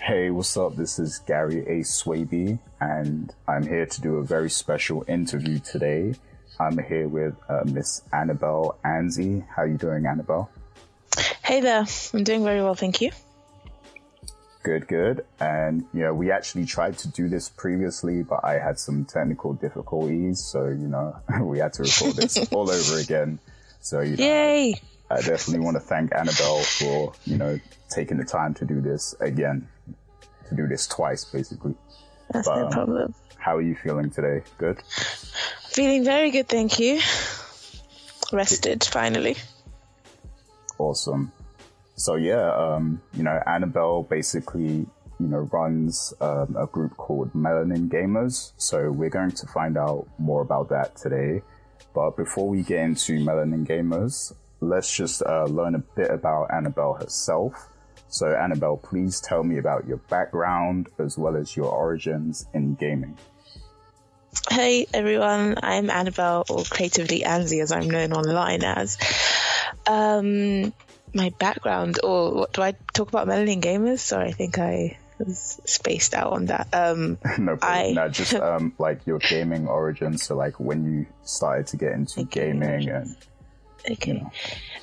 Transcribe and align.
Hey, 0.00 0.30
what's 0.30 0.56
up? 0.56 0.76
This 0.76 0.98
is 0.98 1.18
Gary 1.20 1.60
A. 1.60 1.82
Swaby, 1.82 2.58
and 2.80 3.32
I'm 3.48 3.66
here 3.66 3.86
to 3.86 4.00
do 4.00 4.16
a 4.16 4.24
very 4.24 4.50
special 4.50 5.04
interview 5.08 5.60
today. 5.60 6.14
I'm 6.58 6.78
here 6.78 7.08
with 7.08 7.34
uh, 7.48 7.62
Miss 7.64 8.02
Annabel 8.12 8.76
Anzy. 8.84 9.46
How 9.48 9.62
are 9.62 9.66
you 9.66 9.78
doing, 9.78 10.04
Annabel? 10.06 10.50
Hey 11.42 11.60
there. 11.60 11.86
I'm 12.12 12.24
doing 12.24 12.44
very 12.44 12.60
well, 12.60 12.74
thank 12.74 13.00
you. 13.00 13.12
Good, 14.62 14.88
good. 14.88 15.24
And, 15.40 15.84
you 15.94 16.00
know, 16.00 16.12
we 16.12 16.30
actually 16.30 16.66
tried 16.66 16.98
to 16.98 17.08
do 17.08 17.28
this 17.28 17.48
previously, 17.48 18.22
but 18.22 18.44
I 18.44 18.54
had 18.58 18.78
some 18.78 19.04
technical 19.04 19.52
difficulties. 19.52 20.40
So, 20.42 20.66
you 20.66 20.88
know, 20.88 21.16
we 21.40 21.58
had 21.60 21.72
to 21.74 21.82
record 21.82 22.16
this 22.16 22.36
all 22.52 22.70
over 22.70 22.98
again. 22.98 23.38
So, 23.80 24.00
you 24.00 24.16
know, 24.16 24.24
Yay! 24.24 24.74
I 25.10 25.16
definitely 25.20 25.60
want 25.60 25.76
to 25.76 25.80
thank 25.80 26.14
Annabel 26.14 26.60
for, 26.62 27.12
you 27.24 27.36
know, 27.36 27.60
taking 27.90 28.16
the 28.16 28.24
time 28.24 28.54
to 28.54 28.64
do 28.64 28.80
this 28.80 29.14
again, 29.20 29.68
to 30.48 30.54
do 30.54 30.66
this 30.66 30.86
twice, 30.86 31.24
basically. 31.24 31.74
That's 32.32 32.48
But, 32.48 32.56
no 32.56 32.66
um, 32.66 32.72
problem. 32.72 33.14
How 33.36 33.56
are 33.56 33.62
you 33.62 33.76
feeling 33.76 34.10
today? 34.10 34.42
Good? 34.58 34.80
Feeling 35.68 36.04
very 36.04 36.30
good, 36.30 36.48
thank 36.48 36.78
you. 36.78 37.00
Rested, 38.32 38.84
finally. 38.84 39.36
Awesome. 40.78 41.32
So 41.96 42.16
yeah, 42.16 42.50
um, 42.52 43.00
you 43.12 43.22
know, 43.22 43.40
Annabel 43.46 44.02
basically, 44.02 44.86
you 45.20 45.26
know, 45.26 45.48
runs 45.52 46.12
um, 46.20 46.56
a 46.58 46.66
group 46.66 46.96
called 46.96 47.32
Melanin 47.34 47.88
Gamers. 47.88 48.52
So 48.56 48.90
we're 48.90 49.10
going 49.10 49.30
to 49.32 49.46
find 49.46 49.76
out 49.78 50.08
more 50.18 50.42
about 50.42 50.70
that 50.70 50.96
today. 50.96 51.42
But 51.94 52.16
before 52.16 52.48
we 52.48 52.62
get 52.62 52.80
into 52.80 53.20
Melanin 53.20 53.66
Gamers, 53.66 54.32
let's 54.60 54.92
just 54.94 55.22
uh, 55.22 55.44
learn 55.44 55.76
a 55.76 55.78
bit 55.78 56.10
about 56.10 56.52
Annabel 56.52 56.94
herself. 56.94 57.68
So 58.14 58.32
Annabel, 58.32 58.76
please 58.76 59.20
tell 59.20 59.42
me 59.42 59.58
about 59.58 59.88
your 59.88 59.96
background 59.96 60.88
as 61.00 61.18
well 61.18 61.34
as 61.34 61.56
your 61.56 61.66
origins 61.66 62.46
in 62.54 62.76
gaming. 62.76 63.18
Hey 64.48 64.86
everyone, 64.94 65.56
I'm 65.60 65.90
Annabel, 65.90 66.44
or 66.48 66.62
creatively 66.62 67.24
Anzy 67.24 67.60
as 67.60 67.72
I'm 67.72 67.90
known 67.90 68.12
online 68.12 68.62
as. 68.62 68.98
Um, 69.88 70.72
my 71.12 71.30
background, 71.40 71.98
or 72.04 72.32
what 72.34 72.52
do 72.52 72.62
I 72.62 72.76
talk 72.92 73.08
about 73.08 73.26
Melanin 73.26 73.60
Gamers? 73.60 73.98
Sorry, 73.98 74.28
I 74.28 74.32
think 74.32 74.60
I 74.60 74.96
was 75.18 75.60
spaced 75.64 76.14
out 76.14 76.34
on 76.34 76.46
that. 76.46 76.68
Um, 76.72 77.18
no 77.38 77.56
problem. 77.56 77.58
I- 77.62 77.92
No, 77.94 78.08
just 78.08 78.34
um, 78.50 78.74
like 78.78 79.08
your 79.08 79.18
gaming 79.18 79.66
origins. 79.66 80.22
So 80.22 80.36
like 80.36 80.60
when 80.60 80.84
you 80.84 81.06
started 81.24 81.66
to 81.68 81.76
get 81.78 81.90
into 81.90 82.22
gaming 82.22 82.88
and 82.88 83.16
Okay. 83.90 84.24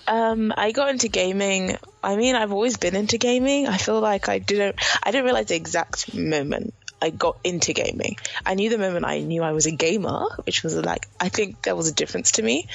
Um, 0.08 0.54
I 0.56 0.74
got 0.74 0.90
into 0.90 1.08
gaming. 1.08 1.78
I 2.04 2.16
mean, 2.16 2.36
I've 2.36 2.52
always 2.52 2.78
been 2.78 2.96
into 2.96 3.18
gaming. 3.18 3.68
I 3.68 3.78
feel 3.78 4.00
like 4.00 4.28
I 4.30 4.40
didn't, 4.40 4.76
I 5.04 5.12
didn't 5.12 5.26
realize 5.26 5.48
the 5.48 5.56
exact 5.56 6.16
moment 6.16 6.74
I 7.02 7.10
got 7.10 7.40
into 7.44 7.74
gaming. 7.74 8.18
I 8.46 8.54
knew 8.54 8.70
the 8.70 8.78
moment 8.78 9.06
I 9.06 9.20
knew 9.20 9.44
I 9.44 9.52
was 9.52 9.66
a 9.66 9.72
gamer, 9.72 10.26
which 10.46 10.64
was 10.64 10.76
like, 10.76 11.08
I 11.20 11.30
think 11.30 11.62
there 11.64 11.76
was 11.76 11.90
a 11.90 11.94
difference 11.94 12.34
to 12.34 12.44
me 12.44 12.68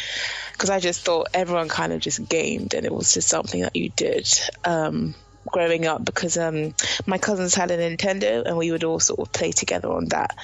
because 0.53 0.71
I 0.71 0.81
just 0.81 1.05
thought 1.05 1.29
everyone 1.33 1.69
kind 1.69 1.93
of 1.93 2.01
just 2.01 2.29
gamed 2.29 2.75
and 2.75 2.85
it 2.85 2.93
was 2.93 3.15
just 3.15 3.29
something 3.29 3.63
that 3.63 3.77
you 3.77 3.91
did. 3.91 4.29
Um, 4.65 5.15
growing 5.47 5.87
up 5.87 6.05
because 6.05 6.37
um, 6.37 6.75
my 7.07 7.19
cousins 7.19 7.55
had 7.55 7.71
a 7.71 7.79
Nintendo 7.79 8.45
and 8.45 8.57
we 8.57 8.73
would 8.73 8.83
all 8.83 8.99
sort 8.99 9.21
of 9.21 9.33
play 9.33 9.53
together 9.53 9.89
on 9.89 10.07
that. 10.07 10.37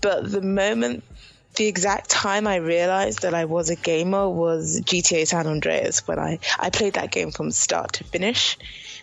But 0.00 0.30
the 0.30 0.42
moment 0.42 1.04
the 1.54 1.66
exact 1.66 2.10
time 2.10 2.46
I 2.46 2.56
realized 2.56 3.22
that 3.22 3.34
I 3.34 3.44
was 3.44 3.70
a 3.70 3.76
gamer 3.76 4.28
was 4.28 4.80
GTA 4.80 5.26
San 5.26 5.46
Andreas 5.46 6.06
when 6.06 6.18
I, 6.18 6.38
I 6.58 6.70
played 6.70 6.94
that 6.94 7.10
game 7.10 7.30
from 7.30 7.50
start 7.50 7.94
to 7.94 8.04
finish 8.04 8.58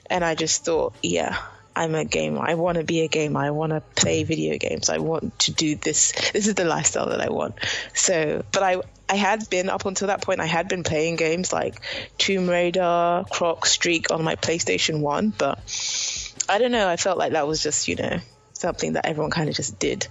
and 0.09 0.23
I 0.23 0.35
just 0.35 0.66
thought, 0.66 0.94
yeah, 1.02 1.38
I'm 1.75 1.95
a 1.95 2.03
gamer. 2.03 2.41
I 2.41 2.55
want 2.55 2.77
to 2.77 2.83
be 2.83 3.02
a 3.02 3.07
gamer. 3.07 3.39
I 3.39 3.52
want 3.52 3.72
to 3.72 3.81
play 3.95 4.23
video 4.23 4.57
games. 4.57 4.89
I 4.89 4.97
want 4.97 5.39
to 5.39 5.52
do 5.52 5.75
this. 5.75 6.11
This 6.31 6.47
is 6.47 6.55
the 6.55 6.66
lifestyle 6.66 7.09
that 7.09 7.22
I 7.22 7.29
want. 7.29 7.55
So, 7.94 8.44
but 8.51 8.63
I, 8.63 8.81
I 9.07 9.16
had 9.16 9.50
been 9.50 9.69
up 9.69 9.85
until 9.85 10.07
that 10.07 10.22
point, 10.22 10.41
I 10.41 10.45
had 10.45 10.67
been 10.67 10.84
playing 10.84 11.16
games 11.16 11.53
like 11.53 11.81
Tomb 12.17 12.50
Raider, 12.50 13.25
Croc 13.29 13.66
Streak 13.66 14.11
on 14.11 14.23
my 14.23 14.35
PlayStation 14.35 15.00
1, 15.00 15.34
but 15.38 15.59
I 16.50 16.57
don't 16.57 16.72
know. 16.72 16.88
I 16.88 16.97
felt 16.97 17.17
like 17.17 17.34
that 17.34 17.47
was 17.47 17.63
just, 17.63 17.88
you 17.88 17.95
know, 17.95 18.19
something 18.53 18.94
that 18.94 19.06
everyone 19.06 19.31
kind 19.31 19.50
of 19.50 19.56
just 19.56 19.79
did. 19.79 20.07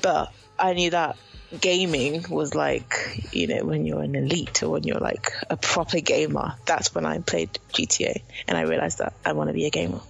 But 0.00 0.32
I 0.58 0.72
knew 0.72 0.90
that 0.90 1.16
gaming 1.60 2.24
was 2.28 2.54
like, 2.54 3.28
you 3.32 3.46
know, 3.46 3.64
when 3.64 3.84
you're 3.86 4.02
an 4.02 4.14
elite 4.14 4.62
or 4.62 4.70
when 4.70 4.84
you're 4.84 5.00
like 5.00 5.32
a 5.50 5.56
proper 5.56 6.00
gamer, 6.00 6.54
that's 6.66 6.94
when 6.94 7.06
I 7.06 7.18
played 7.18 7.58
GTA 7.72 8.22
and 8.48 8.56
I 8.56 8.62
realized 8.62 8.98
that 8.98 9.14
I 9.24 9.32
want 9.32 9.48
to 9.48 9.54
be 9.54 9.66
a 9.66 9.70
gamer. 9.70 10.00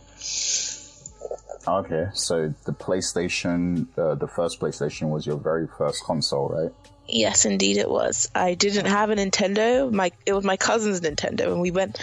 Okay, 1.67 2.09
so 2.13 2.53
the 2.65 2.73
PlayStation, 2.73 3.87
uh, 3.97 4.17
the 4.17 4.27
first 4.27 4.59
PlayStation 4.59 5.11
was 5.11 5.27
your 5.27 5.37
very 5.37 5.69
first 5.79 6.03
console, 6.03 6.49
right? 6.49 6.73
Yes, 7.07 7.45
indeed 7.45 7.77
it 7.77 7.89
was. 7.89 8.31
I 8.35 8.55
didn't 8.55 8.87
have 8.87 9.11
a 9.11 9.17
Nintendo. 9.17 9.93
My 9.93 10.13
it 10.27 10.33
was 10.33 10.45
my 10.45 10.57
cousin's 10.57 11.01
Nintendo, 11.01 11.53
and 11.53 11.61
we 11.61 11.71
went. 11.71 11.99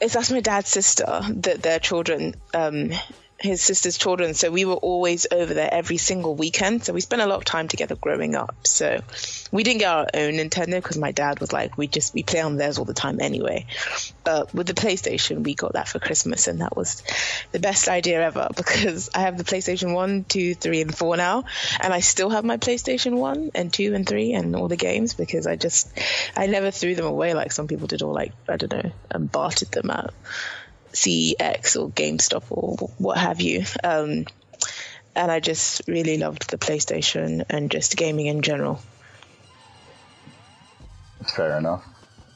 It's 0.00 0.14
that's 0.14 0.30
my 0.30 0.40
dad's 0.40 0.68
sister 0.68 1.20
that 1.28 1.62
their 1.62 1.78
children, 1.78 2.34
um, 2.52 2.90
his 3.44 3.62
sister's 3.62 3.98
children. 3.98 4.34
So 4.34 4.50
we 4.50 4.64
were 4.64 4.74
always 4.74 5.26
over 5.30 5.52
there 5.52 5.68
every 5.70 5.98
single 5.98 6.34
weekend. 6.34 6.84
So 6.84 6.92
we 6.92 7.00
spent 7.00 7.22
a 7.22 7.26
lot 7.26 7.36
of 7.36 7.44
time 7.44 7.68
together 7.68 7.94
growing 7.94 8.34
up. 8.34 8.54
So 8.64 9.00
we 9.52 9.62
didn't 9.62 9.80
get 9.80 9.92
our 9.92 10.06
own 10.14 10.32
Nintendo 10.34 10.76
because 10.76 10.96
my 10.96 11.12
dad 11.12 11.40
was 11.40 11.52
like, 11.52 11.76
we 11.76 11.86
just 11.86 12.14
we 12.14 12.22
play 12.22 12.40
on 12.40 12.56
theirs 12.56 12.78
all 12.78 12.86
the 12.86 12.94
time 12.94 13.20
anyway. 13.20 13.66
But 14.24 14.54
with 14.54 14.66
the 14.66 14.74
PlayStation, 14.74 15.44
we 15.44 15.54
got 15.54 15.74
that 15.74 15.88
for 15.88 15.98
Christmas, 15.98 16.48
and 16.48 16.62
that 16.62 16.74
was 16.74 17.02
the 17.52 17.58
best 17.58 17.88
idea 17.88 18.22
ever 18.22 18.48
because 18.56 19.10
I 19.14 19.20
have 19.20 19.36
the 19.36 19.44
PlayStation 19.44 19.92
1, 19.92 20.24
2, 20.24 20.54
3, 20.54 20.80
and 20.80 20.96
4 20.96 21.16
now, 21.16 21.44
and 21.80 21.92
I 21.92 22.00
still 22.00 22.30
have 22.30 22.44
my 22.44 22.56
PlayStation 22.56 23.18
1 23.18 23.50
and 23.54 23.72
2 23.72 23.94
and 23.94 24.08
3 24.08 24.32
and 24.32 24.56
all 24.56 24.68
the 24.68 24.76
games 24.76 25.14
because 25.14 25.46
I 25.46 25.56
just, 25.56 25.92
I 26.36 26.46
never 26.46 26.70
threw 26.70 26.94
them 26.94 27.06
away 27.06 27.34
like 27.34 27.52
some 27.52 27.68
people 27.68 27.86
did 27.86 28.02
or 28.02 28.14
like, 28.14 28.32
I 28.48 28.56
don't 28.56 28.72
know, 28.72 28.92
and 29.10 29.30
bartered 29.30 29.70
them 29.70 29.90
out. 29.90 30.14
CEX 30.94 31.76
or 31.80 31.90
GameStop 31.90 32.44
or 32.50 32.88
what 32.98 33.18
have 33.18 33.40
you. 33.40 33.64
Um, 33.82 34.24
and 35.16 35.30
I 35.30 35.40
just 35.40 35.82
really 35.86 36.18
loved 36.18 36.50
the 36.50 36.58
PlayStation 36.58 37.44
and 37.48 37.70
just 37.70 37.96
gaming 37.96 38.26
in 38.26 38.42
general. 38.42 38.80
Fair 41.36 41.58
enough. 41.58 41.84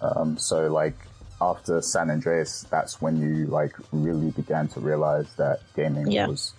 Um, 0.00 0.38
so 0.38 0.68
like 0.68 0.94
after 1.40 1.80
San 1.82 2.10
Andreas, 2.10 2.66
that's 2.70 3.00
when 3.00 3.20
you 3.20 3.46
like 3.46 3.74
really 3.92 4.30
began 4.30 4.68
to 4.68 4.80
realize 4.80 5.32
that 5.36 5.60
gaming 5.74 6.10
Yeah. 6.10 6.28
was 6.28 6.52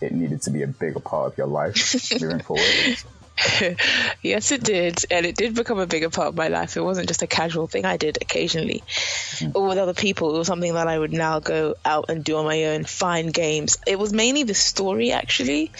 it 0.00 0.12
needed 0.12 0.40
to 0.42 0.50
be 0.50 0.62
a 0.62 0.66
bigger 0.66 1.00
part 1.00 1.32
of 1.32 1.38
your 1.38 1.46
life 1.46 1.76
moving 2.20 2.40
forward. 2.40 2.96
yes, 4.22 4.52
it 4.52 4.62
did. 4.62 5.04
And 5.10 5.26
it 5.26 5.36
did 5.36 5.54
become 5.54 5.78
a 5.78 5.86
bigger 5.86 6.10
part 6.10 6.28
of 6.28 6.36
my 6.36 6.48
life. 6.48 6.76
It 6.76 6.82
wasn't 6.82 7.08
just 7.08 7.22
a 7.22 7.26
casual 7.26 7.66
thing 7.66 7.84
I 7.84 7.96
did 7.96 8.18
occasionally 8.20 8.82
mm-hmm. 8.86 9.56
or 9.56 9.68
with 9.68 9.78
other 9.78 9.94
people. 9.94 10.34
It 10.34 10.38
was 10.38 10.46
something 10.46 10.74
that 10.74 10.88
I 10.88 10.98
would 10.98 11.12
now 11.12 11.40
go 11.40 11.74
out 11.84 12.06
and 12.08 12.24
do 12.24 12.36
on 12.36 12.44
my 12.44 12.64
own, 12.66 12.84
find 12.84 13.32
games. 13.32 13.78
It 13.86 13.98
was 13.98 14.12
mainly 14.12 14.42
the 14.42 14.54
story, 14.54 15.12
actually. 15.12 15.72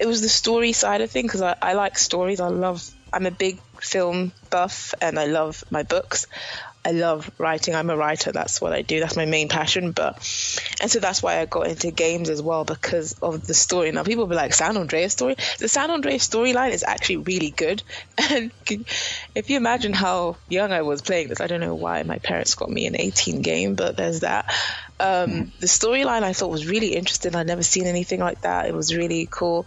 It 0.00 0.06
was 0.06 0.22
the 0.22 0.28
story 0.28 0.72
side 0.72 1.00
of 1.00 1.10
things 1.10 1.26
because 1.26 1.42
I, 1.42 1.56
I 1.60 1.72
like 1.74 1.98
stories. 1.98 2.40
I 2.40 2.48
love, 2.48 2.88
I'm 3.12 3.26
a 3.26 3.30
big 3.30 3.58
film 3.80 4.32
buff 4.50 4.94
and 5.00 5.18
I 5.18 5.26
love 5.26 5.64
my 5.70 5.82
books. 5.82 6.26
I 6.84 6.92
love 6.92 7.30
writing. 7.38 7.74
I'm 7.74 7.90
a 7.90 7.96
writer. 7.96 8.32
That's 8.32 8.60
what 8.60 8.72
I 8.72 8.82
do. 8.82 9.00
That's 9.00 9.16
my 9.16 9.26
main 9.26 9.48
passion. 9.48 9.92
But, 9.92 10.16
and 10.80 10.90
so 10.90 11.00
that's 11.00 11.22
why 11.22 11.40
I 11.40 11.46
got 11.46 11.66
into 11.66 11.90
games 11.90 12.30
as 12.30 12.40
well 12.40 12.64
because 12.64 13.14
of 13.20 13.46
the 13.46 13.54
story. 13.54 13.90
Now 13.92 14.04
people 14.04 14.26
be 14.26 14.36
like, 14.36 14.54
San 14.54 14.76
Andreas 14.76 15.12
story. 15.12 15.36
The 15.58 15.68
San 15.68 15.90
Andreas 15.90 16.26
storyline 16.26 16.72
is 16.72 16.84
actually 16.84 17.18
really 17.18 17.50
good. 17.50 17.82
And 18.30 18.50
if 19.34 19.48
you 19.48 19.56
imagine 19.56 19.94
how 19.94 20.36
young 20.48 20.70
I 20.70 20.82
was 20.82 21.00
playing 21.00 21.28
this, 21.28 21.40
I 21.40 21.46
don't 21.46 21.60
know 21.60 21.74
why 21.74 22.02
my 22.02 22.18
parents 22.18 22.54
got 22.54 22.68
me 22.68 22.86
an 22.86 22.94
18 22.94 23.40
game, 23.40 23.74
but 23.74 23.96
there's 23.96 24.20
that. 24.20 24.52
Um, 25.00 25.52
the 25.60 25.66
storyline 25.66 26.22
I 26.24 26.32
thought 26.32 26.50
was 26.50 26.66
really 26.66 26.94
interesting. 26.94 27.34
I'd 27.34 27.46
never 27.46 27.62
seen 27.62 27.86
anything 27.86 28.20
like 28.20 28.40
that. 28.42 28.66
It 28.66 28.74
was 28.74 28.94
really 28.94 29.28
cool. 29.30 29.66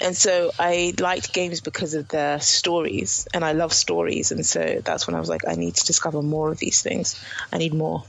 And 0.00 0.16
so 0.16 0.52
I 0.58 0.94
liked 0.98 1.32
games 1.32 1.60
because 1.60 1.94
of 1.94 2.08
their 2.08 2.40
stories 2.40 3.26
and 3.34 3.44
I 3.44 3.52
love 3.52 3.72
stories. 3.72 4.30
And 4.30 4.46
so 4.46 4.80
that's 4.84 5.06
when 5.06 5.16
I 5.16 5.20
was 5.20 5.28
like, 5.28 5.42
I 5.48 5.54
need 5.54 5.74
to 5.74 5.84
discover 5.84 6.22
more 6.22 6.47
of 6.48 6.58
these 6.58 6.82
things. 6.82 7.22
I 7.52 7.58
need 7.58 7.74
more. 7.74 8.04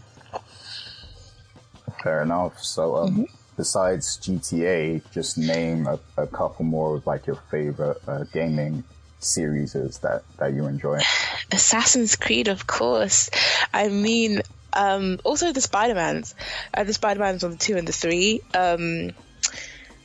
Fair 2.04 2.22
enough. 2.24 2.62
So 2.64 2.96
um, 2.96 3.28
besides 3.58 4.18
GTA, 4.18 5.02
just 5.12 5.38
name 5.38 5.88
a, 5.88 6.00
a 6.18 6.28
couple 6.28 6.66
more 6.66 6.96
of 6.96 7.06
like 7.06 7.28
your 7.28 7.40
favorite 7.52 7.98
uh, 8.08 8.24
gaming 8.32 8.84
series 9.20 9.74
that 9.74 10.24
that 10.38 10.54
you 10.54 10.66
enjoy. 10.66 11.00
Assassin's 11.52 12.16
Creed, 12.16 12.48
of 12.48 12.66
course. 12.66 13.30
I 13.74 13.90
mean, 13.90 14.42
um, 14.74 15.20
also 15.24 15.52
the 15.52 15.62
Spider-Mans. 15.62 16.36
Uh, 16.74 16.84
the 16.84 16.94
Spider-Mans 16.94 17.44
on 17.44 17.52
the 17.52 17.58
two 17.58 17.76
and 17.78 17.88
the 17.88 17.92
three. 17.92 18.42
Um, 18.54 19.12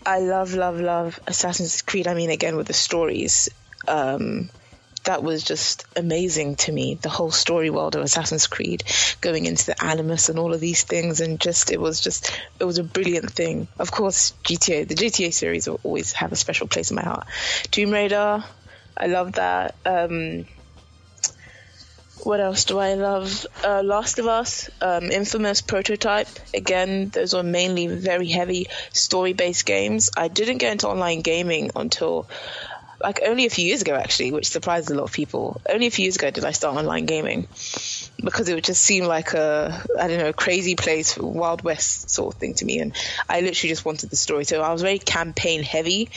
I 0.07 0.19
love, 0.19 0.55
love, 0.55 0.81
love 0.81 1.21
Assassin's 1.27 1.83
Creed. 1.83 2.09
I 2.09 2.15
mean, 2.15 2.31
again, 2.31 2.57
with 2.57 2.67
the 2.67 2.75
stories. 2.75 3.49
Um, 3.87 4.51
that 5.05 5.23
was 5.23 5.45
just 5.45 5.85
amazing 5.97 6.57
to 6.57 6.73
me. 6.73 6.95
The 6.95 7.09
whole 7.09 7.31
story 7.31 7.71
world 7.71 7.95
of 7.95 8.03
Assassin's 8.03 8.47
Creed, 8.47 8.85
going 9.21 9.45
into 9.45 9.67
the 9.67 9.85
Animus 9.85 10.29
and 10.29 10.39
all 10.39 10.53
of 10.55 10.61
these 10.61 10.83
things, 10.83 11.21
and 11.21 11.41
just 11.41 11.71
it 11.71 11.81
was 11.81 12.01
just 12.01 12.39
it 12.59 12.65
was 12.65 12.79
a 12.79 12.85
brilliant 12.85 13.31
thing. 13.31 13.69
Of 13.79 13.91
course, 13.91 14.35
GTA, 14.45 14.89
the 14.89 14.95
GTA 14.95 15.33
series 15.33 15.69
will 15.69 15.81
always 15.83 16.13
have 16.13 16.33
a 16.33 16.37
special 16.37 16.67
place 16.67 16.91
in 16.91 16.97
my 16.97 17.03
heart. 17.03 17.27
Tomb 17.71 17.91
Raider, 17.91 18.45
I 18.97 19.07
love 19.07 19.33
that. 19.33 19.75
Um, 19.85 20.47
what 22.23 22.41
else 22.41 22.65
do 22.65 22.79
I 22.79 22.95
love? 22.95 23.47
Uh, 23.63 23.83
Last 23.83 24.19
of 24.19 24.27
Us, 24.27 24.71
um, 24.81 25.11
Infamous, 25.11 25.61
Prototype. 25.61 26.29
Again, 26.55 27.11
those 27.11 27.35
are 27.35 27.43
mainly 27.43 27.87
very 27.87 28.29
heavy 28.29 28.69
story-based 28.93 29.67
games. 29.67 30.11
I 30.17 30.29
didn't 30.29 30.59
get 30.59 30.73
into 30.73 30.89
online 30.89 31.21
gaming 31.21 31.71
until 31.77 32.27
like 33.05 33.21
only 33.23 33.45
a 33.45 33.51
few 33.51 33.67
years 33.67 33.83
ago, 33.83 33.95
actually, 33.95 34.33
which 34.33 34.49
surprised 34.49 34.91
a 34.91 34.95
lot 34.95 35.05
of 35.05 35.13
people. 35.13 35.61
Only 35.69 35.87
a 35.87 35.91
few 35.91 36.05
years 36.05 36.17
ago 36.17 36.31
did 36.31 36.45
I 36.45 36.53
start 36.53 36.75
online 36.75 37.05
gaming 37.05 37.47
because 38.17 38.49
it 38.49 38.55
would 38.55 38.65
just 38.65 38.83
seem 38.83 39.05
like 39.05 39.35
a 39.35 39.85
I 40.01 40.09
don't 40.09 40.19
know 40.19 40.33
crazy 40.33 40.75
place, 40.75 41.19
Wild 41.19 41.63
West 41.63 42.09
sort 42.09 42.35
of 42.35 42.41
thing 42.41 42.55
to 42.55 42.65
me, 42.65 42.79
and 42.79 42.97
I 43.29 43.43
literally 43.43 43.69
just 43.69 43.85
wanted 43.85 44.09
the 44.09 44.17
story. 44.17 44.45
So 44.45 44.63
I 44.63 44.73
was 44.73 44.81
very 44.81 44.99
campaign 44.99 45.63
heavy. 45.63 46.09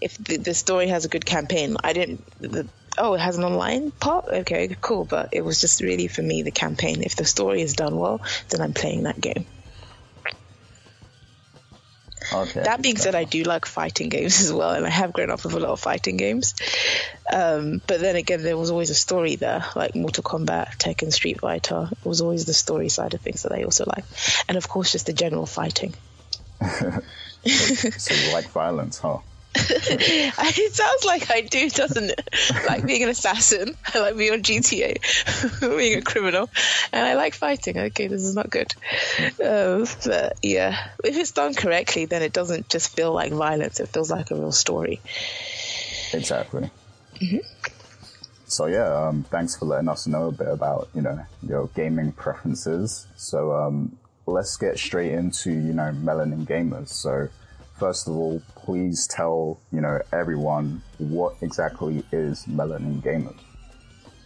If 0.00 0.18
the, 0.18 0.38
the 0.38 0.54
story 0.54 0.88
has 0.88 1.04
a 1.04 1.08
good 1.08 1.24
campaign, 1.24 1.76
I 1.84 1.92
didn't. 1.92 2.24
The, 2.40 2.66
oh, 2.98 3.14
it 3.14 3.20
has 3.20 3.38
an 3.38 3.44
online 3.44 3.92
part. 3.92 4.26
Okay, 4.28 4.76
cool. 4.80 5.04
But 5.04 5.28
it 5.30 5.44
was 5.44 5.60
just 5.60 5.80
really 5.82 6.08
for 6.08 6.22
me 6.22 6.42
the 6.42 6.50
campaign. 6.50 7.02
If 7.04 7.14
the 7.14 7.24
story 7.24 7.62
is 7.62 7.74
done 7.74 7.96
well, 7.96 8.20
then 8.48 8.60
I'm 8.60 8.74
playing 8.74 9.04
that 9.04 9.20
game. 9.20 9.46
Okay. 12.34 12.62
That 12.62 12.82
being 12.82 12.96
said, 12.96 13.14
I 13.14 13.24
do 13.24 13.44
like 13.44 13.66
fighting 13.66 14.08
games 14.08 14.40
as 14.40 14.52
well, 14.52 14.70
and 14.70 14.86
I 14.86 14.90
have 14.90 15.12
grown 15.12 15.30
up 15.30 15.44
with 15.44 15.54
a 15.54 15.60
lot 15.60 15.70
of 15.70 15.80
fighting 15.80 16.16
games. 16.16 16.54
Um, 17.32 17.80
but 17.86 18.00
then 18.00 18.16
again, 18.16 18.42
there 18.42 18.56
was 18.56 18.70
always 18.70 18.90
a 18.90 18.94
story 18.94 19.36
there, 19.36 19.64
like 19.76 19.94
Mortal 19.94 20.24
Kombat, 20.24 20.76
Tekken, 20.78 21.12
Street 21.12 21.40
Fighter. 21.40 21.88
It 21.90 22.06
was 22.06 22.20
always 22.20 22.44
the 22.44 22.54
story 22.54 22.88
side 22.88 23.14
of 23.14 23.20
things 23.20 23.42
that 23.42 23.52
I 23.52 23.62
also 23.62 23.84
like, 23.86 24.04
and 24.48 24.56
of 24.56 24.68
course, 24.68 24.92
just 24.92 25.06
the 25.06 25.12
general 25.12 25.46
fighting. 25.46 25.94
so 26.64 28.14
you 28.14 28.32
like 28.32 28.48
violence, 28.48 28.98
huh? 28.98 29.18
it 29.56 30.74
sounds 30.74 31.04
like 31.04 31.30
I 31.30 31.42
do, 31.42 31.70
doesn't 31.70 32.10
it? 32.10 32.28
like 32.66 32.84
being 32.84 33.04
an 33.04 33.08
assassin. 33.08 33.76
I 33.94 34.00
like 34.00 34.16
being 34.16 34.32
on 34.32 34.42
GTA, 34.42 35.60
being 35.78 35.98
a 35.98 36.02
criminal, 36.02 36.50
and 36.92 37.06
I 37.06 37.14
like 37.14 37.34
fighting. 37.34 37.78
Okay, 37.78 38.08
this 38.08 38.22
is 38.22 38.34
not 38.34 38.50
good. 38.50 38.74
Um, 39.44 39.86
but 40.04 40.38
yeah, 40.42 40.88
if 41.04 41.16
it's 41.16 41.32
done 41.32 41.54
correctly, 41.54 42.06
then 42.06 42.22
it 42.22 42.32
doesn't 42.32 42.68
just 42.68 42.96
feel 42.96 43.12
like 43.12 43.32
violence. 43.32 43.78
It 43.78 43.88
feels 43.88 44.10
like 44.10 44.30
a 44.32 44.34
real 44.34 44.52
story. 44.52 45.00
Exactly. 46.12 46.70
Mm-hmm. 47.20 47.38
So 48.46 48.66
yeah, 48.66 49.08
um, 49.08 49.24
thanks 49.30 49.56
for 49.56 49.66
letting 49.66 49.88
us 49.88 50.06
know 50.06 50.28
a 50.28 50.32
bit 50.32 50.48
about 50.48 50.88
you 50.94 51.02
know 51.02 51.24
your 51.42 51.68
gaming 51.74 52.12
preferences. 52.12 53.06
So 53.16 53.52
um, 53.54 53.98
let's 54.26 54.56
get 54.56 54.78
straight 54.78 55.12
into 55.12 55.50
you 55.50 55.72
know 55.72 55.92
melanin 55.92 56.44
gamers. 56.44 56.88
So 56.88 57.28
first 57.78 58.08
of 58.08 58.16
all, 58.16 58.42
please 58.56 59.06
tell, 59.06 59.60
you 59.72 59.80
know, 59.80 60.00
everyone 60.12 60.82
what 60.98 61.36
exactly 61.42 62.04
is 62.12 62.44
Melanin 62.46 63.02
Gamers? 63.02 63.38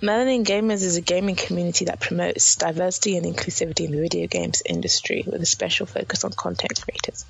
Melanin 0.01 0.45
Gamers 0.45 0.85
is 0.85 0.97
a 0.97 1.01
gaming 1.01 1.35
community 1.35 1.87
that 1.87 1.99
promotes 1.99 2.55
diversity 2.55 3.17
and 3.17 3.27
inclusivity 3.27 3.87
in 3.87 3.91
the 3.91 4.01
video 4.01 4.29
games 4.29 4.63
industry 4.65 5.25
with 5.27 5.43
a 5.43 5.47
special 5.47 5.87
focus 5.87 6.23
on 6.23 6.31
content 6.31 6.81
creators, 6.81 7.25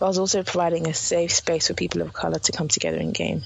whilst 0.00 0.18
also 0.18 0.42
providing 0.42 0.88
a 0.88 0.94
safe 0.94 1.30
space 1.30 1.68
for 1.68 1.74
people 1.74 2.00
of 2.00 2.14
color 2.14 2.38
to 2.38 2.52
come 2.52 2.68
together 2.68 2.96
and 2.96 3.12
game. 3.12 3.42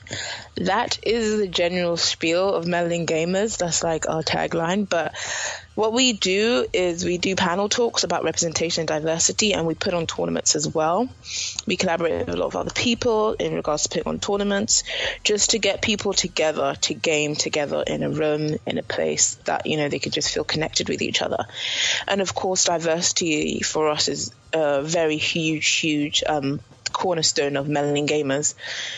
That 0.55 1.01
is 1.03 1.39
the 1.39 1.49
general 1.49 1.97
spiel 1.97 2.55
of 2.55 2.65
Melanin 2.65 3.07
Gamers. 3.07 3.59
That's 3.59 3.83
like 3.83 4.09
our 4.09 4.23
tagline, 4.23 4.89
but 4.89 5.17
what 5.81 5.95
we 5.95 6.13
do 6.13 6.67
is 6.75 7.07
we 7.07 7.17
do 7.17 7.35
panel 7.35 7.71
talks 7.71 8.05
about 8.05 8.23
representation 8.23 8.83
and 8.83 8.89
diversity, 8.89 9.55
and 9.55 9.67
we 9.67 9.75
put 9.75 9.95
on 9.95 10.07
tournaments 10.07 10.55
as 10.55 10.69
well. 10.69 11.09
We 11.67 11.79
collaborate 11.79 12.27
with 12.27 12.35
a 12.35 12.39
lot 12.39 12.49
of 12.49 12.57
other 12.57 12.71
people 12.71 13.33
in 13.33 13.55
regards 13.55 13.85
to 13.85 13.89
putting 13.89 14.07
on 14.07 14.21
tournaments, 14.21 14.85
just 15.25 15.51
to 15.51 15.59
get 15.59 15.81
people 15.81 16.13
together 16.13 16.75
to 16.83 16.93
game 16.93 17.35
together 17.35 17.83
in 17.87 18.03
a 18.03 18.11
room, 18.11 18.57
in 18.67 18.77
a 18.77 18.83
place 18.83 19.37
that 19.47 19.67
you 19.67 19.79
know 19.79 19.89
they 19.89 19.99
could 19.99 20.13
just 20.13 20.35
feel 20.35 20.45
connected 20.45 20.91
with 20.91 21.01
each 21.01 21.23
other. 21.23 21.47
And 22.07 22.21
of 22.21 22.35
course, 22.35 22.65
diversity 22.65 23.61
for 23.63 23.89
us 23.89 24.09
is 24.09 24.33
a 24.53 24.83
very 24.83 25.17
huge, 25.17 25.67
huge 25.67 26.23
um, 26.29 26.61
cornerstone 26.93 27.57
of 27.57 27.67
Melanin 27.67 28.07
Gamers, 28.07 28.55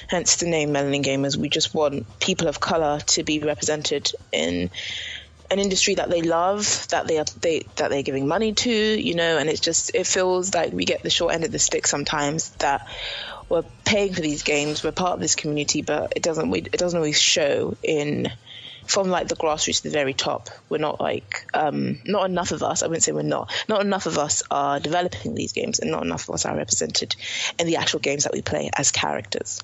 hence 0.09 0.37
the 0.37 0.47
name 0.47 0.71
Melanin 0.71 1.05
Gamers. 1.05 1.37
We 1.37 1.49
just 1.49 1.75
want 1.75 2.19
people 2.19 2.49
of 2.49 2.59
color 2.59 2.99
to 2.99 3.23
be 3.23 3.39
represented 3.39 4.11
in 4.33 4.71
an 5.53 5.59
industry 5.59 5.95
that 5.97 6.09
they 6.11 6.23
love, 6.23 6.87
that 6.91 7.07
they 7.07 7.19
are 7.19 7.27
they 7.41 7.67
that 7.77 7.91
they're 7.91 8.03
giving 8.03 8.27
money 8.27 8.55
to, 8.55 8.71
you 8.71 9.15
know, 9.15 9.37
and 9.37 9.51
it's 9.51 9.61
just 9.61 9.95
it 9.95 10.07
feels 10.07 10.55
like 10.55 10.73
we 10.73 10.85
get 10.85 11.03
the 11.03 11.11
short 11.11 11.35
end 11.35 11.45
of 11.45 11.53
the 11.53 11.59
stick 11.59 11.87
sometimes 11.87 12.51
that 12.57 12.89
we're 13.51 13.65
paying 13.85 14.15
for 14.15 14.23
these 14.23 14.43
games, 14.43 14.83
we're 14.83 14.93
part 14.93 15.13
of 15.13 15.21
this 15.21 15.35
community, 15.35 15.83
but 15.83 16.15
it 16.17 16.23
doesn't 16.23 16.55
it 16.55 16.79
doesn't 16.79 16.97
always 16.97 17.21
show 17.21 17.77
in 17.83 18.29
from 18.87 19.09
like 19.09 19.29
the 19.29 19.37
grassroots 19.37 19.83
to 19.83 19.89
the 19.89 19.91
very 19.91 20.15
top. 20.15 20.49
We're 20.71 20.79
not 20.79 21.01
like 21.01 21.47
um, 21.53 22.01
not 22.07 22.29
enough 22.29 22.53
of 22.53 22.63
us. 22.63 22.83
I 22.83 22.87
wouldn't 22.87 23.03
say 23.03 23.13
we're 23.13 23.23
not. 23.23 23.53
Not 23.69 23.83
enough 23.83 24.07
of 24.07 24.17
us 24.17 24.43
are 24.51 24.81
developing 24.81 25.35
these 25.35 25.53
games, 25.53 25.81
and 25.81 25.91
not 25.91 26.03
enough 26.03 26.29
of 26.29 26.35
us 26.35 26.47
are 26.47 26.57
represented 26.57 27.15
in 27.59 27.67
the 27.67 27.77
actual 27.77 28.01
games 28.01 28.25
that 28.25 28.33
we 28.33 28.41
play 28.41 28.71
as 28.75 28.91
characters. 28.91 29.61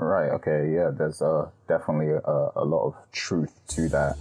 Right. 0.00 0.30
Okay. 0.30 0.72
Yeah. 0.72 0.90
There's 0.90 1.20
uh, 1.22 1.48
definitely 1.68 2.10
a, 2.10 2.48
a 2.56 2.64
lot 2.64 2.86
of 2.86 2.94
truth 3.12 3.52
to 3.68 3.88
that. 3.90 4.16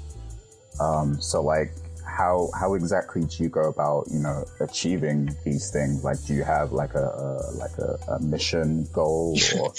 Um, 0.80 1.20
so 1.22 1.42
like, 1.42 1.72
how 2.06 2.50
how 2.60 2.74
exactly 2.74 3.24
do 3.24 3.44
you 3.44 3.50
go 3.50 3.70
about 3.70 4.08
you 4.12 4.20
know 4.20 4.44
achieving 4.60 5.36
these 5.46 5.72
things? 5.72 6.04
Like, 6.04 6.24
do 6.26 6.34
you 6.34 6.44
have 6.44 6.72
like 6.72 6.96
a, 6.96 7.06
a 7.06 7.52
like 7.54 7.78
a, 7.78 7.98
a, 8.14 8.20
mission 8.20 8.88
goal 8.92 9.38
or 9.58 9.74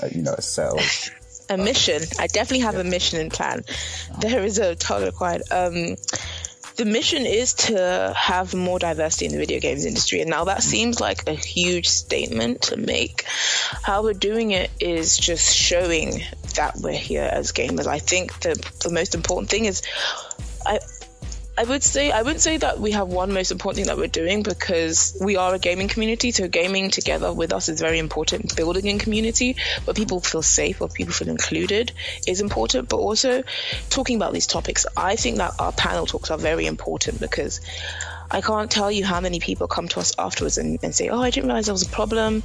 a, 0.00 0.08
you 0.14 0.22
know 0.22 0.34
a 0.34 0.42
set 0.42 0.72
of 0.72 1.10
a 1.48 1.56
mission. 1.56 2.02
I 2.18 2.26
definitely 2.26 2.60
have 2.60 2.74
yeah. 2.74 2.80
a 2.80 2.84
mission 2.84 3.20
and 3.20 3.32
plan. 3.32 3.62
There 4.20 4.44
is 4.44 4.58
a 4.58 4.74
target 4.74 5.12
required. 5.12 5.42
Um, 5.50 5.96
the 6.76 6.84
mission 6.84 7.24
is 7.24 7.54
to 7.54 8.12
have 8.16 8.54
more 8.54 8.78
diversity 8.78 9.26
in 9.26 9.32
the 9.32 9.38
video 9.38 9.60
games 9.60 9.84
industry. 9.84 10.20
And 10.20 10.30
now 10.30 10.44
that 10.44 10.62
seems 10.62 11.00
like 11.00 11.28
a 11.28 11.32
huge 11.32 11.88
statement 11.88 12.62
to 12.62 12.76
make. 12.76 13.24
How 13.82 14.02
we're 14.02 14.12
doing 14.12 14.50
it 14.50 14.70
is 14.78 15.16
just 15.16 15.54
showing 15.54 16.22
that 16.54 16.76
we're 16.76 16.92
here 16.92 17.28
as 17.30 17.52
gamers. 17.52 17.86
I 17.86 17.98
think 17.98 18.40
the 18.40 18.54
the 18.82 18.90
most 18.92 19.14
important 19.14 19.50
thing 19.50 19.64
is 19.64 19.82
I 20.64 20.80
I 21.58 21.64
would 21.64 21.82
say 21.82 22.10
I 22.10 22.20
wouldn't 22.20 22.42
say 22.42 22.58
that 22.58 22.78
we 22.78 22.90
have 22.90 23.08
one 23.08 23.32
most 23.32 23.50
important 23.50 23.76
thing 23.76 23.86
that 23.86 23.96
we're 23.96 24.08
doing 24.08 24.42
because 24.42 25.16
we 25.18 25.36
are 25.36 25.54
a 25.54 25.58
gaming 25.58 25.88
community. 25.88 26.30
So 26.30 26.48
gaming 26.48 26.90
together 26.90 27.32
with 27.32 27.52
us 27.52 27.70
is 27.70 27.80
very 27.80 27.98
important. 27.98 28.54
Building 28.54 28.86
in 28.86 28.98
community 28.98 29.56
where 29.84 29.94
people 29.94 30.20
feel 30.20 30.42
safe, 30.42 30.80
where 30.80 30.88
people 30.88 31.14
feel 31.14 31.30
included 31.30 31.92
is 32.26 32.42
important. 32.42 32.90
But 32.90 32.98
also 32.98 33.42
talking 33.88 34.16
about 34.16 34.34
these 34.34 34.46
topics, 34.46 34.84
I 34.96 35.16
think 35.16 35.38
that 35.38 35.54
our 35.58 35.72
panel 35.72 36.04
talks 36.04 36.30
are 36.30 36.36
very 36.36 36.66
important 36.66 37.20
because 37.20 37.62
I 38.30 38.42
can't 38.42 38.70
tell 38.70 38.92
you 38.92 39.06
how 39.06 39.20
many 39.20 39.40
people 39.40 39.66
come 39.66 39.88
to 39.88 40.00
us 40.00 40.12
afterwards 40.18 40.58
and, 40.58 40.78
and 40.82 40.94
say, 40.94 41.08
"Oh, 41.08 41.22
I 41.22 41.30
didn't 41.30 41.46
realize 41.46 41.66
there 41.66 41.74
was 41.74 41.86
a 41.86 41.88
problem." 41.88 42.42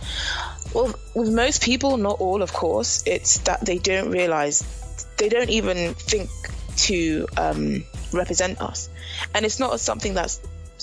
Well, 0.74 0.96
with 1.14 1.34
most 1.34 1.64
people, 1.64 1.98
not 1.98 2.22
all, 2.22 2.42
of 2.42 2.54
course, 2.54 3.04
it's 3.06 3.40
that 3.40 3.66
they 3.66 3.78
don't 3.78 4.10
realize 4.10 4.64
they 5.18 5.28
don't 5.28 5.50
even 5.50 5.96
think 5.96 6.30
to 6.78 7.28
um, 7.38 7.84
represent 8.14 8.62
us. 8.62 8.90
And 9.34 9.46
it's 9.46 9.60
not 9.60 9.80
something 9.80 10.16
that 10.16 10.38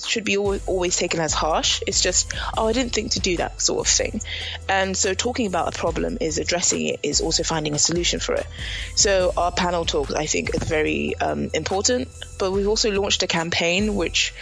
should 0.05 0.23
be 0.23 0.37
always 0.37 0.95
taken 0.95 1.19
as 1.19 1.33
harsh. 1.33 1.81
It's 1.85 2.01
just, 2.01 2.33
oh, 2.57 2.67
I 2.67 2.73
didn't 2.73 2.93
think 2.93 3.11
to 3.11 3.19
do 3.19 3.37
that 3.37 3.61
sort 3.61 3.85
of 3.85 3.91
thing. 3.91 4.21
And 4.67 4.95
so 4.95 5.13
talking 5.13 5.47
about 5.47 5.75
a 5.75 5.77
problem 5.77 6.17
is 6.21 6.37
addressing 6.37 6.85
it 6.85 6.99
is 7.03 7.21
also 7.21 7.43
finding 7.43 7.73
a 7.75 7.79
solution 7.79 8.19
for 8.19 8.35
it. 8.35 8.47
So 8.95 9.33
our 9.35 9.51
panel 9.51 9.85
talk, 9.85 10.13
I 10.15 10.25
think, 10.25 10.55
is 10.55 10.63
very 10.63 11.15
um, 11.17 11.49
important. 11.53 12.07
But 12.37 12.51
we've 12.51 12.67
also 12.67 12.91
launched 12.91 13.23
a 13.23 13.27
campaign 13.27 13.95
which 13.95 14.33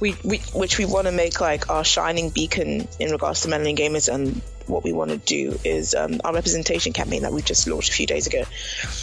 we, 0.00 0.16
we 0.24 0.38
which 0.54 0.78
we 0.78 0.86
want 0.86 1.06
to 1.06 1.12
make 1.12 1.40
like 1.40 1.70
our 1.70 1.84
shining 1.84 2.30
beacon 2.30 2.88
in 2.98 3.10
regards 3.10 3.42
to 3.42 3.48
melanin 3.48 3.76
gamers 3.76 4.12
and 4.12 4.40
what 4.66 4.84
we 4.84 4.92
want 4.92 5.10
to 5.10 5.18
do 5.18 5.58
is 5.64 5.94
um, 5.94 6.20
our 6.24 6.34
representation 6.34 6.92
campaign 6.92 7.22
that 7.22 7.32
we 7.32 7.42
just 7.42 7.66
launched 7.66 7.90
a 7.90 7.92
few 7.92 8.06
days 8.06 8.26
ago, 8.26 8.42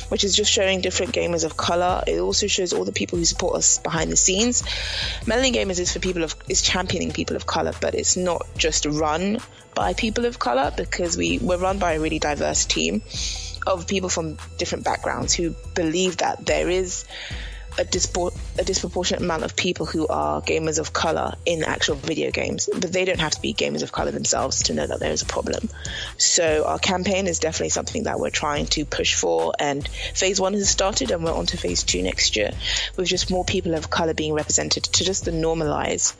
which 0.10 0.24
is 0.24 0.36
just 0.36 0.52
showing 0.52 0.82
different 0.82 1.14
gamers 1.14 1.46
of 1.46 1.58
color. 1.58 2.04
It 2.08 2.20
also 2.20 2.48
shows 2.48 2.74
all 2.74 2.86
the 2.86 2.92
people 2.92 3.18
who 3.18 3.26
support 3.26 3.56
us 3.56 3.78
behind 3.78 4.12
the 4.12 4.18
scenes. 4.18 4.62
Melanin 5.26 5.54
Gamers 5.54 5.80
is 5.80 5.94
for 5.94 6.00
people 6.00 6.24
of 6.24 6.36
is 6.48 6.62
championing 6.62 7.12
people 7.12 7.36
of 7.36 7.46
color, 7.46 7.74
but 7.80 7.96
it's 7.96 8.18
not 8.18 8.48
just 8.58 8.86
run 8.86 9.40
by 9.74 9.94
people 9.94 10.26
of 10.26 10.40
color 10.40 10.72
because 10.76 11.18
we 11.18 11.38
we're 11.40 11.58
run 11.58 11.80
by 11.80 11.94
a 11.94 12.00
really 12.00 12.20
diverse 12.20 12.66
team 12.66 13.02
of 13.66 13.88
people 13.88 14.10
from 14.10 14.38
different 14.58 14.84
backgrounds 14.84 15.34
who 15.34 15.52
believe 15.76 16.18
that 16.18 16.46
there 16.46 16.70
is 16.70 17.06
a, 17.78 17.86
dispo- 17.86 18.36
a 18.60 18.64
disproportionate 18.64 19.22
amount 19.22 19.44
of 19.44 19.56
people 19.56 19.86
who 19.86 20.08
are 20.08 20.42
gamers 20.42 20.80
of 20.80 20.94
color 20.94 21.36
in 21.46 21.64
actual 21.64 21.96
video 21.96 22.32
games, 22.32 22.70
but 22.72 22.92
they 22.92 23.06
don't 23.06 23.20
have 23.20 23.32
to 23.32 23.42
be 23.42 23.54
gamers 23.54 23.84
of 23.84 23.92
color 23.92 24.12
themselves 24.12 24.64
to 24.64 24.74
know 24.74 24.86
that 24.86 25.00
there 25.00 25.12
is 25.12 25.22
a 25.22 25.26
problem. 25.26 25.70
So 26.18 26.66
our 26.66 26.80
campaign 26.80 27.28
is 27.28 27.40
definitely 27.40 27.70
something 27.70 28.04
that 28.04 28.20
we're 28.20 28.30
trying 28.30 28.66
to 28.68 28.86
push 28.86 29.16
for, 29.16 29.54
and 29.60 29.88
phase 29.88 30.40
one 30.40 30.54
has 30.54 30.70
started, 30.70 31.12
and 31.12 31.24
we're 31.24 31.34
on 31.34 31.46
to 31.48 31.58
phase 31.58 31.84
two 31.84 32.04
next 32.04 32.36
year, 32.36 32.52
with 32.98 33.08
just 33.08 33.32
more 33.32 33.46
people 33.46 33.74
of 33.76 33.90
color 33.90 34.14
being 34.14 34.34
represented 34.34 34.84
to 34.84 35.04
just 35.04 35.26
to 35.26 35.32
normalize 35.32 36.16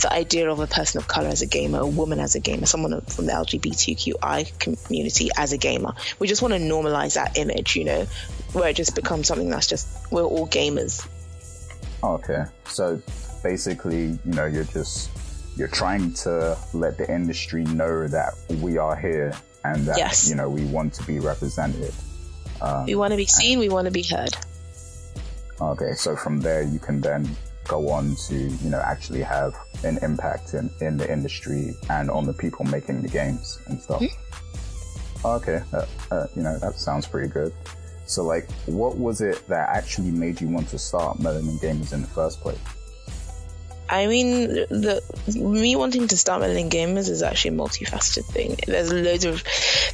the 0.00 0.12
idea 0.12 0.50
of 0.50 0.60
a 0.60 0.66
person 0.66 0.98
of 0.98 1.08
color 1.08 1.28
as 1.28 1.42
a 1.42 1.46
gamer, 1.46 1.80
a 1.80 1.86
woman 1.86 2.20
as 2.20 2.34
a 2.34 2.40
gamer, 2.40 2.66
someone 2.66 3.00
from 3.02 3.26
the 3.26 3.32
LGBTQI 3.32 4.58
community 4.58 5.30
as 5.36 5.52
a 5.52 5.58
gamer. 5.58 5.94
We 6.18 6.26
just 6.26 6.42
want 6.42 6.54
to 6.54 6.60
normalize 6.60 7.14
that 7.14 7.36
image, 7.36 7.76
you 7.76 7.84
know, 7.84 8.06
where 8.52 8.68
it 8.68 8.76
just 8.76 8.94
becomes 8.94 9.28
something 9.28 9.50
that's 9.50 9.66
just 9.66 10.10
we're 10.12 10.24
all 10.24 10.46
gamers. 10.48 11.06
Okay, 12.02 12.44
so 12.66 13.00
basically, 13.42 14.18
you 14.24 14.32
know, 14.32 14.46
you're 14.46 14.64
just 14.64 15.10
you're 15.56 15.68
trying 15.68 16.12
to 16.14 16.56
let 16.72 16.96
the 16.96 17.12
industry 17.12 17.64
know 17.64 18.06
that 18.06 18.34
we 18.62 18.78
are 18.78 18.94
here 18.94 19.34
and 19.64 19.84
that 19.86 19.98
yes. 19.98 20.28
you 20.28 20.36
know 20.36 20.48
we 20.48 20.64
want 20.66 20.94
to 20.94 21.02
be 21.04 21.18
represented. 21.18 21.92
Um, 22.60 22.86
we 22.86 22.94
want 22.94 23.12
to 23.12 23.16
be 23.16 23.26
seen. 23.26 23.58
we 23.58 23.68
want 23.68 23.86
to 23.86 23.90
be 23.90 24.02
heard. 24.02 24.34
Okay, 25.60 25.92
so 25.94 26.14
from 26.16 26.40
there 26.40 26.62
you 26.62 26.78
can 26.78 27.00
then 27.00 27.28
go 27.66 27.90
on 27.90 28.14
to 28.28 28.34
you 28.34 28.70
know 28.70 28.80
actually 28.80 29.22
have 29.22 29.54
an 29.84 29.98
impact 30.02 30.54
in, 30.54 30.70
in 30.80 30.96
the 30.96 31.10
industry 31.10 31.74
and 31.90 32.10
on 32.10 32.24
the 32.24 32.32
people 32.32 32.64
making 32.64 33.02
the 33.02 33.08
games 33.08 33.60
and 33.66 33.80
stuff. 33.80 34.00
Mm-hmm. 34.00 35.26
Okay, 35.26 35.60
uh, 35.72 35.84
uh, 36.12 36.26
you 36.36 36.42
know 36.42 36.56
that 36.58 36.74
sounds 36.78 37.06
pretty 37.06 37.28
good. 37.28 37.52
So, 38.08 38.24
like, 38.24 38.50
what 38.64 38.96
was 38.96 39.20
it 39.20 39.46
that 39.48 39.68
actually 39.68 40.10
made 40.10 40.40
you 40.40 40.48
want 40.48 40.68
to 40.70 40.78
start 40.78 41.18
Melanin 41.18 41.60
Gamers 41.60 41.92
in 41.92 42.00
the 42.00 42.08
first 42.08 42.40
place? 42.40 42.58
I 43.90 44.06
mean, 44.06 44.48
the 44.48 45.02
me 45.34 45.76
wanting 45.76 46.08
to 46.08 46.16
start 46.16 46.42
Melanin 46.42 46.70
Gamers 46.70 47.08
is 47.08 47.22
actually 47.22 47.56
a 47.56 47.58
multifaceted 47.58 48.24
thing. 48.24 48.56
There's 48.66 48.90
loads 48.90 49.24
of 49.26 49.42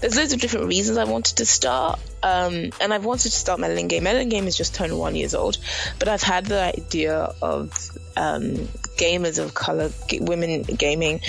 there's 0.00 0.16
loads 0.16 0.32
of 0.32 0.40
different 0.40 0.66
reasons 0.66 0.96
I 0.96 1.04
wanted 1.04 1.38
to 1.38 1.46
start, 1.46 1.98
um, 2.22 2.70
and 2.80 2.94
I've 2.94 3.04
wanted 3.04 3.30
to 3.30 3.36
start 3.36 3.60
Melanin 3.60 3.88
Game. 3.88 4.04
Melanin 4.04 4.30
Game 4.30 4.46
is 4.46 4.56
just 4.56 4.76
turned 4.76 4.96
one 4.96 5.16
years 5.16 5.34
old, 5.34 5.58
but 5.98 6.08
I've 6.08 6.22
had 6.22 6.46
the 6.46 6.72
idea 6.76 7.34
of 7.42 7.90
um, 8.16 8.68
gamers 8.96 9.44
of 9.44 9.54
color, 9.54 9.90
women 10.20 10.62
gaming, 10.62 11.20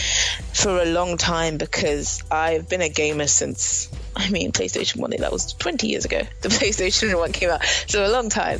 for 0.53 0.81
a 0.81 0.85
long 0.85 1.17
time 1.17 1.57
because 1.57 2.23
I've 2.29 2.69
been 2.69 2.81
a 2.81 2.89
gamer 2.89 3.27
since 3.27 3.89
I 4.15 4.29
mean, 4.29 4.51
PlayStation 4.51 4.97
1, 4.97 5.11
that 5.19 5.31
was 5.31 5.53
20 5.53 5.87
years 5.87 6.05
ago. 6.05 6.21
The 6.41 6.49
PlayStation 6.49 7.17
1 7.17 7.31
came 7.33 7.49
out, 7.49 7.63
so 7.87 8.05
a 8.05 8.07
long 8.07 8.29
time. 8.29 8.59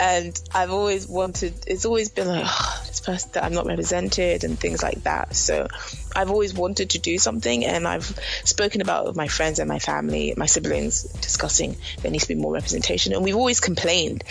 And 0.00 0.38
I've 0.52 0.72
always 0.72 1.08
wanted, 1.08 1.54
it's 1.66 1.84
always 1.84 2.10
been 2.10 2.26
like, 2.26 2.44
oh, 2.46 2.82
this 2.88 3.00
person 3.00 3.30
that 3.34 3.44
I'm 3.44 3.54
not 3.54 3.66
represented 3.66 4.42
and 4.44 4.58
things 4.58 4.82
like 4.82 5.04
that. 5.04 5.36
So 5.36 5.68
I've 6.14 6.30
always 6.30 6.54
wanted 6.54 6.90
to 6.90 6.98
do 6.98 7.18
something 7.18 7.64
and 7.64 7.86
I've 7.86 8.18
spoken 8.44 8.80
about 8.80 9.06
with 9.06 9.16
my 9.16 9.28
friends 9.28 9.58
and 9.58 9.68
my 9.68 9.78
family, 9.78 10.34
my 10.36 10.46
siblings, 10.46 11.04
discussing 11.04 11.76
there 12.02 12.10
needs 12.10 12.24
to 12.26 12.34
be 12.34 12.40
more 12.40 12.52
representation. 12.52 13.12
And 13.12 13.22
we've 13.22 13.36
always 13.36 13.60
complained. 13.60 14.24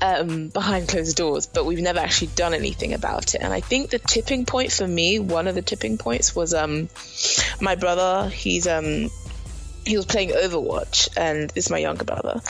Um, 0.00 0.46
behind 0.50 0.86
closed 0.86 1.16
doors, 1.16 1.46
but 1.46 1.66
we've 1.66 1.80
never 1.80 1.98
actually 1.98 2.28
done 2.36 2.54
anything 2.54 2.94
about 2.94 3.34
it. 3.34 3.40
And 3.42 3.52
I 3.52 3.58
think 3.58 3.90
the 3.90 3.98
tipping 3.98 4.46
point 4.46 4.70
for 4.70 4.86
me, 4.86 5.18
one 5.18 5.48
of 5.48 5.56
the 5.56 5.62
tipping 5.62 5.98
points 5.98 6.36
was 6.36 6.54
um, 6.54 6.88
my 7.60 7.74
brother. 7.74 8.28
He's 8.28 8.68
um, 8.68 9.10
he 9.88 9.96
was 9.96 10.06
playing 10.06 10.30
Overwatch, 10.30 11.08
and 11.16 11.48
this 11.50 11.66
is 11.66 11.70
my 11.70 11.78
younger 11.78 12.04
brother, 12.04 12.40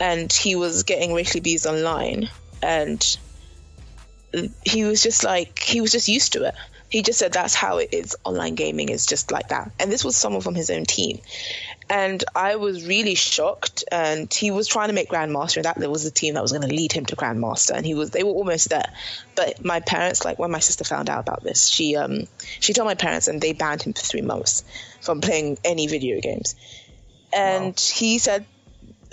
and 0.00 0.30
he 0.32 0.56
was 0.56 0.82
getting 0.82 1.14
racially 1.14 1.38
abused 1.38 1.66
online, 1.66 2.28
and 2.62 3.18
he 4.64 4.84
was 4.84 5.02
just 5.02 5.24
like 5.24 5.60
he 5.60 5.80
was 5.80 5.92
just 5.92 6.08
used 6.08 6.32
to 6.34 6.44
it. 6.44 6.54
He 6.88 7.02
just 7.02 7.20
said 7.20 7.32
that's 7.32 7.54
how 7.54 7.78
it 7.78 7.90
is. 7.92 8.16
Online 8.24 8.56
gaming 8.56 8.88
is 8.88 9.06
just 9.06 9.30
like 9.30 9.48
that, 9.48 9.70
and 9.78 9.92
this 9.92 10.04
was 10.04 10.16
someone 10.16 10.42
from 10.42 10.56
his 10.56 10.70
own 10.70 10.84
team, 10.84 11.20
and 11.88 12.22
I 12.34 12.56
was 12.56 12.84
really 12.84 13.14
shocked. 13.14 13.84
And 13.92 14.32
he 14.32 14.50
was 14.50 14.66
trying 14.66 14.88
to 14.88 14.94
make 14.94 15.08
Grandmaster, 15.08 15.58
and 15.58 15.66
that 15.66 15.78
was 15.88 16.02
the 16.02 16.10
team 16.10 16.34
that 16.34 16.42
was 16.42 16.50
going 16.50 16.68
to 16.68 16.74
lead 16.74 16.92
him 16.92 17.06
to 17.06 17.16
Grandmaster, 17.16 17.76
and 17.76 17.86
he 17.86 17.94
was 17.94 18.10
they 18.10 18.24
were 18.24 18.30
almost 18.30 18.70
there. 18.70 18.90
But 19.36 19.64
my 19.64 19.78
parents, 19.78 20.24
like 20.24 20.40
when 20.40 20.50
my 20.50 20.58
sister 20.58 20.82
found 20.82 21.08
out 21.08 21.20
about 21.20 21.44
this, 21.44 21.68
she 21.68 21.94
um 21.94 22.26
she 22.58 22.72
told 22.72 22.86
my 22.86 22.96
parents, 22.96 23.28
and 23.28 23.40
they 23.40 23.52
banned 23.52 23.82
him 23.82 23.92
for 23.92 24.02
three 24.02 24.22
months 24.22 24.64
from 25.00 25.20
playing 25.20 25.58
any 25.64 25.86
video 25.86 26.20
games. 26.20 26.56
And 27.32 27.66
wow. 27.66 27.94
he 27.94 28.18
said, 28.18 28.46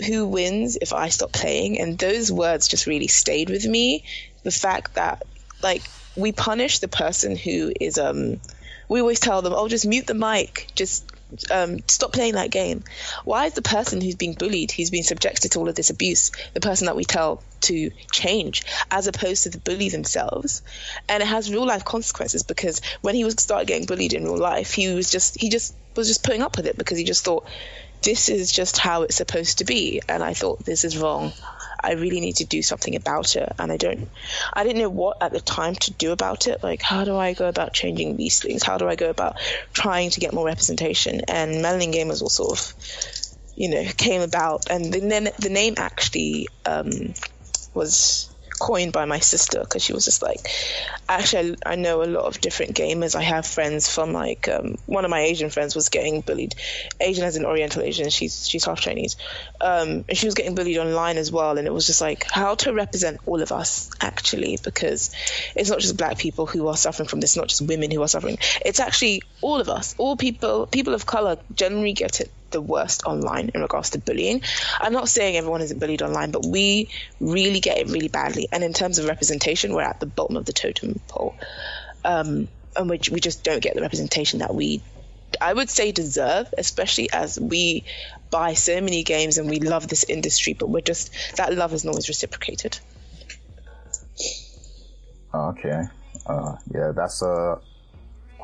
Who 0.06 0.26
wins 0.26 0.78
if 0.80 0.92
I 0.92 1.08
stop 1.08 1.32
playing? 1.32 1.80
And 1.80 1.98
those 1.98 2.30
words 2.32 2.68
just 2.68 2.86
really 2.86 3.08
stayed 3.08 3.50
with 3.50 3.66
me. 3.66 4.04
The 4.44 4.50
fact 4.50 4.94
that, 4.94 5.22
like, 5.62 5.82
we 6.16 6.32
punish 6.32 6.78
the 6.78 6.88
person 6.88 7.36
who 7.36 7.72
is, 7.80 7.98
um, 7.98 8.40
we 8.88 9.00
always 9.00 9.20
tell 9.20 9.42
them, 9.42 9.52
Oh, 9.54 9.68
just 9.68 9.86
mute 9.86 10.06
the 10.06 10.14
mic, 10.14 10.68
just 10.74 11.10
um, 11.50 11.78
stop 11.88 12.12
playing 12.12 12.34
that 12.34 12.50
game. 12.50 12.84
Why 13.24 13.46
is 13.46 13.54
the 13.54 13.62
person 13.62 14.00
who's 14.00 14.14
being 14.14 14.34
bullied, 14.34 14.72
who's 14.72 14.90
been 14.90 15.02
subjected 15.02 15.52
to 15.52 15.58
all 15.58 15.68
of 15.68 15.74
this 15.74 15.90
abuse, 15.90 16.30
the 16.54 16.60
person 16.60 16.86
that 16.86 16.96
we 16.96 17.04
tell 17.04 17.42
to 17.62 17.90
change, 18.12 18.64
as 18.90 19.06
opposed 19.06 19.42
to 19.42 19.50
the 19.50 19.58
bully 19.58 19.90
themselves? 19.90 20.62
And 21.08 21.22
it 21.22 21.26
has 21.26 21.50
real 21.50 21.66
life 21.66 21.84
consequences 21.84 22.42
because 22.42 22.80
when 23.02 23.14
he 23.14 23.24
was 23.24 23.34
started 23.34 23.68
getting 23.68 23.86
bullied 23.86 24.14
in 24.14 24.24
real 24.24 24.38
life, 24.38 24.72
he 24.72 24.94
was 24.94 25.10
just 25.10 25.38
he 25.40 25.50
just 25.50 25.74
was 25.96 26.08
just 26.08 26.24
putting 26.24 26.42
up 26.42 26.56
with 26.56 26.66
it 26.66 26.78
because 26.78 26.98
he 26.98 27.04
just 27.04 27.24
thought 27.24 27.46
this 28.02 28.28
is 28.28 28.52
just 28.52 28.78
how 28.78 29.02
it's 29.02 29.16
supposed 29.16 29.58
to 29.58 29.64
be. 29.64 30.00
And 30.08 30.22
I 30.22 30.34
thought, 30.34 30.64
this 30.64 30.84
is 30.84 30.96
wrong. 30.98 31.32
I 31.80 31.92
really 31.92 32.20
need 32.20 32.36
to 32.36 32.44
do 32.44 32.62
something 32.62 32.96
about 32.96 33.36
it. 33.36 33.52
And 33.58 33.70
I 33.70 33.76
don't, 33.76 34.08
I 34.52 34.64
didn't 34.64 34.82
know 34.82 34.90
what 34.90 35.22
at 35.22 35.32
the 35.32 35.40
time 35.40 35.74
to 35.76 35.92
do 35.92 36.12
about 36.12 36.46
it. 36.46 36.62
Like, 36.62 36.82
how 36.82 37.04
do 37.04 37.16
I 37.16 37.34
go 37.34 37.48
about 37.48 37.72
changing 37.72 38.16
these 38.16 38.40
things? 38.40 38.62
How 38.62 38.78
do 38.78 38.88
I 38.88 38.96
go 38.96 39.10
about 39.10 39.38
trying 39.72 40.10
to 40.10 40.20
get 40.20 40.32
more 40.32 40.46
representation? 40.46 41.22
And 41.28 41.56
Melanin 41.64 41.92
Gamers 41.94 42.22
all 42.22 42.28
sort 42.28 42.58
of, 42.58 42.74
you 43.54 43.70
know, 43.70 43.84
came 43.96 44.22
about. 44.22 44.70
And 44.70 44.92
then 44.92 45.28
the 45.38 45.50
name 45.50 45.74
actually 45.76 46.48
um, 46.66 47.14
was 47.74 48.27
coined 48.58 48.92
by 48.92 49.04
my 49.04 49.20
sister 49.20 49.60
because 49.60 49.82
she 49.82 49.92
was 49.92 50.04
just 50.04 50.22
like, 50.22 50.48
actually, 51.08 51.56
I, 51.64 51.76
know 51.76 52.02
a 52.02 52.04
lot 52.04 52.24
of 52.24 52.40
different 52.40 52.74
gamers. 52.76 53.14
I 53.14 53.22
have 53.22 53.46
friends 53.46 53.88
from 53.88 54.12
like 54.12 54.48
um, 54.48 54.76
one 54.86 55.04
of 55.04 55.10
my 55.10 55.20
Asian 55.20 55.50
friends 55.50 55.74
was 55.74 55.88
getting 55.88 56.20
bullied. 56.20 56.54
Asian 57.00 57.24
as 57.24 57.36
an 57.36 57.44
Oriental 57.44 57.82
Asian, 57.82 58.10
she's 58.10 58.48
she's 58.48 58.64
half 58.64 58.80
Chinese, 58.80 59.16
um, 59.60 60.04
and 60.08 60.16
she 60.16 60.26
was 60.26 60.34
getting 60.34 60.54
bullied 60.54 60.78
online 60.78 61.16
as 61.16 61.30
well. 61.30 61.58
And 61.58 61.66
it 61.66 61.72
was 61.72 61.86
just 61.86 62.00
like 62.00 62.24
how 62.30 62.54
to 62.56 62.72
represent 62.72 63.20
all 63.26 63.42
of 63.42 63.52
us 63.52 63.90
actually, 64.00 64.58
because 64.62 65.10
it's 65.54 65.70
not 65.70 65.78
just 65.78 65.96
black 65.96 66.18
people 66.18 66.46
who 66.46 66.68
are 66.68 66.76
suffering 66.76 67.08
from 67.08 67.20
this, 67.20 67.36
not 67.36 67.48
just 67.48 67.62
women 67.62 67.90
who 67.90 68.02
are 68.02 68.08
suffering. 68.08 68.38
It's 68.64 68.80
actually 68.80 69.22
all 69.40 69.60
of 69.60 69.68
us, 69.68 69.94
all 69.98 70.16
people, 70.16 70.66
people 70.66 70.94
of 70.94 71.06
color 71.06 71.38
generally 71.54 71.92
get 71.92 72.20
it 72.20 72.30
the 72.50 72.60
worst 72.60 73.04
online 73.04 73.50
in 73.54 73.60
regards 73.60 73.90
to 73.90 73.98
bullying. 73.98 74.42
I'm 74.80 74.92
not 74.92 75.08
saying 75.08 75.36
everyone 75.36 75.60
isn't 75.62 75.78
bullied 75.78 76.02
online, 76.02 76.30
but 76.30 76.46
we 76.46 76.88
really 77.20 77.60
get 77.60 77.78
it 77.78 77.88
really 77.88 78.08
badly. 78.08 78.48
And 78.50 78.64
in 78.64 78.72
terms 78.72 78.98
of 78.98 79.06
representation, 79.06 79.74
we're 79.74 79.82
at 79.82 80.00
the 80.00 80.06
bottom 80.06 80.36
of 80.36 80.44
the 80.44 80.52
totem 80.52 81.00
pole. 81.08 81.34
Um, 82.04 82.48
and 82.76 82.88
we, 82.88 83.00
we 83.10 83.20
just 83.20 83.44
don't 83.44 83.62
get 83.62 83.74
the 83.74 83.82
representation 83.82 84.40
that 84.40 84.54
we, 84.54 84.82
I 85.40 85.52
would 85.52 85.68
say, 85.68 85.92
deserve, 85.92 86.52
especially 86.56 87.10
as 87.12 87.38
we 87.38 87.84
buy 88.30 88.54
so 88.54 88.80
many 88.80 89.02
games 89.02 89.38
and 89.38 89.48
we 89.48 89.60
love 89.60 89.88
this 89.88 90.04
industry, 90.04 90.52
but 90.54 90.68
we're 90.68 90.80
just, 90.80 91.12
that 91.36 91.54
love 91.54 91.72
isn't 91.72 91.88
always 91.88 92.08
reciprocated. 92.08 92.78
Okay. 95.34 95.84
Uh, 96.26 96.56
yeah, 96.72 96.92
that's 96.94 97.22
a 97.22 97.58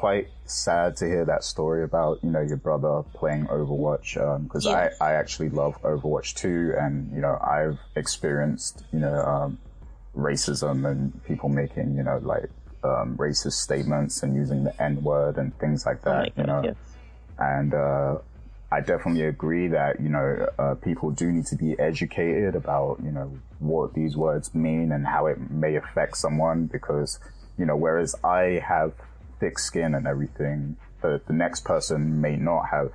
quite 0.04 0.28
sad 0.44 0.94
to 0.94 1.06
hear 1.06 1.24
that 1.24 1.42
story 1.42 1.82
about 1.82 2.22
you 2.22 2.28
know 2.28 2.42
your 2.42 2.58
brother 2.58 3.02
playing 3.14 3.46
Overwatch 3.46 4.12
because 4.42 4.66
um, 4.66 4.72
yeah. 4.72 4.90
I 5.00 5.12
I 5.12 5.12
actually 5.14 5.48
love 5.48 5.80
Overwatch 5.80 6.34
too, 6.34 6.74
and 6.78 7.10
you 7.10 7.22
know 7.22 7.38
I've 7.40 7.78
experienced 7.96 8.84
you 8.92 8.98
know 8.98 9.16
um, 9.32 9.58
racism 10.14 10.86
and 10.90 11.24
people 11.24 11.48
making 11.48 11.96
you 11.96 12.02
know 12.02 12.18
like 12.22 12.50
um, 12.82 13.16
racist 13.16 13.58
statements 13.68 14.22
and 14.22 14.36
using 14.36 14.64
the 14.64 14.74
N 14.82 15.02
word 15.02 15.38
and 15.38 15.58
things 15.58 15.86
like 15.86 16.02
that. 16.02 16.18
Oh 16.26 16.32
you 16.36 16.46
know, 16.50 16.60
yes. 16.62 16.76
and 17.38 17.72
uh, 17.72 18.18
I 18.70 18.80
definitely 18.82 19.24
agree 19.24 19.68
that 19.68 20.02
you 20.02 20.10
know 20.10 20.46
uh, 20.58 20.74
people 20.74 21.12
do 21.12 21.32
need 21.32 21.46
to 21.46 21.56
be 21.56 21.78
educated 21.78 22.54
about 22.54 22.98
you 23.02 23.10
know 23.10 23.32
what 23.58 23.94
these 23.94 24.18
words 24.18 24.54
mean 24.54 24.92
and 24.92 25.06
how 25.06 25.24
it 25.28 25.38
may 25.50 25.76
affect 25.76 26.18
someone 26.18 26.66
because 26.66 27.18
you 27.56 27.64
know 27.64 27.74
whereas 27.74 28.14
I 28.22 28.60
have 28.68 28.92
thick 29.44 29.58
skin 29.58 29.94
and 29.94 30.06
everything, 30.06 30.74
the, 31.02 31.20
the 31.26 31.34
next 31.34 31.66
person 31.66 32.18
may 32.22 32.34
not 32.34 32.62
have, 32.70 32.90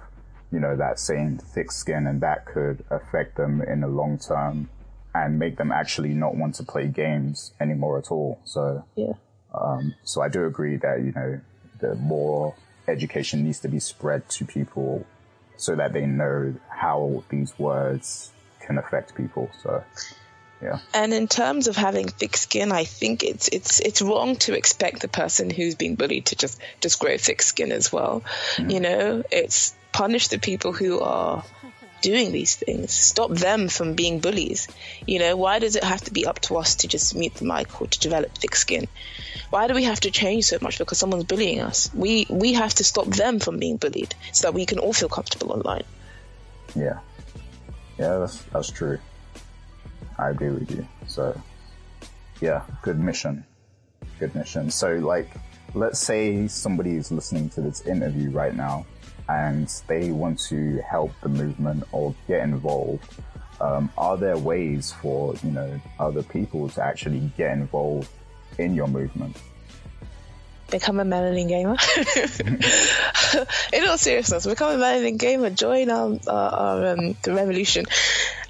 you 0.51 0.60
know, 0.60 0.75
that 0.75 0.98
same 0.98 1.38
thick 1.38 1.72
skin 1.72 2.08
and 2.08 2.22
that 2.22 2.44
could 2.48 2.84
affect 2.89 3.38
them 3.38 3.62
in 3.62 3.82
the 3.82 3.88
long 3.88 4.18
term 4.18 4.68
and 5.13 5.38
make 5.38 5.58
them 5.58 5.72
actually 5.72 6.10
not 6.10 6.36
want 6.36 6.56
to 6.56 6.63
play 6.63 6.88
games 6.88 7.53
anymore 7.60 8.00
at 8.00 8.10
all. 8.10 8.39
So, 8.46 8.84
yeah. 8.96 9.13
Um, 9.53 9.94
so 10.03 10.24
I 10.24 10.29
do 10.29 10.46
agree 10.46 10.77
that, 10.77 11.03
you 11.03 11.12
know, 11.12 11.39
the 11.79 11.94
more 11.96 12.56
education 12.88 13.44
needs 13.44 13.60
to 13.60 13.68
be 13.68 13.79
spread 13.79 14.27
to 14.29 14.46
people 14.46 15.06
so 15.58 15.75
that 15.75 15.94
they 15.94 16.08
know 16.08 16.56
how 16.70 17.24
these 17.29 17.60
words 17.60 18.32
can 18.60 18.79
affect 18.79 19.13
people. 19.13 19.51
So, 19.62 19.84
Yeah. 20.62 20.80
And 20.94 21.13
in 21.13 21.28
terms 21.28 21.68
of 21.68 21.78
having 21.78 22.08
thick 22.08 22.36
skin, 22.36 22.72
I 22.72 22.84
think 22.84 23.24
it's 23.24 23.48
it's 23.48 23.80
it's 23.80 24.01
wrong 24.01 24.36
to 24.38 24.54
expect 24.54 25.01
the 25.01 25.08
person 25.08 25.50
who's 25.50 25.75
being 25.75 25.96
bullied 25.96 26.28
to 26.28 26.36
just 26.36 26.60
just 26.82 27.00
grow 27.00 27.18
thick 27.18 27.42
skin 27.42 27.72
as 27.72 27.94
well. 27.94 28.24
Mm. 28.58 28.74
You 28.74 28.80
know, 28.82 29.24
it's 29.32 29.74
punish 29.94 30.28
the 30.28 30.38
people 30.38 30.74
who 30.74 31.00
are 31.00 31.44
doing 32.01 32.32
these 32.32 32.56
things. 32.56 32.92
Stop 32.92 33.32
them 33.32 33.70
from 33.70 33.94
being 33.94 34.20
bullies. 34.20 34.68
You 35.06 35.20
know, 35.20 35.38
why 35.38 35.60
does 35.60 35.75
it 35.75 35.84
have 35.84 36.01
to 36.01 36.12
be 36.12 36.25
up 36.25 36.39
to 36.42 36.58
us 36.58 36.75
to 36.75 36.88
just 36.88 37.16
mute 37.16 37.36
the 37.36 37.46
mic 37.46 37.82
or 37.82 37.88
to 37.88 38.00
develop 38.00 38.38
thick 38.38 38.56
skin? 38.56 38.88
Why 39.50 39.68
do 39.68 39.74
we 39.74 39.84
have 39.84 40.01
to 40.01 40.12
change 40.12 40.46
so 40.46 40.58
much 40.62 40.78
because 40.78 40.98
someone's 40.98 41.24
bullying 41.24 41.62
us? 41.62 41.89
We 41.94 42.25
we 42.30 42.54
have 42.54 42.74
to 42.75 42.84
stop 42.84 43.08
them 43.08 43.39
from 43.39 43.60
being 43.60 43.78
bullied 43.78 44.13
so 44.34 44.48
that 44.48 44.54
we 44.54 44.66
can 44.66 44.80
all 44.80 44.94
feel 44.94 45.10
comfortable 45.10 45.54
online. 45.54 45.84
Yeah. 46.75 47.00
Yeah, 47.98 48.20
that's 48.20 48.42
that's 48.54 48.72
true. 48.72 49.00
I 50.20 50.30
agree 50.32 50.52
with 50.52 50.70
you. 50.72 50.86
So 51.08 51.40
yeah, 52.42 52.64
good 52.82 53.00
mission. 53.00 53.46
Good 54.20 54.36
mission. 54.36 54.70
So 54.70 54.96
like 54.96 55.30
let's 55.74 56.00
say 56.00 56.48
somebody 56.48 56.96
is 56.96 57.12
listening 57.12 57.50
to 57.52 57.62
this 57.62 57.82
interview 57.82 58.30
right 58.32 58.56
now 58.56 58.86
and 59.30 59.70
they 59.88 60.12
want 60.12 60.40
to 60.40 60.82
help 60.82 61.12
the 61.22 61.30
movement 61.30 61.84
or 61.92 62.16
get 62.28 62.42
involved, 62.42 63.04
um, 63.62 63.92
are 63.98 64.18
there 64.18 64.38
ways 64.38 64.92
for 65.02 65.36
you 65.44 65.52
know 65.52 65.80
other 66.00 66.24
people 66.24 66.68
to 66.70 66.84
actually 66.84 67.32
get 67.38 67.52
involved 67.52 68.10
in 68.58 68.76
your 68.76 68.88
movement? 68.88 69.38
Become 70.72 71.00
a 71.00 71.06
melanin 71.06 71.48
gamer. 71.48 71.78
in 73.74 73.88
all 73.88 73.98
seriousness, 73.98 74.46
become 74.46 74.80
a 74.80 74.84
melanin 74.84 75.18
gamer. 75.18 75.50
Join 75.50 75.90
our, 75.90 76.20
our, 76.28 76.52
our 76.52 76.88
um, 76.88 77.16
the 77.24 77.34
revolution 77.34 77.86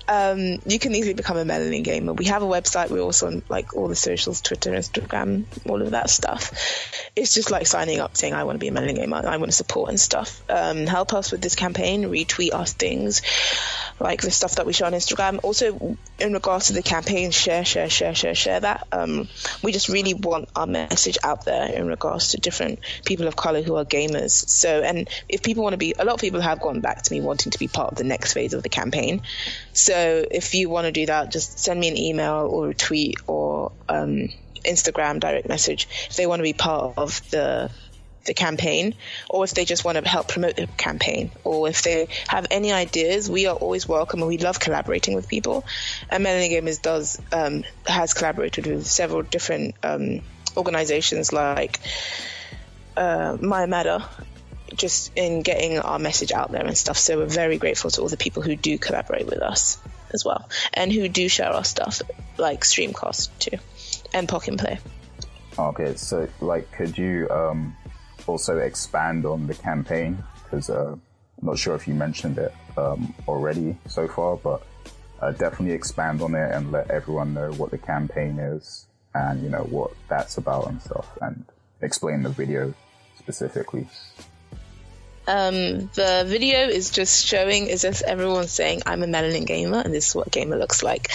um, 0.09 0.59
you 0.65 0.79
can 0.79 0.95
easily 0.95 1.13
become 1.13 1.37
a 1.37 1.45
melanin 1.45 1.83
gamer. 1.83 2.13
We 2.13 2.25
have 2.25 2.41
a 2.41 2.47
website. 2.47 2.89
We're 2.89 3.01
also 3.01 3.27
on 3.27 3.43
like 3.47 3.75
all 3.75 3.87
the 3.87 3.95
socials, 3.95 4.41
Twitter, 4.41 4.71
Instagram, 4.71 5.45
all 5.69 5.83
of 5.83 5.91
that 5.91 6.09
stuff. 6.09 6.51
It's 7.15 7.35
just 7.35 7.51
like 7.51 7.67
signing 7.67 7.99
up, 7.99 8.17
saying 8.17 8.33
I 8.33 8.43
want 8.43 8.55
to 8.55 8.59
be 8.59 8.69
a 8.69 8.71
melanin 8.71 8.95
gamer. 8.95 9.17
I 9.17 9.37
want 9.37 9.51
to 9.51 9.55
support 9.55 9.89
and 9.89 9.99
stuff. 9.99 10.41
Um, 10.49 10.87
help 10.87 11.13
us 11.13 11.31
with 11.31 11.41
this 11.41 11.55
campaign. 11.55 12.05
Retweet 12.05 12.53
us 12.53 12.73
things 12.73 13.21
like 13.99 14.21
the 14.21 14.31
stuff 14.31 14.55
that 14.55 14.65
we 14.65 14.73
share 14.73 14.87
on 14.87 14.93
Instagram. 14.93 15.41
Also, 15.43 15.97
in 16.17 16.33
regards 16.33 16.67
to 16.67 16.73
the 16.73 16.81
campaign, 16.81 17.29
share, 17.29 17.63
share, 17.63 17.89
share, 17.89 18.15
share, 18.15 18.33
share 18.33 18.59
that. 18.61 18.87
Um, 18.91 19.27
we 19.61 19.71
just 19.71 19.89
really 19.89 20.15
want 20.15 20.49
our 20.55 20.65
message 20.65 21.19
out 21.23 21.45
there 21.45 21.71
in 21.71 21.85
regards 21.85 22.29
to 22.29 22.37
different 22.37 22.79
people 23.05 23.27
of 23.27 23.35
color 23.35 23.61
who 23.61 23.75
are 23.75 23.85
gamers. 23.85 24.31
So, 24.31 24.81
and 24.81 25.07
if 25.27 25.43
people 25.43 25.61
want 25.61 25.73
to 25.73 25.77
be, 25.77 25.93
a 25.99 26.03
lot 26.05 26.15
of 26.15 26.21
people 26.21 26.41
have 26.41 26.61
gone 26.61 26.79
back 26.79 27.03
to 27.03 27.13
me 27.13 27.21
wanting 27.21 27.51
to 27.51 27.59
be 27.59 27.67
part 27.67 27.91
of 27.91 27.97
the 27.97 28.03
next 28.03 28.33
phase 28.33 28.53
of 28.53 28.63
the 28.63 28.69
campaign. 28.69 29.21
So, 29.73 29.98
if 29.99 30.53
you 30.53 30.69
want 30.69 30.85
to 30.85 30.91
do 30.91 31.05
that, 31.05 31.31
just 31.31 31.59
send 31.59 31.79
me 31.79 31.87
an 31.87 31.97
email 31.97 32.47
or 32.49 32.69
a 32.69 32.73
tweet 32.73 33.17
or 33.27 33.71
um, 33.87 34.29
Instagram 34.65 35.19
direct 35.19 35.47
message 35.47 35.87
if 36.09 36.15
they 36.15 36.27
want 36.27 36.39
to 36.39 36.43
be 36.43 36.53
part 36.53 36.93
of 36.97 37.21
the 37.31 37.71
the 38.25 38.33
campaign 38.33 38.93
or 39.29 39.43
if 39.43 39.53
they 39.55 39.65
just 39.65 39.83
want 39.83 39.97
to 39.97 40.07
help 40.07 40.27
promote 40.27 40.55
the 40.55 40.67
campaign 40.67 41.31
or 41.43 41.67
if 41.67 41.81
they 41.81 42.07
have 42.27 42.45
any 42.51 42.71
ideas. 42.71 43.29
We 43.29 43.47
are 43.47 43.55
always 43.55 43.87
welcome 43.87 44.19
and 44.19 44.27
we 44.27 44.37
love 44.37 44.59
collaborating 44.59 45.15
with 45.15 45.27
people. 45.27 45.65
And 46.09 46.25
melanin 46.25 46.51
Gamers 46.51 46.81
does 46.81 47.19
um, 47.31 47.63
has 47.87 48.13
collaborated 48.13 48.67
with 48.67 48.85
several 48.85 49.23
different 49.23 49.75
um, 49.83 50.21
organizations 50.55 51.33
like 51.33 51.79
uh, 52.97 53.37
Maya 53.39 53.67
Matter 53.67 54.03
just 54.79 55.11
in 55.15 55.41
getting 55.43 55.79
our 55.79 55.99
message 55.99 56.31
out 56.31 56.51
there 56.51 56.65
and 56.65 56.77
stuff. 56.77 56.97
So 56.97 57.17
we're 57.17 57.25
very 57.25 57.57
grateful 57.57 57.91
to 57.91 58.01
all 58.01 58.09
the 58.09 58.17
people 58.17 58.41
who 58.41 58.55
do 58.55 58.77
collaborate 58.77 59.27
with 59.27 59.41
us 59.41 59.77
as 60.11 60.25
well 60.25 60.49
and 60.73 60.91
who 60.91 61.07
do 61.07 61.29
share 61.29 61.51
our 61.51 61.63
stuff 61.63 62.01
like 62.37 62.61
Streamcast 62.61 63.29
too 63.37 63.57
and 64.13 64.27
Pocket 64.27 64.57
Play. 64.57 64.79
Okay 65.57 65.95
so 65.95 66.27
like 66.41 66.71
could 66.71 66.97
you 66.97 67.29
um 67.29 67.75
also 68.27 68.57
expand 68.59 69.25
on 69.25 69.47
the 69.47 69.55
campaign? 69.55 70.23
Because 70.43 70.69
uh, 70.69 70.93
I'm 70.93 70.99
not 71.41 71.57
sure 71.57 71.75
if 71.75 71.87
you 71.87 71.93
mentioned 71.93 72.37
it 72.37 72.53
um, 72.77 73.13
already 73.27 73.77
so 73.87 74.07
far, 74.07 74.37
but 74.37 74.61
uh, 75.21 75.31
definitely 75.31 75.73
expand 75.73 76.21
on 76.21 76.35
it 76.35 76.51
and 76.53 76.71
let 76.71 76.89
everyone 76.91 77.33
know 77.33 77.51
what 77.53 77.71
the 77.71 77.77
campaign 77.77 78.39
is 78.39 78.87
and 79.13 79.41
you 79.41 79.49
know 79.49 79.63
what 79.69 79.91
that's 80.07 80.37
about 80.37 80.67
and 80.67 80.81
stuff, 80.81 81.17
and 81.21 81.45
explain 81.81 82.23
the 82.23 82.29
video 82.29 82.73
specifically. 83.17 83.87
Um, 85.29 85.91
the 85.93 86.23
video 86.25 86.69
is 86.69 86.89
just 86.89 87.27
showing 87.27 87.67
is 87.67 87.83
just 87.83 88.01
everyone 88.01 88.47
saying, 88.47 88.81
I'm 88.87 89.03
a 89.03 89.05
melanin 89.05 89.45
gamer 89.45 89.77
and 89.77 89.93
this 89.93 90.07
is 90.09 90.15
what 90.15 90.25
a 90.25 90.31
gamer 90.31 90.57
looks 90.57 90.81
like. 90.81 91.11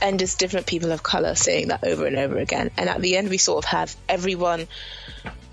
And 0.00 0.18
just 0.18 0.38
different 0.38 0.64
people 0.64 0.90
of 0.90 1.02
color 1.02 1.34
saying 1.34 1.68
that 1.68 1.84
over 1.84 2.06
and 2.06 2.16
over 2.16 2.38
again. 2.38 2.70
And 2.78 2.88
at 2.88 3.02
the 3.02 3.18
end, 3.18 3.28
we 3.28 3.36
sort 3.36 3.66
of 3.66 3.70
have 3.70 3.94
everyone 4.08 4.68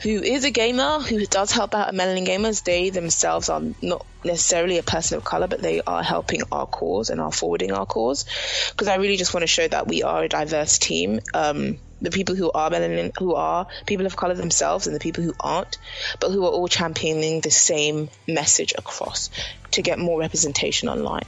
who 0.02 0.22
is 0.22 0.44
a 0.44 0.52
gamer, 0.52 1.00
who 1.00 1.26
does 1.26 1.52
help 1.52 1.74
out 1.74 1.94
melanin 1.94 2.28
gamers. 2.28 2.64
They 2.64 2.90
themselves 2.90 3.50
are 3.50 3.62
not 3.82 4.06
necessarily 4.24 4.78
a 4.78 4.84
person 4.84 5.18
of 5.18 5.24
color, 5.24 5.48
but 5.48 5.62
they 5.62 5.82
are 5.82 6.04
helping 6.04 6.42
our 6.52 6.68
cause 6.68 7.10
and 7.10 7.22
are 7.22 7.32
forwarding 7.32 7.72
our 7.72 7.86
cause. 7.86 8.26
Because 8.72 8.88
I 8.88 8.96
really 8.96 9.18
just 9.18 9.34
want 9.34 9.44
to 9.44 9.48
show 9.48 9.68
that 9.68 9.88
we 9.88 10.04
are 10.04 10.24
a 10.24 10.30
diverse 10.30 10.78
team. 10.78 11.20
Um, 11.34 11.80
the 12.02 12.12
people 12.12 12.36
who 12.36 12.52
are 12.52 12.70
melanin, 12.70 13.12
who 13.18 13.36
are 13.36 13.68
people 13.86 14.06
of 14.06 14.16
color 14.16 14.34
themselves, 14.34 14.86
and 14.86 14.96
the 14.96 15.00
people 15.00 15.24
who 15.24 15.34
aren't, 15.40 15.78
but 16.20 16.32
who 16.32 16.46
are 16.46 16.52
all 16.52 16.68
championing 16.68 17.42
the 17.42 17.52
same 17.52 18.10
message 18.28 18.74
across 18.78 19.30
to 19.72 19.82
get 19.82 19.98
more 19.98 20.20
representation 20.20 20.90
online. 20.90 21.26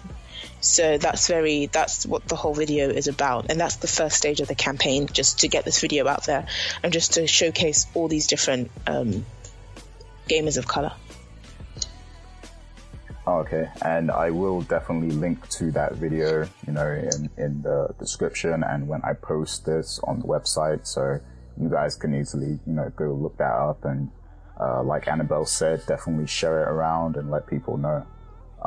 So 0.68 0.98
that's 0.98 1.28
very 1.28 1.68
that's 1.68 2.06
what 2.06 2.28
the 2.28 2.36
whole 2.36 2.54
video 2.54 2.90
is 2.90 3.08
about, 3.08 3.50
and 3.50 3.60
that's 3.60 3.78
the 3.78 3.88
first 3.88 4.18
stage 4.18 4.42
of 4.42 4.48
the 4.48 4.56
campaign, 4.56 5.08
just 5.08 5.40
to 5.40 5.48
get 5.48 5.66
this 5.66 5.80
video 5.80 6.08
out 6.08 6.26
there 6.26 6.46
and 6.84 6.92
just 6.94 7.14
to 7.14 7.26
showcase 7.26 7.88
all 7.94 8.08
these 8.08 8.28
different 8.28 8.70
um, 8.86 9.26
gamers 10.28 10.58
of 10.58 10.68
color. 10.68 10.92
Okay, 13.28 13.70
and 13.82 14.10
I 14.10 14.30
will 14.32 14.62
definitely 14.62 15.12
link 15.12 15.50
to 15.50 15.72
that 15.72 15.96
video, 15.96 16.48
you 16.66 16.74
know, 16.74 16.88
in, 16.88 17.30
in 17.38 17.62
the 17.62 17.94
description 18.00 18.64
and 18.64 18.88
when 18.88 19.02
I 19.04 19.14
post 19.14 19.66
this 19.66 20.00
on 20.04 20.20
the 20.22 20.26
website, 20.28 20.88
so 20.88 21.20
you 21.60 21.70
guys 21.70 21.96
can 21.96 22.16
easily, 22.16 22.60
you 22.66 22.74
know, 22.74 22.90
go 22.96 23.12
look 23.12 23.38
that 23.38 23.52
up 23.52 23.84
and, 23.84 24.12
uh, 24.58 24.82
like 24.82 25.10
Annabel 25.10 25.46
said, 25.46 25.86
definitely 25.88 26.28
share 26.28 26.62
it 26.62 26.70
around 26.70 27.18
and 27.18 27.30
let 27.30 27.48
people 27.48 27.76
know. 27.76 28.06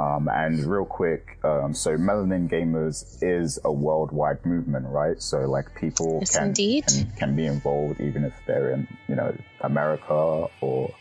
Um, 0.01 0.31
and 0.33 0.65
real 0.65 0.87
quick, 0.87 1.39
um, 1.45 1.75
so 1.75 1.99
Melanin 1.99 2.49
Gamers 2.49 3.23
is 3.23 3.59
a 3.63 3.71
worldwide 3.71 4.47
movement, 4.47 4.87
right? 4.89 5.21
So 5.21 5.41
like 5.41 5.75
people 5.75 6.21
yes, 6.21 6.39
can, 6.39 6.55
can, 6.55 7.13
can 7.19 7.37
be 7.37 7.45
involved 7.45 8.01
even 8.01 8.25
if 8.25 8.33
they're 8.47 8.71
in, 8.71 8.89
you 9.09 9.15
know, 9.15 9.37
America 9.61 10.47
or 10.63 10.95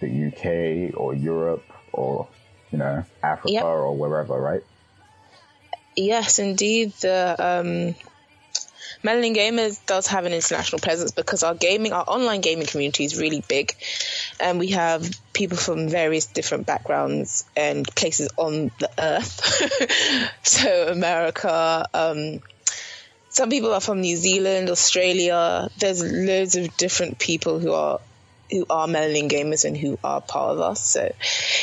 the 0.00 0.26
UK 0.26 1.00
or 1.00 1.14
Europe 1.14 1.64
or 1.92 2.28
you 2.70 2.78
know 2.78 3.04
Africa 3.22 3.52
yep. 3.52 3.64
or 3.64 3.96
wherever, 3.96 4.38
right? 4.38 4.62
Yes, 5.96 6.38
indeed. 6.38 6.92
The 7.00 7.36
um, 7.38 7.94
Melanin 9.02 9.34
Gamers 9.34 9.84
does 9.86 10.06
have 10.08 10.26
an 10.26 10.32
international 10.32 10.78
presence 10.78 11.10
because 11.10 11.42
our 11.42 11.54
gaming, 11.54 11.92
our 11.92 12.04
online 12.06 12.40
gaming 12.40 12.66
community 12.66 13.04
is 13.04 13.18
really 13.18 13.42
big, 13.46 13.74
and 14.42 14.58
we 14.58 14.68
have 14.68 15.08
people 15.32 15.56
from 15.56 15.88
various 15.88 16.26
different 16.26 16.66
backgrounds 16.66 17.44
and 17.56 17.86
places 17.94 18.28
on 18.36 18.70
the 18.78 18.90
earth. 18.98 20.32
so 20.42 20.88
America, 20.88 21.86
um, 21.94 22.40
some 23.28 23.48
people 23.48 23.72
are 23.72 23.80
from 23.80 24.00
New 24.00 24.16
Zealand, 24.16 24.68
Australia. 24.68 25.68
There's 25.78 26.02
loads 26.02 26.56
of 26.56 26.76
different 26.76 27.18
people 27.18 27.58
who 27.58 27.72
are 27.72 28.00
who 28.50 28.66
are 28.68 28.86
melanin 28.86 29.30
gamers 29.30 29.64
and 29.64 29.74
who 29.74 29.98
are 30.04 30.20
part 30.20 30.50
of 30.50 30.60
us. 30.60 30.86
So 30.86 31.14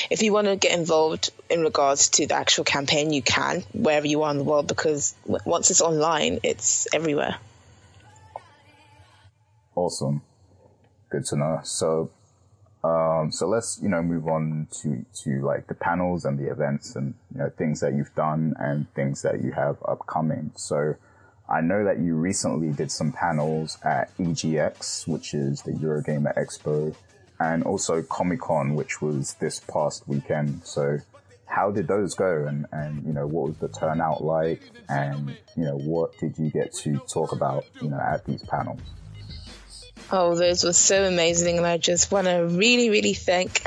if 0.10 0.24
you 0.24 0.34
want 0.34 0.48
to 0.48 0.56
get 0.56 0.76
involved 0.76 1.30
in 1.48 1.62
regards 1.62 2.10
to 2.10 2.26
the 2.26 2.34
actual 2.34 2.64
campaign, 2.64 3.14
you 3.14 3.22
can 3.22 3.64
wherever 3.74 4.08
you 4.08 4.24
are 4.24 4.32
in 4.32 4.38
the 4.38 4.44
world 4.44 4.68
because 4.68 5.14
once 5.26 5.70
it's 5.70 5.82
online, 5.82 6.40
it's 6.42 6.88
everywhere. 6.92 7.36
Awesome. 9.76 10.24
Good 11.10 11.26
to 11.26 11.36
know. 11.36 11.60
So, 11.64 12.10
um, 12.84 13.32
so 13.32 13.48
let's, 13.48 13.80
you 13.82 13.90
know, 13.90 14.02
move 14.02 14.28
on 14.28 14.68
to, 14.82 15.06
to 15.24 15.42
like 15.42 15.68
the 15.68 15.74
panels 15.74 16.26
and 16.26 16.40
the 16.40 16.50
events 16.50 16.96
and, 16.96 17.14
you 17.34 17.40
know, 17.40 17.50
things 17.50 17.82
that 17.82 17.94
you've 17.94 18.14
done 18.16 18.54
and 18.58 18.92
things 18.94 19.22
that 19.24 19.44
you 19.44 19.52
have 19.52 19.78
upcoming. 19.86 20.52
So, 20.56 20.96
I 21.50 21.62
know 21.62 21.84
that 21.84 21.98
you 21.98 22.14
recently 22.14 22.72
did 22.72 22.92
some 22.92 23.12
panels 23.12 23.80
at 23.84 24.16
EGX, 24.18 25.08
which 25.08 25.34
is 25.34 25.64
the 25.64 25.72
Eurogamer 25.72 26.38
Expo, 26.38 26.96
and 27.40 27.64
also 27.64 28.04
Comic 28.04 28.42
Con, 28.42 28.76
which 28.76 29.02
was 29.02 29.34
this 29.40 29.60
past 29.60 30.08
weekend. 30.08 30.62
So, 30.64 31.00
how 31.48 31.72
did 31.72 31.88
those 31.88 32.14
go? 32.14 32.46
And, 32.46 32.68
and, 32.72 33.04
you 33.04 33.14
know, 33.14 33.26
what 33.26 33.48
was 33.48 33.58
the 33.58 33.68
turnout 33.68 34.24
like? 34.24 34.62
And, 34.88 35.36
you 35.58 35.64
know, 35.64 35.78
what 35.78 36.16
did 36.20 36.38
you 36.38 36.52
get 36.52 36.72
to 36.84 37.00
talk 37.12 37.32
about, 37.32 37.66
you 37.82 37.90
know, 37.90 38.00
at 38.00 38.26
these 38.26 38.44
panels? 38.44 38.82
Oh, 40.12 40.36
those 40.36 40.64
were 40.64 40.74
so 40.74 41.06
amazing. 41.06 41.58
And 41.58 41.68
I 41.68 41.78
just 41.78 42.12
want 42.12 42.28
to 42.28 42.48
really, 42.50 42.90
really 42.90 43.14
thank 43.14 43.62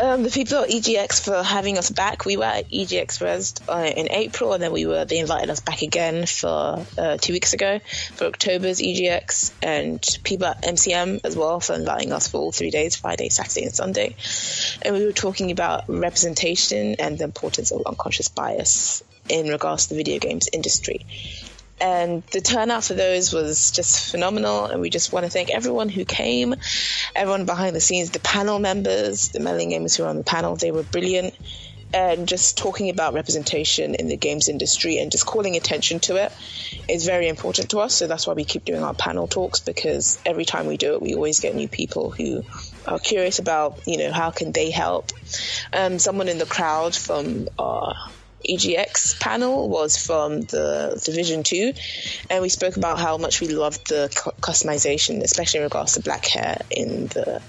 Um, 0.00 0.22
the 0.22 0.30
people 0.30 0.58
at 0.58 0.70
EGX 0.70 1.24
for 1.24 1.42
having 1.42 1.76
us 1.76 1.90
back. 1.90 2.24
We 2.24 2.36
were 2.36 2.44
at 2.44 2.70
EGX 2.70 3.20
Rezzed 3.20 3.60
uh, 3.68 3.90
in 3.90 4.10
April, 4.10 4.52
and 4.52 4.62
then 4.62 4.72
we 4.72 4.86
were 4.86 5.04
they 5.04 5.18
invited 5.18 5.50
us 5.50 5.60
back 5.60 5.82
again 5.82 6.26
for 6.26 6.86
uh, 6.96 7.16
two 7.16 7.32
weeks 7.32 7.54
ago 7.54 7.80
for 8.14 8.26
October's 8.26 8.80
EGX, 8.80 9.52
and 9.62 10.00
people 10.22 10.46
at 10.46 10.62
MCM 10.62 11.20
as 11.24 11.36
well 11.36 11.58
for 11.58 11.74
inviting 11.74 12.12
us 12.12 12.28
for 12.28 12.38
all 12.38 12.52
three 12.52 12.70
days, 12.70 12.94
Friday, 12.94 13.30
Saturday, 13.30 13.64
and 13.64 13.74
Sunday. 13.74 14.14
And 14.82 14.94
we 14.94 15.04
were 15.04 15.12
talking 15.12 15.50
about 15.50 15.88
representation 15.88 16.96
and 17.00 17.18
the 17.18 17.24
importance 17.24 17.72
of 17.72 17.82
unconscious 17.84 18.28
bias 18.28 19.02
in 19.28 19.48
regards 19.48 19.86
to 19.86 19.94
the 19.94 19.96
video 19.96 20.18
games 20.18 20.48
industry 20.52 21.04
and 21.80 22.22
the 22.32 22.40
turnout 22.40 22.84
for 22.84 22.94
those 22.94 23.32
was 23.32 23.70
just 23.70 24.10
phenomenal. 24.10 24.66
And 24.66 24.80
we 24.80 24.90
just 24.90 25.12
want 25.12 25.24
to 25.24 25.30
thank 25.30 25.50
everyone 25.50 25.88
who 25.88 26.04
came, 26.04 26.54
everyone 27.16 27.46
behind 27.46 27.74
the 27.74 27.80
scenes, 27.80 28.10
the 28.10 28.20
panel 28.20 28.58
members, 28.58 29.30
the 29.30 29.38
melanin 29.38 29.72
gamers 29.72 29.96
who 29.96 30.02
were 30.02 30.08
on 30.08 30.18
the 30.18 30.24
panel. 30.24 30.56
They 30.56 30.72
were 30.72 30.82
brilliant. 30.82 31.34
And 31.92 32.28
just 32.28 32.56
talking 32.56 32.88
about 32.88 33.14
representation 33.14 33.96
in 33.96 34.06
the 34.06 34.16
games 34.16 34.48
industry 34.48 34.98
and 34.98 35.10
just 35.10 35.26
calling 35.26 35.56
attention 35.56 35.98
to 36.00 36.22
it 36.22 36.32
is 36.88 37.04
very 37.04 37.26
important 37.26 37.70
to 37.70 37.80
us. 37.80 37.94
So 37.94 38.06
that's 38.06 38.28
why 38.28 38.34
we 38.34 38.44
keep 38.44 38.64
doing 38.64 38.84
our 38.84 38.94
panel 38.94 39.26
talks 39.26 39.58
because 39.58 40.20
every 40.24 40.44
time 40.44 40.66
we 40.66 40.76
do 40.76 40.94
it, 40.94 41.02
we 41.02 41.14
always 41.14 41.40
get 41.40 41.56
new 41.56 41.66
people 41.66 42.14
who 42.16 42.44
are 42.86 43.00
curious 43.00 43.40
about, 43.40 43.80
you 43.86 43.98
know, 43.98 44.12
how 44.12 44.30
can 44.30 44.52
they 44.52 44.70
help. 44.70 45.10
Um, 45.72 45.98
someone 45.98 46.28
in 46.28 46.38
the 46.38 46.46
crowd 46.46 46.94
from 46.94 47.48
our 47.58 47.96
EGX 48.48 49.20
panel 49.20 49.68
was 49.68 49.96
from 49.96 50.40
the 50.42 51.00
Division 51.04 51.42
2, 51.42 51.72
and 52.30 52.42
we 52.42 52.48
spoke 52.48 52.76
about 52.76 52.98
how 52.98 53.18
much 53.18 53.40
we 53.40 53.48
loved 53.48 53.88
the 53.88 54.08
customization, 54.40 55.22
especially 55.22 55.58
in 55.58 55.64
regards 55.64 55.94
to 55.94 56.02
black 56.02 56.26
hair 56.26 56.58
in 56.70 57.06
the 57.08 57.42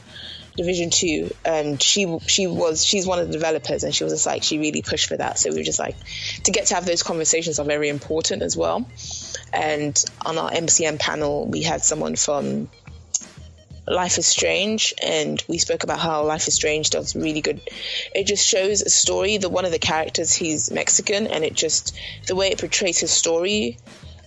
Division 0.58 0.89
2. 0.89 1.32
And 1.45 1.82
she 1.82 2.17
she 2.27 2.47
was 2.47 2.84
she's 2.86 3.08
one 3.08 3.19
of 3.19 3.27
the 3.27 3.34
developers, 3.34 3.84
and 3.84 3.95
she 3.95 4.04
was 4.04 4.13
just 4.13 4.25
like 4.25 4.43
she 4.43 4.60
really 4.60 4.82
pushed 4.82 5.08
for 5.08 5.17
that. 5.17 5.39
So 5.39 5.49
we 5.51 5.58
were 5.58 5.63
just 5.63 5.80
like 5.80 5.95
to 6.43 6.51
get 6.51 6.67
to 6.67 6.75
have 6.75 6.86
those 6.86 7.04
conversations 7.04 7.60
are 7.60 7.65
very 7.65 7.89
important 7.89 8.41
as 8.41 8.58
well. 8.58 8.86
And 9.54 10.04
on 10.25 10.38
our 10.38 10.51
MCM 10.51 10.99
panel, 10.99 11.45
we 11.45 11.62
had 11.62 11.84
someone 11.84 12.15
from 12.15 12.69
Life 13.91 14.17
is 14.17 14.25
Strange, 14.25 14.93
and 15.04 15.43
we 15.49 15.58
spoke 15.58 15.84
about 15.84 15.99
how 15.99 16.23
Life 16.23 16.47
is 16.47 16.54
Strange 16.54 16.91
does 16.91 17.13
really 17.13 17.41
good. 17.41 17.60
It 18.15 18.25
just 18.25 18.47
shows 18.47 18.82
a 18.82 18.89
story. 18.89 19.38
The 19.38 19.49
one 19.49 19.65
of 19.65 19.71
the 19.71 19.80
characters, 19.80 20.32
he's 20.32 20.71
Mexican, 20.71 21.27
and 21.27 21.43
it 21.43 21.54
just 21.54 21.93
the 22.25 22.36
way 22.36 22.47
it 22.47 22.58
portrays 22.58 22.99
his 22.99 23.12
story 23.12 23.77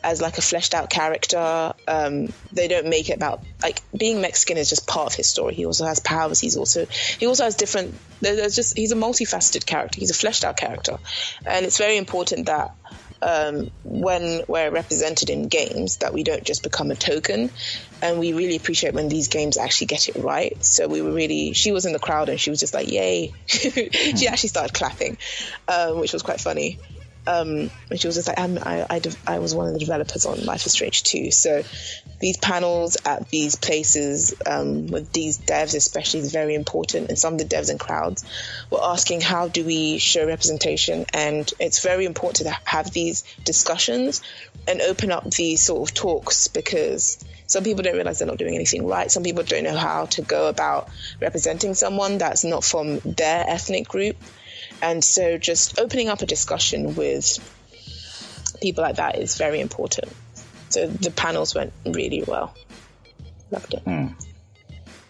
as 0.02 0.20
like 0.20 0.36
a 0.36 0.42
fleshed 0.42 0.74
out 0.74 0.90
character. 0.90 1.72
Um, 1.88 2.30
they 2.52 2.68
don't 2.68 2.88
make 2.88 3.08
it 3.08 3.14
about 3.14 3.42
like 3.62 3.80
being 3.96 4.20
Mexican 4.20 4.58
is 4.58 4.68
just 4.68 4.86
part 4.86 5.06
of 5.06 5.14
his 5.14 5.30
story. 5.30 5.54
He 5.54 5.64
also 5.64 5.86
has 5.86 5.98
powers. 5.98 6.38
He's 6.38 6.58
also 6.58 6.84
he 7.18 7.26
also 7.26 7.44
has 7.44 7.54
different. 7.54 7.94
There's 8.20 8.54
just 8.54 8.76
he's 8.76 8.92
a 8.92 8.96
multifaceted 8.96 9.64
character. 9.64 9.98
He's 9.98 10.10
a 10.10 10.14
fleshed 10.14 10.44
out 10.44 10.58
character, 10.58 10.98
and 11.46 11.64
it's 11.64 11.78
very 11.78 11.96
important 11.96 12.46
that 12.46 12.76
um, 13.24 13.70
when 13.82 14.42
we're 14.46 14.70
represented 14.70 15.30
in 15.30 15.48
games 15.48 15.96
that 15.98 16.12
we 16.12 16.22
don't 16.22 16.44
just 16.44 16.62
become 16.62 16.90
a 16.90 16.94
token. 16.94 17.50
And 18.02 18.18
we 18.18 18.34
really 18.34 18.56
appreciate 18.56 18.92
when 18.92 19.08
these 19.08 19.28
games 19.28 19.56
actually 19.56 19.86
get 19.86 20.08
it 20.08 20.16
right. 20.16 20.62
So 20.62 20.86
we 20.88 21.00
were 21.00 21.12
really, 21.12 21.54
she 21.54 21.72
was 21.72 21.86
in 21.86 21.94
the 21.94 21.98
crowd 21.98 22.28
and 22.28 22.38
she 22.38 22.50
was 22.50 22.60
just 22.60 22.74
like, 22.74 22.90
yay. 22.90 23.32
she 23.46 24.28
actually 24.28 24.50
started 24.50 24.74
clapping, 24.74 25.16
um, 25.68 25.98
which 25.98 26.12
was 26.12 26.22
quite 26.22 26.40
funny. 26.40 26.78
Um, 27.26 27.70
and 27.90 27.98
she 28.00 28.06
was 28.06 28.16
just 28.16 28.28
like, 28.28 28.38
I, 28.38 28.86
I, 28.90 29.00
I, 29.26 29.38
was 29.38 29.54
one 29.54 29.68
of 29.68 29.72
the 29.72 29.78
developers 29.78 30.26
on 30.26 30.44
Life 30.44 30.66
is 30.66 30.72
Strange 30.72 31.04
2. 31.04 31.30
So 31.30 31.62
these 32.20 32.36
panels 32.36 32.98
at 33.06 33.28
these 33.30 33.56
places 33.56 34.34
um, 34.46 34.88
with 34.88 35.10
these 35.12 35.38
devs, 35.38 35.74
especially, 35.74 36.20
is 36.20 36.32
very 36.32 36.54
important. 36.54 37.08
And 37.08 37.18
some 37.18 37.34
of 37.34 37.38
the 37.38 37.46
devs 37.46 37.70
and 37.70 37.80
crowds 37.80 38.24
were 38.70 38.80
asking, 38.82 39.22
how 39.22 39.48
do 39.48 39.64
we 39.64 39.98
show 39.98 40.26
representation? 40.26 41.06
And 41.14 41.50
it's 41.58 41.82
very 41.82 42.04
important 42.04 42.46
to 42.46 42.58
have 42.64 42.90
these 42.90 43.22
discussions 43.42 44.20
and 44.68 44.82
open 44.82 45.10
up 45.10 45.30
these 45.30 45.62
sort 45.62 45.88
of 45.88 45.94
talks 45.94 46.48
because 46.48 47.24
some 47.46 47.64
people 47.64 47.82
don't 47.82 47.94
realize 47.94 48.18
they're 48.18 48.28
not 48.28 48.38
doing 48.38 48.54
anything 48.54 48.86
right. 48.86 49.10
Some 49.10 49.22
people 49.22 49.44
don't 49.44 49.64
know 49.64 49.76
how 49.76 50.06
to 50.06 50.22
go 50.22 50.48
about 50.48 50.88
representing 51.20 51.74
someone 51.74 52.18
that's 52.18 52.44
not 52.44 52.64
from 52.64 52.98
their 53.00 53.44
ethnic 53.48 53.88
group. 53.88 54.16
And 54.82 55.02
so 55.02 55.38
just 55.38 55.78
opening 55.78 56.08
up 56.08 56.22
a 56.22 56.26
discussion 56.26 56.94
with 56.94 57.38
people 58.60 58.82
like 58.82 58.96
that 58.96 59.18
is 59.18 59.36
very 59.36 59.60
important. 59.60 60.12
So 60.68 60.86
the 60.86 61.10
panels 61.10 61.54
went 61.54 61.72
really 61.86 62.24
well. 62.26 62.54
Loved 63.50 63.74
it. 63.74 63.84
Mm. 63.84 64.14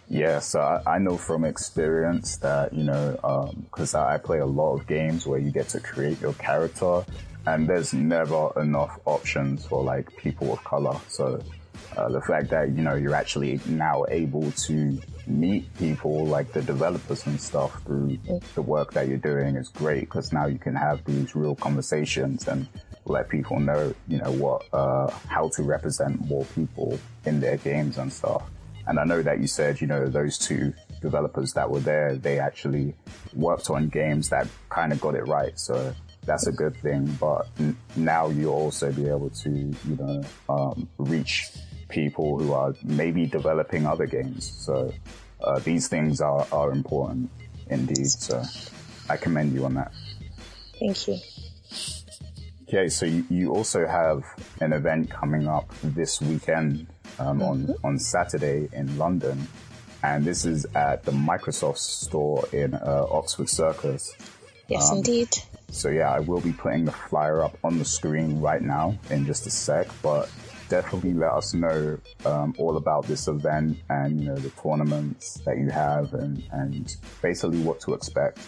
Yeah, 0.09 0.41
so 0.41 0.61
I, 0.61 0.97
I, 0.97 0.99
know 0.99 1.17
from 1.17 1.45
experience 1.45 2.37
that, 2.39 2.75
you 2.75 2.85
know, 2.85 3.55
because 3.65 3.95
um, 3.95 4.05
I, 4.05 4.15
I 4.15 4.19
play 4.19 4.39
a 4.39 4.47
lot 4.47 4.75
of 4.75 4.87
games 4.87 5.27
where 5.27 5.39
you 5.39 5.51
get 5.51 5.69
to 5.71 5.81
create 5.81 6.21
your 6.21 6.35
character 6.35 7.05
and 7.47 7.69
there's 7.69 7.95
never 7.95 8.51
enough 8.61 8.99
options 9.07 9.65
for 9.67 9.83
like 9.83 10.15
people 10.17 10.53
of 10.53 10.63
color. 10.63 11.01
So 11.09 11.43
uh, 11.97 12.09
the 12.09 12.21
fact 12.21 12.51
that, 12.51 12.69
you 12.71 12.83
know, 12.83 12.95
you're 12.95 13.15
actually 13.15 13.61
now 13.67 14.05
able 14.09 14.51
to 14.53 14.99
meet 15.27 15.73
people 15.79 16.27
like 16.27 16.53
the 16.53 16.63
developers 16.63 17.27
and 17.27 17.41
stuff 17.41 17.83
through 17.85 18.19
the 18.55 18.63
work 18.63 18.93
that 18.93 19.09
you're 19.09 19.17
doing 19.17 19.57
is 19.57 19.69
great 19.69 20.01
because 20.01 20.33
now 20.33 20.47
you 20.47 20.59
can 20.59 20.75
have 20.75 21.05
these 21.05 21.35
real 21.35 21.55
conversations 21.55 22.47
and 22.49 22.69
let 23.07 23.29
people 23.29 23.59
know, 23.59 23.95
you 24.09 24.19
know, 24.19 24.33
what, 24.33 24.65
uh, 24.73 25.11
how 25.29 25.49
to 25.49 25.63
represent 25.63 26.25
more 26.27 26.45
people 26.55 26.99
in 27.27 27.41
their 27.41 27.57
games 27.57 27.99
and 27.99 28.13
stuff. 28.13 28.43
And 28.87 28.99
I 28.99 29.05
know 29.05 29.23
that 29.23 29.41
you 29.41 29.47
said, 29.47 29.81
you 29.81 29.87
know, 29.87 30.07
those 30.07 30.37
two 30.37 30.75
developers 31.01 31.53
that 31.55 31.71
were 31.71 31.81
there, 31.81 32.17
they 32.17 32.39
actually 32.39 32.95
worked 33.35 33.71
on 33.71 33.89
games 33.89 34.29
that 34.29 34.47
kind 34.69 34.93
of 34.93 35.01
got 35.01 35.15
it 35.15 35.27
right. 35.27 35.59
So 35.59 35.95
that's 36.27 36.47
a 36.47 36.53
good 36.53 36.77
thing. 36.77 37.07
But 37.21 37.47
n- 37.59 37.77
now 37.97 38.29
you'll 38.29 38.55
also 38.55 38.93
be 38.93 39.09
able 39.09 39.31
to, 39.31 39.51
you 39.51 39.97
know, 39.99 40.23
um, 40.49 40.89
reach 40.99 41.51
people 41.89 42.39
who 42.39 42.53
are 42.53 42.75
maybe 42.83 43.27
developing 43.27 43.87
other 43.87 44.07
games. 44.07 44.51
So 44.59 44.93
uh, 45.43 45.59
these 45.61 45.89
things 45.89 46.21
are, 46.21 46.47
are 46.51 46.73
important 46.73 47.31
indeed. 47.69 48.09
So 48.09 48.43
I 49.09 49.17
commend 49.17 49.53
you 49.53 49.65
on 49.65 49.75
that. 49.75 49.93
Thank 50.79 51.09
you. 51.09 51.19
Okay, 52.67 52.89
so 52.89 53.07
you, 53.07 53.25
you 53.29 53.53
also 53.53 53.87
have 53.87 54.25
an 54.61 54.73
event 54.73 55.11
coming 55.11 55.47
up 55.47 55.73
this 55.83 56.21
weekend 56.21 56.87
um, 57.19 57.39
mm-hmm. 57.39 57.43
on 57.43 57.75
on 57.85 57.99
Saturday 57.99 58.69
in 58.73 58.99
London, 58.99 59.47
and 60.03 60.25
this 60.25 60.45
is 60.45 60.67
at 60.75 61.05
the 61.05 61.13
Microsoft 61.13 61.79
store 61.79 62.49
in 62.53 62.75
uh, 62.75 63.07
Oxford 63.11 63.49
Circus. 63.49 64.15
Yes, 64.67 64.91
um, 64.91 64.99
indeed. 64.99 65.29
So 65.69 65.89
yeah, 65.89 66.11
I 66.11 66.21
will 66.21 66.41
be 66.41 66.53
putting 66.53 66.85
the 66.85 66.93
flyer 66.93 67.43
up 67.43 67.59
on 67.65 67.79
the 67.79 67.85
screen 67.85 68.41
right 68.41 68.63
now 68.63 68.97
in 69.11 69.27
just 69.27 69.47
a 69.47 69.51
sec, 69.51 69.89
but 70.03 70.31
definitely 70.69 71.15
let 71.15 71.33
us 71.33 71.55
know 71.55 71.99
um, 72.25 72.55
all 72.59 72.77
about 72.77 73.07
this 73.07 73.29
event 73.29 73.79
and 73.91 74.21
you 74.21 74.27
know 74.27 74.37
the 74.37 74.51
tournaments 74.51 75.41
that 75.45 75.59
you 75.59 75.71
have 75.71 76.15
and 76.15 76.43
and 76.53 76.97
basically 77.23 77.61
what 77.61 77.81
to 77.81 77.95
expect. 77.95 78.39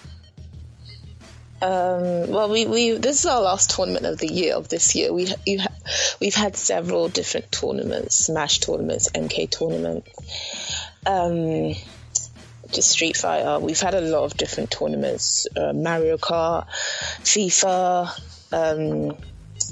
Um, 1.63 2.29
well, 2.29 2.51
we, 2.51 2.67
we 2.67 2.93
this 2.93 3.21
is 3.21 3.27
our 3.27 3.41
last 3.41 3.71
tournament 3.71 4.05
of 4.05 4.19
the 4.19 4.31
year 4.31 4.55
of 4.55 4.69
this 4.69 4.95
year. 4.95 5.13
We 5.13 5.29
you 5.47 5.61
ha- 5.61 6.17
we've 6.21 6.35
had 6.35 6.57
several 6.57 7.09
different 7.09 7.51
tournaments, 7.51 8.17
Smash 8.17 8.61
tournaments, 8.61 9.11
MK 9.15 9.51
tournaments, 9.51 10.11
um, 11.07 11.75
just 12.73 12.91
Street 12.91 13.17
Fighter. 13.17 13.59
We've 13.59 13.81
had 13.81 13.95
a 13.95 14.01
lot 14.01 14.25
of 14.25 14.37
different 14.37 14.71
tournaments, 14.71 15.47
uh, 15.57 15.73
Mario 15.73 16.17
Kart, 16.17 16.67
FIFA. 17.23 18.21
Um, 18.53 19.17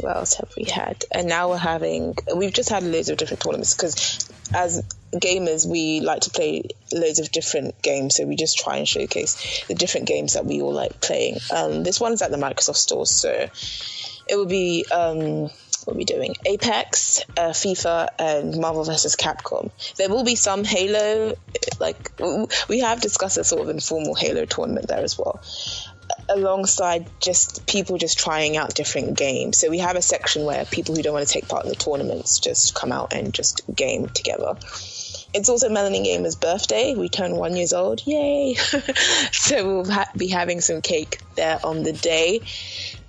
what 0.00 0.16
else 0.16 0.34
have 0.34 0.50
we 0.56 0.64
had? 0.64 1.04
And 1.12 1.28
now 1.28 1.50
we're 1.50 1.56
having, 1.56 2.16
we've 2.34 2.52
just 2.52 2.68
had 2.68 2.82
loads 2.82 3.08
of 3.08 3.16
different 3.16 3.42
tournaments 3.42 3.74
because 3.74 4.28
as 4.52 4.82
gamers, 5.12 5.66
we 5.66 6.00
like 6.00 6.22
to 6.22 6.30
play 6.30 6.64
loads 6.92 7.18
of 7.18 7.30
different 7.30 7.80
games. 7.82 8.16
So 8.16 8.26
we 8.26 8.36
just 8.36 8.58
try 8.58 8.78
and 8.78 8.88
showcase 8.88 9.64
the 9.68 9.74
different 9.74 10.06
games 10.08 10.34
that 10.34 10.44
we 10.44 10.60
all 10.60 10.72
like 10.72 11.00
playing. 11.00 11.36
Um, 11.54 11.82
this 11.82 12.00
one's 12.00 12.22
at 12.22 12.30
the 12.30 12.36
Microsoft 12.36 12.76
store. 12.76 13.06
So 13.06 13.30
it 14.28 14.36
will 14.36 14.46
be, 14.46 14.84
um, 14.90 15.50
what 15.84 15.94
are 15.94 15.96
we 15.96 16.04
doing? 16.04 16.34
Apex, 16.46 17.22
uh, 17.36 17.50
FIFA, 17.50 18.08
and 18.18 18.60
Marvel 18.60 18.84
vs. 18.84 19.16
Capcom. 19.16 19.70
There 19.96 20.08
will 20.08 20.24
be 20.24 20.36
some 20.36 20.64
Halo, 20.64 21.34
like 21.80 22.12
we 22.68 22.80
have 22.80 23.00
discussed 23.00 23.38
a 23.38 23.44
sort 23.44 23.62
of 23.62 23.68
informal 23.68 24.14
Halo 24.14 24.44
tournament 24.44 24.88
there 24.88 25.02
as 25.02 25.18
well 25.18 25.40
alongside 26.28 27.08
just 27.20 27.66
people 27.66 27.98
just 27.98 28.18
trying 28.18 28.56
out 28.56 28.74
different 28.74 29.16
games. 29.16 29.58
So 29.58 29.70
we 29.70 29.78
have 29.78 29.96
a 29.96 30.02
section 30.02 30.44
where 30.44 30.64
people 30.64 30.94
who 30.94 31.02
don't 31.02 31.14
want 31.14 31.26
to 31.26 31.32
take 31.32 31.48
part 31.48 31.64
in 31.64 31.70
the 31.70 31.76
tournaments 31.76 32.40
just 32.40 32.74
come 32.74 32.92
out 32.92 33.12
and 33.12 33.32
just 33.32 33.62
game 33.74 34.08
together. 34.08 34.56
It's 35.34 35.48
also 35.48 35.68
Melanin 35.68 36.04
Gamer's 36.04 36.36
birthday. 36.36 36.94
We 36.94 37.08
turn 37.08 37.34
one 37.34 37.56
years 37.56 37.72
old. 37.72 38.00
Yay! 38.06 38.54
so 39.32 39.66
we'll 39.66 39.90
ha- 39.90 40.08
be 40.16 40.28
having 40.28 40.60
some 40.60 40.80
cake 40.80 41.20
there 41.34 41.58
on 41.64 41.82
the 41.82 41.92
day. 41.92 42.42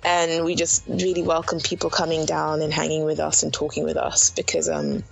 And 0.04 0.44
we 0.44 0.56
just 0.56 0.88
really 0.88 1.22
welcome 1.22 1.60
people 1.60 1.88
coming 1.88 2.26
down 2.26 2.62
and 2.62 2.72
hanging 2.72 3.04
with 3.04 3.20
us 3.20 3.44
and 3.44 3.54
talking 3.54 3.84
with 3.84 3.96
us 3.96 4.30
because 4.30 4.68
um, 4.68 5.04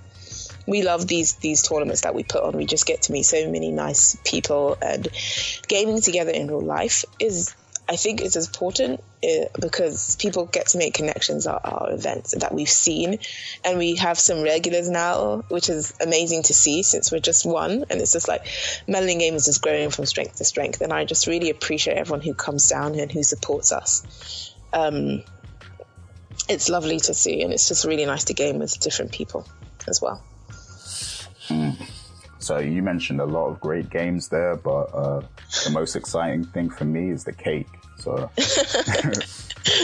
we 0.67 0.83
love 0.83 1.07
these 1.07 1.35
these 1.35 1.63
tournaments 1.63 2.01
that 2.03 2.15
we 2.15 2.25
put 2.25 2.43
on. 2.43 2.57
We 2.57 2.67
just 2.67 2.87
get 2.87 3.03
to 3.03 3.13
meet 3.13 3.25
so 3.25 3.51
many 3.51 3.71
nice 3.71 4.17
people, 4.25 4.77
and 4.83 5.09
gaming 5.69 6.01
together 6.01 6.31
in 6.31 6.49
real 6.49 6.65
life 6.65 7.05
is, 7.21 7.55
I 7.87 7.97
think, 7.97 8.23
it's 8.23 8.37
important 8.37 9.05
uh, 9.23 9.47
because 9.61 10.17
people 10.17 10.47
get 10.47 10.69
to 10.69 10.79
make 10.79 10.95
connections 10.95 11.47
at 11.47 11.61
our 11.65 11.93
events 11.93 12.35
that 12.39 12.55
we've 12.55 12.69
seen, 12.69 13.19
and 13.63 13.79
we 13.79 13.97
have 13.97 14.19
some 14.19 14.43
regulars 14.43 14.89
now, 14.89 15.45
which 15.49 15.69
is 15.69 15.93
amazing 16.01 16.45
to 16.45 16.55
see 16.55 16.83
since 16.83 17.13
we're 17.13 17.21
just 17.21 17.45
one, 17.45 17.85
and 17.91 18.01
it's 18.01 18.13
just 18.13 18.27
like 18.27 18.45
Melanin 18.89 19.19
Games 19.19 19.49
is 19.49 19.59
growing 19.59 19.91
from 19.91 20.07
strength 20.07 20.37
to 20.37 20.45
strength, 20.45 20.81
and 20.81 20.93
I 20.93 21.05
just 21.05 21.27
really 21.27 21.51
appreciate 21.51 21.99
everyone 21.99 22.23
who 22.23 22.33
comes 22.33 22.69
down 22.69 22.95
here 22.95 23.03
and 23.03 23.13
who 23.13 23.23
supports 23.23 23.71
us. 23.71 24.55
Um, 24.73 25.23
it's 26.49 26.71
lovely 26.71 27.01
to 27.01 27.13
see, 27.13 27.43
and 27.43 27.53
it's 27.53 27.69
just 27.69 27.85
really 27.85 28.07
nice 28.07 28.25
to 28.25 28.35
game 28.35 28.59
with 28.59 28.81
different 28.81 29.13
people 29.13 29.47
as 29.87 30.01
well. 30.01 30.23
So 32.45 32.59
you 32.59 32.83
mentioned 32.83 33.23
a 33.23 33.25
lot 33.25 33.47
of 33.49 33.59
great 33.59 33.89
games 33.89 34.29
there, 34.29 34.55
but 34.57 34.93
uh, 34.93 35.23
the 35.65 35.71
most 35.71 35.97
exciting 35.97 36.45
thing 36.45 36.69
for 36.69 36.85
me 36.85 37.09
is 37.09 37.25
the 37.25 37.33
cake. 37.33 37.67
So 37.99 38.31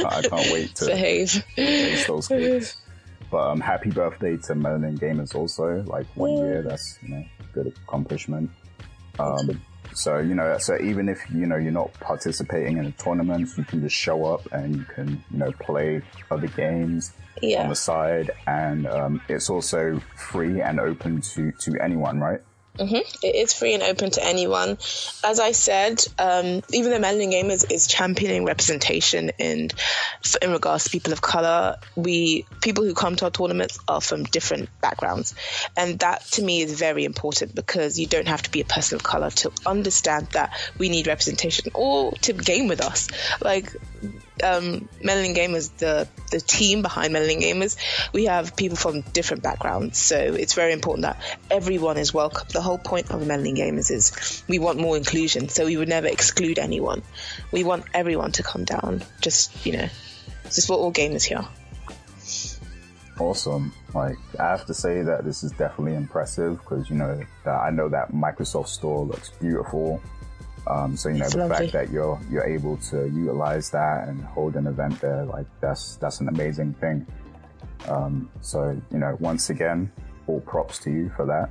I 0.04 0.22
can't 0.22 0.50
wait 0.52 0.74
to 0.76 0.86
Behave. 0.86 1.42
taste 1.56 2.06
those 2.06 2.28
cakes. 2.28 2.76
But 3.30 3.48
um, 3.48 3.60
happy 3.60 3.88
birthday 3.90 4.36
to 4.36 4.54
Melanin 4.54 4.98
Gamers 4.98 5.34
also. 5.34 5.82
Like 5.86 6.06
one 6.16 6.32
Yeah. 6.36 6.42
year, 6.44 6.62
that's 6.62 6.98
you 7.02 7.14
know 7.14 7.24
good 7.54 7.68
accomplishment. 7.68 8.50
Um, 9.18 9.58
so 9.94 10.18
you 10.18 10.34
know, 10.34 10.58
so 10.58 10.78
even 10.82 11.08
if 11.08 11.18
you 11.32 11.46
know 11.46 11.56
you're 11.56 11.72
not 11.72 11.94
participating 11.94 12.76
in 12.76 12.84
a 12.86 12.92
tournament, 12.92 13.48
you 13.56 13.64
can 13.64 13.80
just 13.80 13.96
show 13.96 14.26
up 14.26 14.46
and 14.52 14.76
you 14.76 14.84
can 14.84 15.22
you 15.30 15.38
know 15.38 15.50
play 15.52 16.02
other 16.30 16.48
games 16.48 17.12
on 17.62 17.68
the 17.70 17.74
side, 17.74 18.30
and 18.46 18.86
um, 18.86 19.22
it's 19.30 19.48
also 19.48 19.98
free 20.16 20.60
and 20.60 20.78
open 20.78 21.22
to 21.22 21.52
to 21.52 21.80
anyone, 21.80 22.20
right? 22.20 22.40
It 23.22 23.34
is 23.34 23.52
free 23.52 23.74
and 23.74 23.82
open 23.82 24.10
to 24.12 24.24
anyone. 24.24 24.78
As 25.22 25.40
I 25.40 25.52
said, 25.52 26.02
um, 26.18 26.62
even 26.72 26.90
though 26.90 26.98
Melanin 26.98 27.30
Game 27.30 27.50
is, 27.50 27.64
is 27.64 27.86
championing 27.86 28.44
representation 28.44 29.30
in 29.38 29.70
in 30.40 30.50
regards 30.52 30.84
to 30.84 30.90
people 30.90 31.12
of 31.12 31.20
color, 31.20 31.76
we 31.96 32.46
people 32.62 32.84
who 32.84 32.94
come 32.94 33.16
to 33.16 33.26
our 33.26 33.30
tournaments 33.30 33.78
are 33.88 34.00
from 34.00 34.24
different 34.24 34.70
backgrounds, 34.80 35.34
and 35.76 35.98
that 35.98 36.24
to 36.32 36.42
me 36.42 36.62
is 36.62 36.78
very 36.78 37.04
important 37.04 37.54
because 37.54 37.98
you 37.98 38.06
don't 38.06 38.28
have 38.28 38.42
to 38.42 38.50
be 38.50 38.60
a 38.60 38.64
person 38.64 38.96
of 38.96 39.02
color 39.02 39.30
to 39.30 39.52
understand 39.66 40.28
that 40.32 40.52
we 40.78 40.88
need 40.88 41.06
representation 41.06 41.70
or 41.74 42.12
to 42.12 42.32
game 42.32 42.68
with 42.68 42.80
us. 42.80 43.08
Like 43.42 43.74
um, 44.42 44.88
Melanin 45.02 45.36
Gamers, 45.36 45.76
the 45.76 46.08
the 46.30 46.40
team 46.40 46.82
behind 46.82 47.14
Melanin 47.14 47.42
Gamers, 47.42 47.76
we 48.12 48.26
have 48.26 48.56
people 48.56 48.76
from 48.76 49.02
different 49.02 49.42
backgrounds, 49.42 49.98
so 49.98 50.16
it's 50.16 50.54
very 50.54 50.72
important 50.72 51.02
that 51.02 51.20
everyone 51.50 51.96
is 51.96 52.14
welcome. 52.14 52.46
Whole 52.62 52.78
point 52.78 53.10
of 53.10 53.20
Melanin 53.22 53.56
Gamers 53.56 53.90
is 53.90 54.42
we 54.48 54.58
want 54.58 54.78
more 54.78 54.96
inclusion, 54.96 55.48
so 55.48 55.66
we 55.66 55.76
would 55.76 55.88
never 55.88 56.06
exclude 56.06 56.58
anyone. 56.58 57.02
We 57.52 57.64
want 57.64 57.84
everyone 57.94 58.32
to 58.32 58.42
come 58.42 58.64
down. 58.64 59.02
Just 59.20 59.64
you 59.66 59.72
know, 59.72 59.88
just 60.44 60.66
for 60.66 60.74
all 60.74 60.92
gamers 60.92 61.22
here. 61.24 61.44
Awesome. 63.18 63.72
Like 63.94 64.16
I 64.38 64.44
have 64.44 64.64
to 64.66 64.74
say 64.74 65.02
that 65.02 65.24
this 65.24 65.42
is 65.42 65.52
definitely 65.52 65.94
impressive 65.94 66.58
because 66.58 66.88
you 66.88 66.96
know 66.96 67.20
that 67.44 67.54
I 67.54 67.70
know 67.70 67.88
that 67.90 68.12
Microsoft 68.12 68.68
Store 68.68 69.04
looks 69.04 69.30
beautiful. 69.40 70.00
Um, 70.66 70.96
so 70.96 71.08
you 71.08 71.18
know 71.18 71.24
It's 71.24 71.34
the 71.34 71.40
lovely. 71.46 71.56
fact 71.68 71.72
that 71.72 71.90
you're 71.90 72.18
you're 72.30 72.44
able 72.46 72.76
to 72.90 73.08
utilize 73.08 73.70
that 73.70 74.08
and 74.08 74.22
hold 74.24 74.56
an 74.56 74.66
event 74.66 75.00
there, 75.00 75.24
like 75.26 75.46
that's 75.60 75.96
that's 75.96 76.20
an 76.20 76.28
amazing 76.28 76.74
thing. 76.74 77.06
Um, 77.88 78.30
so 78.40 78.80
you 78.90 78.98
know, 78.98 79.16
once 79.20 79.50
again, 79.50 79.92
all 80.26 80.40
props 80.40 80.78
to 80.80 80.90
you 80.90 81.10
for 81.16 81.26
that. 81.26 81.50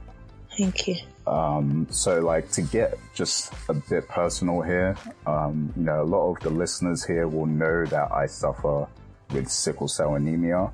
Thank 0.59 0.89
you. 0.89 0.97
Um, 1.25 1.87
so 1.89 2.19
like 2.19 2.51
to 2.51 2.61
get 2.61 2.99
just 3.15 3.53
a 3.69 3.73
bit 3.73 4.09
personal 4.09 4.61
here, 4.61 4.97
um, 5.25 5.71
you 5.77 5.83
know, 5.83 6.01
a 6.01 6.03
lot 6.03 6.31
of 6.31 6.39
the 6.41 6.49
listeners 6.49 7.05
here 7.05 7.29
will 7.29 7.45
know 7.45 7.85
that 7.85 8.11
I 8.11 8.25
suffer 8.25 8.85
with 9.31 9.49
sickle 9.49 9.87
cell 9.87 10.15
anemia 10.15 10.69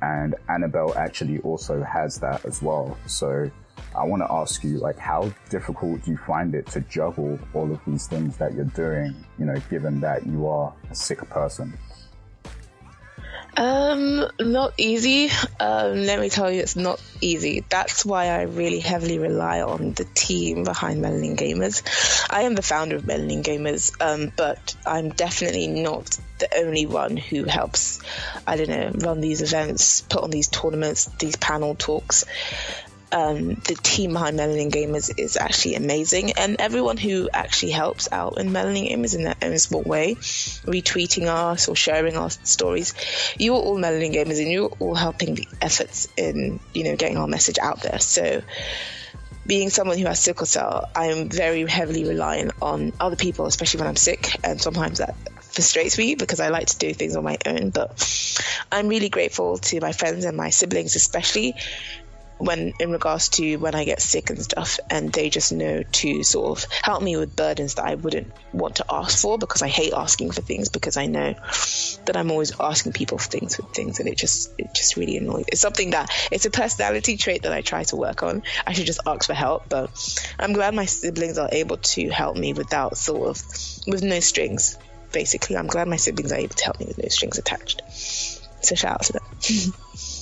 and 0.00 0.34
Annabel 0.48 0.94
actually 0.96 1.40
also 1.40 1.82
has 1.82 2.18
that 2.20 2.46
as 2.46 2.62
well. 2.62 2.96
So 3.06 3.50
I 3.94 4.02
want 4.06 4.22
to 4.22 4.32
ask 4.32 4.64
you, 4.64 4.78
like, 4.78 4.98
how 4.98 5.30
difficult 5.50 6.04
do 6.04 6.12
you 6.12 6.16
find 6.16 6.54
it 6.54 6.66
to 6.68 6.80
juggle 6.80 7.38
all 7.52 7.70
of 7.70 7.80
these 7.86 8.06
things 8.06 8.38
that 8.38 8.54
you're 8.54 8.64
doing, 8.64 9.14
you 9.38 9.44
know, 9.44 9.56
given 9.68 10.00
that 10.00 10.26
you 10.26 10.46
are 10.46 10.72
a 10.90 10.94
sick 10.94 11.20
person? 11.28 11.76
Um, 13.56 14.24
not 14.40 14.74
easy. 14.76 15.30
Um, 15.58 16.04
let 16.04 16.20
me 16.20 16.28
tell 16.28 16.50
you, 16.50 16.60
it's 16.60 16.76
not 16.76 17.02
easy. 17.20 17.64
That's 17.68 18.04
why 18.04 18.26
I 18.26 18.42
really 18.42 18.78
heavily 18.78 19.18
rely 19.18 19.62
on 19.62 19.94
the 19.94 20.04
team 20.04 20.64
behind 20.64 21.02
Melanin 21.02 21.36
Gamers. 21.36 21.82
I 22.30 22.42
am 22.42 22.54
the 22.54 22.62
founder 22.62 22.96
of 22.96 23.02
Melanin 23.02 23.42
Gamers, 23.42 23.92
um, 24.00 24.32
but 24.36 24.76
I'm 24.86 25.08
definitely 25.10 25.66
not 25.66 26.18
the 26.38 26.48
only 26.56 26.86
one 26.86 27.16
who 27.16 27.44
helps. 27.44 28.00
I 28.46 28.56
don't 28.56 28.68
know, 28.68 28.90
run 28.94 29.20
these 29.20 29.42
events, 29.42 30.02
put 30.02 30.22
on 30.22 30.30
these 30.30 30.48
tournaments, 30.48 31.06
these 31.18 31.36
panel 31.36 31.74
talks. 31.74 32.24
Um, 33.10 33.54
the 33.54 33.76
team 33.82 34.12
behind 34.12 34.38
Melanin 34.38 34.70
Gamers 34.70 35.10
is 35.16 35.38
actually 35.38 35.76
amazing, 35.76 36.32
and 36.32 36.56
everyone 36.58 36.98
who 36.98 37.30
actually 37.32 37.72
helps 37.72 38.08
out 38.12 38.38
in 38.38 38.50
Melanin 38.50 38.90
Gamers 38.90 39.14
in 39.14 39.24
their 39.24 39.36
own 39.40 39.58
small 39.58 39.82
way, 39.82 40.16
retweeting 40.16 41.26
us 41.26 41.68
or 41.68 41.76
sharing 41.76 42.16
our 42.16 42.28
stories, 42.28 42.92
you 43.38 43.54
are 43.54 43.60
all 43.60 43.78
Melanin 43.78 44.14
Gamers, 44.14 44.38
and 44.38 44.52
you're 44.52 44.68
all 44.78 44.94
helping 44.94 45.34
the 45.34 45.48
efforts 45.62 46.06
in 46.16 46.60
you 46.74 46.84
know 46.84 46.96
getting 46.96 47.16
our 47.16 47.26
message 47.26 47.58
out 47.58 47.82
there. 47.82 47.98
So, 47.98 48.42
being 49.46 49.70
someone 49.70 49.96
who 49.96 50.04
has 50.04 50.20
sickle 50.20 50.46
cell, 50.46 50.90
I 50.94 51.06
am 51.06 51.30
very 51.30 51.66
heavily 51.66 52.04
reliant 52.04 52.52
on 52.60 52.92
other 53.00 53.16
people, 53.16 53.46
especially 53.46 53.80
when 53.80 53.88
I'm 53.88 53.96
sick, 53.96 54.38
and 54.44 54.60
sometimes 54.60 54.98
that 54.98 55.16
frustrates 55.42 55.96
me 55.96 56.14
because 56.14 56.40
I 56.40 56.48
like 56.48 56.66
to 56.66 56.78
do 56.78 56.92
things 56.92 57.16
on 57.16 57.24
my 57.24 57.38
own. 57.46 57.70
But 57.70 58.42
I'm 58.70 58.88
really 58.88 59.08
grateful 59.08 59.56
to 59.56 59.80
my 59.80 59.92
friends 59.92 60.26
and 60.26 60.36
my 60.36 60.50
siblings, 60.50 60.94
especially 60.94 61.54
when 62.38 62.72
in 62.78 62.92
regards 62.92 63.28
to 63.30 63.56
when 63.56 63.74
I 63.74 63.84
get 63.84 64.00
sick 64.00 64.30
and 64.30 64.40
stuff, 64.40 64.78
and 64.90 65.12
they 65.12 65.28
just 65.28 65.52
know 65.52 65.82
to 65.82 66.22
sort 66.22 66.58
of 66.58 66.70
help 66.82 67.02
me 67.02 67.16
with 67.16 67.36
burdens 67.36 67.74
that 67.74 67.84
I 67.84 67.96
wouldn't 67.96 68.32
want 68.52 68.76
to 68.76 68.84
ask 68.90 69.18
for 69.18 69.38
because 69.38 69.62
I 69.62 69.68
hate 69.68 69.92
asking 69.92 70.30
for 70.30 70.40
things 70.40 70.68
because 70.68 70.96
I 70.96 71.06
know 71.06 71.34
that 72.06 72.16
I'm 72.16 72.30
always 72.30 72.58
asking 72.58 72.92
people 72.92 73.18
for 73.18 73.28
things 73.28 73.56
with 73.56 73.70
things, 73.70 74.00
and 74.00 74.08
it 74.08 74.16
just 74.16 74.52
it 74.58 74.72
just 74.74 74.96
really 74.96 75.16
annoys. 75.16 75.44
It's 75.48 75.60
something 75.60 75.90
that 75.90 76.10
it's 76.30 76.46
a 76.46 76.50
personality 76.50 77.16
trait 77.16 77.42
that 77.42 77.52
I 77.52 77.60
try 77.60 77.84
to 77.84 77.96
work 77.96 78.22
on. 78.22 78.42
I 78.66 78.72
should 78.72 78.86
just 78.86 79.00
ask 79.06 79.26
for 79.26 79.34
help, 79.34 79.68
but 79.68 79.90
I'm 80.38 80.52
glad 80.52 80.74
my 80.74 80.86
siblings 80.86 81.38
are 81.38 81.48
able 81.50 81.78
to 81.78 82.08
help 82.08 82.36
me 82.36 82.52
without 82.52 82.96
sort 82.96 83.28
of 83.28 83.42
with 83.86 84.02
no 84.02 84.20
strings. 84.20 84.78
Basically, 85.12 85.56
I'm 85.56 85.66
glad 85.66 85.88
my 85.88 85.96
siblings 85.96 86.32
are 86.32 86.38
able 86.38 86.54
to 86.54 86.64
help 86.64 86.78
me 86.78 86.86
with 86.86 86.98
no 86.98 87.08
strings 87.08 87.38
attached. 87.38 87.82
So 88.60 88.74
shout 88.74 88.92
out 88.92 89.02
to 89.04 89.12
them. 89.14 89.74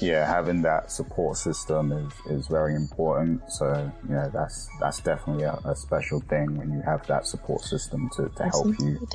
yeah, 0.00 0.26
having 0.26 0.62
that 0.62 0.90
support 0.90 1.36
system 1.38 1.92
is, 1.92 2.12
is 2.30 2.46
very 2.48 2.74
important. 2.74 3.40
So, 3.50 3.90
you 4.08 4.14
know, 4.14 4.30
that's 4.32 4.68
that's 4.80 5.00
definitely 5.00 5.44
a, 5.44 5.58
a 5.64 5.74
special 5.74 6.20
thing 6.20 6.56
when 6.56 6.72
you 6.72 6.82
have 6.82 7.06
that 7.06 7.26
support 7.26 7.62
system 7.62 8.10
to, 8.16 8.28
to 8.36 8.42
help 8.44 8.78
you 8.78 9.06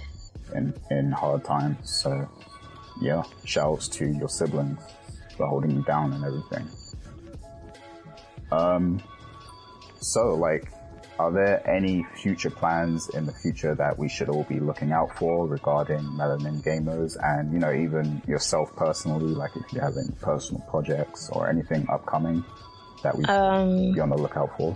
in, 0.55 0.73
in 0.89 1.11
hard 1.11 1.43
times. 1.43 1.89
So, 1.89 2.27
yeah, 3.01 3.23
shouts 3.45 3.87
to 3.89 4.07
your 4.07 4.29
siblings 4.29 4.81
for 5.37 5.47
holding 5.47 5.71
you 5.71 5.83
down 5.83 6.13
and 6.13 6.25
everything. 6.25 6.67
Um, 8.51 9.01
so 9.99 10.33
like, 10.35 10.71
are 11.21 11.31
there 11.31 11.69
any 11.69 12.03
future 12.15 12.49
plans 12.49 13.09
in 13.09 13.25
the 13.25 13.31
future 13.33 13.75
that 13.75 13.97
we 13.99 14.09
should 14.09 14.27
all 14.29 14.43
be 14.43 14.59
looking 14.59 14.91
out 14.91 15.15
for 15.17 15.47
regarding 15.47 15.99
Melanin 15.99 16.63
Gamers 16.63 17.15
and, 17.21 17.53
you 17.53 17.59
know, 17.59 17.71
even 17.73 18.21
yourself 18.27 18.75
personally, 18.75 19.33
like 19.33 19.51
if 19.55 19.71
you 19.73 19.79
have 19.81 19.97
any 19.97 20.11
personal 20.21 20.61
projects 20.69 21.29
or 21.31 21.47
anything 21.49 21.85
upcoming 21.89 22.43
that 23.03 23.15
we 23.17 23.23
Um, 23.25 23.77
should 23.85 23.93
be 23.95 23.99
on 24.01 24.09
the 24.09 24.17
lookout 24.17 24.49
for? 24.57 24.75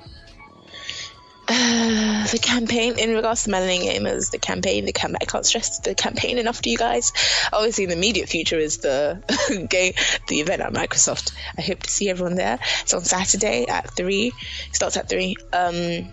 the 1.48 2.40
campaign 2.42 2.98
in 2.98 3.14
regards 3.14 3.44
to 3.44 3.52
Melanin 3.52 3.84
Gamers, 3.86 4.32
the 4.32 4.40
campaign, 4.40 4.86
the 4.86 4.94
campaign. 4.94 5.18
I 5.22 5.26
can't 5.26 5.46
stress 5.46 5.78
the 5.80 5.94
campaign 5.94 6.40
enough 6.40 6.62
to 6.64 6.70
you 6.72 6.78
guys. 6.78 7.14
Obviously, 7.54 7.84
in 7.84 7.92
the 7.92 7.96
immediate 7.96 8.30
future 8.30 8.58
is 8.58 8.78
the 8.80 9.22
game, 9.70 9.94
the 10.28 10.40
event 10.42 10.62
at 10.64 10.74
Microsoft. 10.74 11.34
I 11.58 11.62
hope 11.62 11.84
to 11.84 11.90
see 11.90 12.10
everyone 12.10 12.36
there. 12.36 12.58
It's 12.82 12.94
on 12.96 13.04
Saturday 13.04 13.68
at 13.68 13.92
three. 13.96 14.34
It 14.70 14.76
starts 14.76 14.98
at 14.98 15.08
three. 15.08 15.36
Um, 15.54 16.10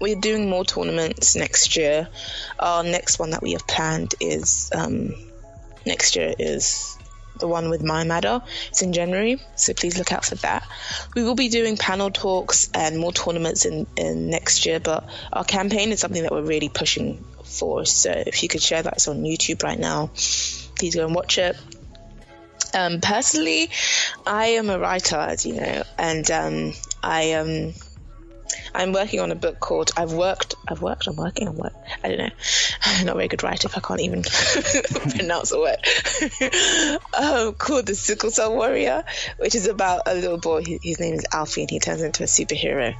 we're 0.00 0.16
doing 0.16 0.48
more 0.48 0.64
tournaments 0.64 1.36
next 1.36 1.76
year. 1.76 2.08
Our 2.58 2.82
next 2.84 3.18
one 3.18 3.30
that 3.30 3.42
we 3.42 3.52
have 3.52 3.66
planned 3.66 4.14
is 4.20 4.70
um, 4.74 5.14
next 5.84 6.16
year 6.16 6.34
is 6.38 6.96
the 7.38 7.48
one 7.48 7.70
with 7.70 7.82
My 7.82 8.04
Matter. 8.04 8.42
It's 8.68 8.82
in 8.82 8.92
January, 8.92 9.40
so 9.54 9.72
please 9.72 9.96
look 9.98 10.12
out 10.12 10.24
for 10.24 10.34
that. 10.36 10.66
We 11.14 11.22
will 11.22 11.34
be 11.34 11.48
doing 11.48 11.76
panel 11.76 12.10
talks 12.10 12.70
and 12.74 12.98
more 12.98 13.12
tournaments 13.12 13.64
in, 13.64 13.86
in 13.96 14.30
next 14.30 14.66
year, 14.66 14.80
but 14.80 15.08
our 15.32 15.44
campaign 15.44 15.92
is 15.92 16.00
something 16.00 16.22
that 16.22 16.32
we're 16.32 16.42
really 16.42 16.68
pushing 16.68 17.24
for. 17.44 17.84
So 17.84 18.10
if 18.10 18.42
you 18.42 18.48
could 18.48 18.62
share 18.62 18.82
that, 18.82 18.94
it's 18.94 19.08
on 19.08 19.22
YouTube 19.22 19.62
right 19.62 19.78
now. 19.78 20.10
Please 20.78 20.94
go 20.94 21.06
and 21.06 21.14
watch 21.14 21.38
it. 21.38 21.56
Um, 22.74 23.00
personally, 23.00 23.70
I 24.26 24.46
am 24.46 24.68
a 24.68 24.78
writer, 24.78 25.16
as 25.16 25.46
you 25.46 25.54
know, 25.54 25.82
and 25.96 26.30
um, 26.30 26.72
I 27.02 27.22
am. 27.22 27.72
I'm 28.78 28.92
working 28.92 29.18
on 29.18 29.32
a 29.32 29.34
book 29.34 29.58
called 29.58 29.90
I've 29.96 30.12
worked 30.12 30.54
I've 30.68 30.80
worked 30.80 31.08
I'm 31.08 31.16
working 31.16 31.48
on 31.48 31.56
what 31.56 31.74
I 32.04 32.08
don't 32.08 32.18
know. 32.18 32.30
I'm 32.82 33.06
not 33.06 33.16
a 33.16 33.18
very 33.18 33.26
good 33.28 33.42
writer 33.42 33.66
if 33.66 33.76
I 33.76 33.80
can't 33.80 34.00
even 34.00 34.22
pronounce 35.16 35.52
a 35.52 35.58
word. 35.58 35.78
Um, 37.18 37.54
called 37.54 37.86
the 37.86 37.94
Sickle 37.96 38.30
Cell 38.30 38.54
Warrior 38.54 39.04
which 39.38 39.56
is 39.56 39.66
about 39.66 40.02
a 40.06 40.14
little 40.14 40.38
boy 40.38 40.62
his 40.64 41.00
name 41.00 41.14
is 41.14 41.26
Alfie 41.32 41.62
and 41.62 41.70
he 41.70 41.80
turns 41.80 42.02
into 42.02 42.22
a 42.22 42.26
superhero. 42.26 42.94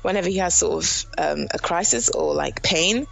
Whenever 0.00 0.28
he 0.28 0.38
has 0.38 0.54
sort 0.54 0.82
of 0.82 1.04
um, 1.18 1.46
a 1.52 1.58
crisis 1.58 2.08
or 2.08 2.34
like 2.34 2.62
pain 2.62 3.06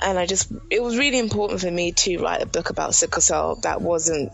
and 0.00 0.18
I 0.18 0.26
just 0.26 0.52
it 0.68 0.82
was 0.82 0.98
really 0.98 1.18
important 1.18 1.62
for 1.62 1.70
me 1.70 1.92
to 1.92 2.18
write 2.18 2.42
a 2.42 2.46
book 2.46 2.68
about 2.68 2.94
sickle 2.94 3.22
cell 3.22 3.56
that 3.62 3.80
wasn't 3.80 4.32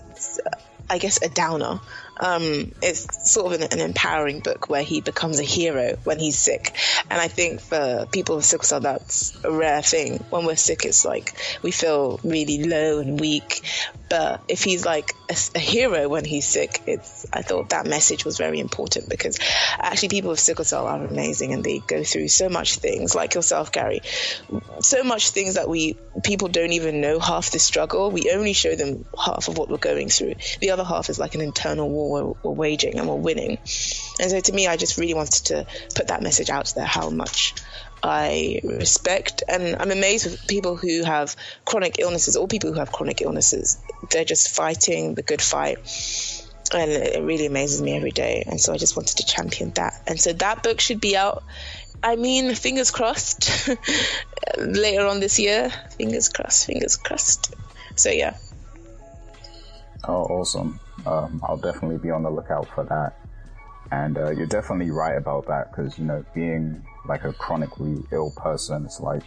I 0.90 0.98
guess 0.98 1.22
a 1.22 1.29
downer 1.29 1.81
um, 2.18 2.72
it's 2.81 3.33
sort 3.33 3.53
of 3.53 3.61
an, 3.61 3.68
an, 3.72 3.81
empowering 3.81 4.40
book 4.40 4.68
where 4.68 4.83
he 4.83 5.00
becomes 5.00 5.40
a 5.40 5.44
hero 5.44 5.96
when 6.05 6.18
he's 6.18 6.38
sick. 6.38 6.77
And 7.11 7.20
I 7.20 7.29
think 7.29 7.61
for 7.61 8.07
people 8.11 8.37
with 8.37 8.44
sickle 8.44 8.64
cell, 8.64 8.81
that's 8.81 9.37
a 9.44 9.50
rare 9.50 9.83
thing. 9.83 10.18
When 10.31 10.46
we're 10.46 10.57
sick, 10.57 10.85
it's 10.85 11.05
like 11.05 11.35
we 11.62 11.70
feel 11.70 12.20
really 12.22 12.64
low 12.64 13.00
and 13.00 13.18
weak. 13.18 13.62
But 14.09 14.42
if 14.48 14.62
he's 14.62 14.85
like 14.85 15.12
a, 15.29 15.37
a 15.57 15.59
hero 15.59 16.09
when 16.09 16.24
he's 16.24 16.46
sick, 16.46 16.83
it's, 16.87 17.27
I 17.33 17.42
thought 17.42 17.70
that 17.70 17.87
message 17.87 18.24
was 18.24 18.38
very 18.38 18.61
important 18.61 19.09
because 19.09 19.40
actually 19.79 20.11
people 20.11 20.31
with 20.31 20.40
sickle 20.40 20.64
cell 20.64 20.87
are 20.87 21.05
amazing 21.05 21.53
and 21.53 21.64
they 21.64 21.81
go 21.81 22.05
through 22.05 22.29
so 22.29 22.48
much 22.48 22.77
things 22.77 23.14
like 23.14 23.35
yourself, 23.35 23.72
Gary, 23.72 24.03
so 24.81 25.03
much 25.03 25.31
things 25.31 25.55
that 25.55 25.68
we, 25.68 25.96
people 26.22 26.48
don't 26.48 26.72
even 26.72 27.00
know 27.00 27.18
half 27.18 27.50
the 27.50 27.59
struggle. 27.59 28.11
We 28.11 28.31
only 28.31 28.53
show 28.53 28.77
them 28.77 29.05
half 29.18 29.48
of 29.48 29.59
what 29.59 29.68
we're 29.68 29.79
going 29.79 30.11
through. 30.11 30.35
The 30.61 30.70
other 30.70 30.85
half 30.85 31.11
is 31.11 31.18
like 31.18 31.35
an 31.35 31.40
internal 31.40 31.88
war 31.88 32.04
we're, 32.11 32.35
we're 32.43 32.57
waging 32.57 32.99
and 32.99 33.09
we're 33.09 33.17
winning. 33.17 33.59
And 34.21 34.31
so 34.31 34.40
to 34.40 34.53
me, 34.53 34.67
I 34.67 34.77
just 34.77 34.99
really 34.99 35.14
wanted 35.14 35.47
to 35.47 35.67
put 35.95 36.09
that 36.09 36.23
message 36.23 36.51
out 36.51 36.73
there 36.75 36.85
how 36.85 37.11
much 37.11 37.55
I 38.03 38.61
respect 38.62 39.43
and 39.49 39.77
I'm 39.81 39.90
amazed 39.90 40.27
with 40.27 40.47
people 40.47 40.77
who 40.77 41.05
have 41.05 41.35
chronic 41.64 41.99
illnesses 41.99 42.37
or 42.37 42.47
people 42.47 42.71
who 42.71 42.79
have 42.79 42.93
chronic 42.93 43.23
illnesses. 43.23 43.79
They're 44.11 44.27
just 44.27 44.55
fighting 44.55 45.14
the 45.14 45.23
good 45.23 45.40
fight. 45.40 45.79
And 46.73 46.90
it 46.90 47.23
really 47.23 47.47
amazes 47.47 47.81
me 47.81 47.97
every 47.97 48.11
day. 48.11 48.45
And 48.47 48.61
so 48.61 48.75
I 48.75 48.79
just 48.79 48.97
wanted 48.97 49.19
to 49.19 49.27
champion 49.27 49.71
that. 49.77 50.03
And 50.07 50.21
so 50.21 50.33
that 50.35 50.62
book 50.62 50.81
should 50.81 51.01
be 51.01 51.17
out. 51.17 51.45
I 52.03 52.17
mean, 52.17 52.55
fingers 52.55 52.90
crossed 52.90 53.71
later 54.59 55.07
on 55.07 55.21
this 55.21 55.38
year. 55.38 55.71
Fingers 55.97 56.29
crossed, 56.29 56.67
fingers 56.67 56.97
crossed. 56.97 57.55
So 57.97 58.11
yeah. 58.11 58.37
Oh, 60.07 60.25
awesome 60.25 60.81
um, 61.07 61.40
I'll 61.45 61.57
definitely 61.57 61.99
be 61.99 62.11
on 62.11 62.23
the 62.23 62.31
lookout 62.31 62.69
for 62.75 62.85
that. 62.85 63.19
And 63.93 64.17
uh, 64.17 64.31
you're 64.31 64.47
definitely 64.47 64.90
right 64.90 65.17
about 65.17 65.47
that 65.47 65.71
because, 65.71 65.99
you 65.99 66.05
know, 66.05 66.25
being 66.35 66.83
like 67.07 67.25
a 67.25 67.33
chronically 67.33 68.03
ill 68.12 68.33
person, 68.37 68.85
it's 68.85 69.01
like, 69.01 69.23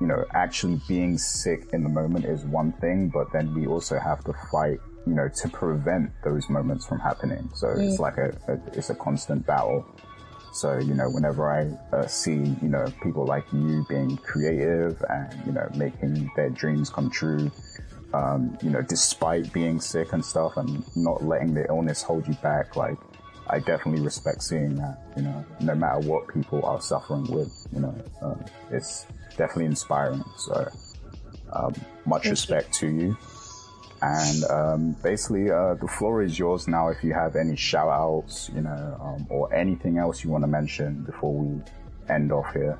you 0.00 0.06
know, 0.06 0.24
actually 0.34 0.80
being 0.88 1.18
sick 1.18 1.68
in 1.72 1.82
the 1.82 1.88
moment 1.88 2.24
is 2.24 2.44
one 2.44 2.72
thing, 2.72 3.08
but 3.08 3.30
then 3.32 3.54
we 3.54 3.66
also 3.66 3.98
have 3.98 4.24
to 4.24 4.32
fight, 4.50 4.80
you 5.06 5.14
know, 5.14 5.28
to 5.28 5.48
prevent 5.48 6.10
those 6.24 6.48
moments 6.48 6.86
from 6.86 6.98
happening. 6.98 7.48
So 7.54 7.68
mm. 7.68 7.88
it's 7.88 8.00
like 8.00 8.16
a, 8.16 8.36
a, 8.48 8.76
it's 8.76 8.90
a 8.90 8.94
constant 8.94 9.46
battle. 9.46 9.86
So, 10.54 10.78
you 10.78 10.94
know, 10.94 11.08
whenever 11.08 11.50
I 11.50 11.96
uh, 11.96 12.06
see, 12.06 12.32
you 12.62 12.68
know, 12.68 12.84
people 13.02 13.24
like 13.24 13.44
you 13.52 13.86
being 13.88 14.16
creative 14.18 15.02
and, 15.08 15.46
you 15.46 15.52
know, 15.52 15.68
making 15.76 16.30
their 16.36 16.50
dreams 16.50 16.90
come 16.90 17.08
true, 17.08 17.50
um, 18.14 18.56
you 18.62 18.70
know, 18.70 18.82
despite 18.82 19.52
being 19.52 19.80
sick 19.80 20.12
and 20.12 20.24
stuff 20.24 20.56
and 20.56 20.84
not 20.96 21.24
letting 21.24 21.54
the 21.54 21.66
illness 21.68 22.02
hold 22.02 22.26
you 22.26 22.34
back, 22.34 22.76
like, 22.76 22.98
I 23.48 23.58
definitely 23.58 24.02
respect 24.02 24.42
seeing 24.42 24.76
that, 24.76 24.98
you 25.16 25.22
know, 25.22 25.44
no 25.60 25.74
matter 25.74 26.00
what 26.00 26.28
people 26.28 26.64
are 26.64 26.80
suffering 26.80 27.24
with, 27.24 27.66
you 27.72 27.80
know, 27.80 27.94
um, 28.22 28.44
it's 28.70 29.06
definitely 29.36 29.66
inspiring. 29.66 30.24
So, 30.38 30.70
um, 31.52 31.74
much 32.06 32.26
respect 32.26 32.72
to 32.74 32.88
you. 32.88 33.16
And 34.00 34.44
um, 34.50 34.96
basically, 35.02 35.50
uh, 35.50 35.74
the 35.74 35.86
floor 35.86 36.22
is 36.22 36.38
yours 36.38 36.66
now 36.66 36.88
if 36.88 37.04
you 37.04 37.12
have 37.14 37.36
any 37.36 37.54
shout 37.56 37.88
outs, 37.88 38.50
you 38.54 38.60
know, 38.60 38.98
um, 39.00 39.26
or 39.30 39.52
anything 39.54 39.98
else 39.98 40.24
you 40.24 40.30
want 40.30 40.42
to 40.42 40.48
mention 40.48 41.04
before 41.04 41.32
we 41.32 41.60
end 42.08 42.32
off 42.32 42.52
here. 42.52 42.78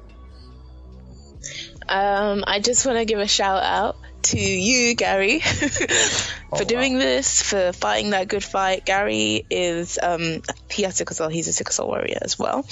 Um, 1.88 2.44
I 2.46 2.60
just 2.60 2.86
want 2.86 2.98
to 2.98 3.04
give 3.04 3.18
a 3.18 3.28
shout 3.28 3.62
out 3.62 3.96
to 4.22 4.38
you, 4.38 4.94
Gary, 4.94 5.40
for 5.40 6.62
oh, 6.62 6.64
doing 6.64 6.94
wow. 6.94 6.98
this, 7.00 7.42
for 7.42 7.72
fighting 7.72 8.10
that 8.10 8.28
good 8.28 8.44
fight. 8.44 8.84
Gary 8.84 9.44
is, 9.50 9.98
um, 10.02 10.42
he 10.70 10.82
has 10.82 10.96
sickle 10.96 11.14
cell. 11.14 11.28
He's 11.28 11.48
a 11.48 11.52
sickle 11.52 11.72
cell 11.72 11.88
warrior 11.88 12.18
as 12.22 12.38
well. 12.38 12.66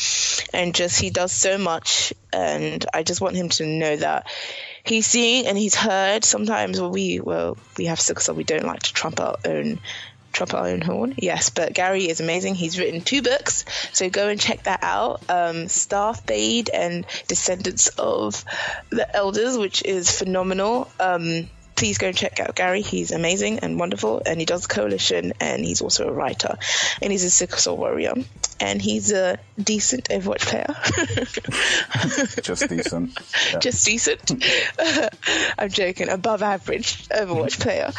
And 0.53 0.75
just, 0.75 1.01
he 1.01 1.11
does 1.11 1.33
so 1.33 1.59
much. 1.59 2.13
And 2.33 2.85
I 2.93 3.03
just 3.03 3.21
want 3.21 3.37
him 3.37 3.49
to 3.51 3.67
know 3.67 3.97
that 3.97 4.31
he's 4.85 5.07
seeing 5.07 5.47
and 5.47 5.59
he's 5.59 5.75
heard. 5.75 6.25
Sometimes 6.25 6.81
when 6.81 6.93
we, 6.93 7.21
well, 7.21 7.57
we 7.77 7.87
have 7.87 8.01
sickle 8.01 8.23
cell, 8.23 8.35
we 8.35 8.45
don't 8.45 8.65
like 8.65 8.83
to 8.85 8.93
trump 8.93 9.21
our 9.21 9.37
own 9.45 9.81
trump 10.33 10.55
our 10.55 10.67
own 10.69 10.81
horn. 10.81 11.15
Yes, 11.19 11.51
but 11.51 11.75
Gary 11.75 12.09
is 12.09 12.21
amazing. 12.21 12.55
He's 12.55 12.79
written 12.79 13.01
two 13.01 13.23
books, 13.23 13.65
so 13.93 14.09
go 14.09 14.29
and 14.29 14.41
check 14.41 14.65
that 14.65 14.81
out. 14.83 15.23
Um, 15.29 15.69
Fade 15.69 16.71
and 16.71 17.07
Descendants 17.29 17.89
of 17.89 18.45
the 18.91 19.15
Elders, 19.17 19.59
which 19.59 19.85
is 19.85 20.11
phenomenal. 20.11 20.91
Um, 20.99 21.49
please 21.81 21.97
go 21.97 22.09
and 22.09 22.17
check 22.17 22.39
out 22.41 22.55
Gary. 22.55 22.83
He's 22.83 23.11
amazing 23.11 23.61
and 23.61 23.81
wonderful, 23.81 24.21
and 24.27 24.39
he 24.39 24.45
does 24.45 24.67
coalition, 24.67 25.33
and 25.41 25.65
he's 25.65 25.81
also 25.81 26.07
a 26.07 26.13
writer, 26.13 26.59
and 27.01 27.11
he's 27.11 27.25
a 27.25 27.31
sickle 27.31 27.57
cell 27.57 27.75
warrior, 27.75 28.13
and 28.61 28.83
he's 28.83 29.13
a 29.13 29.39
decent 29.59 30.11
Overwatch 30.11 30.43
player. 30.43 30.77
Just 32.43 32.69
decent. 32.69 33.19
Yeah. 33.53 33.59
Just 33.59 33.87
decent. 33.87 34.45
I'm 35.59 35.71
joking. 35.71 36.11
Above 36.11 36.43
average 36.43 37.09
Overwatch 37.09 37.59
player. 37.59 37.91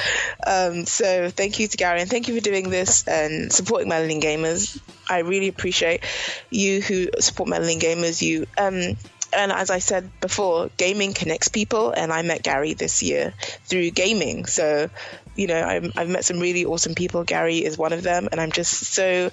Um, 0.46 0.86
so 0.86 1.30
thank 1.30 1.60
you 1.60 1.68
to 1.68 1.76
Gary, 1.76 2.02
and 2.02 2.10
thank 2.10 2.28
you 2.28 2.36
for 2.36 2.42
doing 2.42 2.70
this 2.70 3.08
and 3.08 3.52
supporting 3.52 3.90
Melanin 3.90 4.22
Gamers. 4.22 4.80
I 5.10 5.20
really 5.20 5.48
appreciate 5.48 6.04
you 6.52 6.82
who 6.82 7.10
support 7.20 7.50
Melanin 7.50 7.80
Gamers. 7.82 8.22
You 8.22 8.46
um, 8.60 8.96
and 9.34 9.52
as 9.52 9.70
I 9.70 9.80
said 9.80 10.10
before, 10.20 10.70
gaming 10.78 11.14
connects 11.14 11.48
people, 11.48 11.92
and 11.92 12.12
I 12.12 12.22
met 12.22 12.44
Gary 12.44 12.74
this 12.74 13.02
year 13.04 13.34
through 13.66 13.92
gaming. 13.92 14.46
So, 14.46 14.90
you 15.36 15.48
know, 15.48 15.62
i 15.62 15.74
have 15.74 16.10
met 16.10 16.26
some 16.26 16.40
really 16.40 16.66
awesome 16.66 16.96
people. 16.96 17.24
Gary 17.24 17.64
is 17.64 17.78
one 17.78 17.94
of 17.94 18.04
them, 18.04 18.30
and 18.32 18.40
I'm 18.40 18.52
just 18.52 18.72
so 18.72 19.32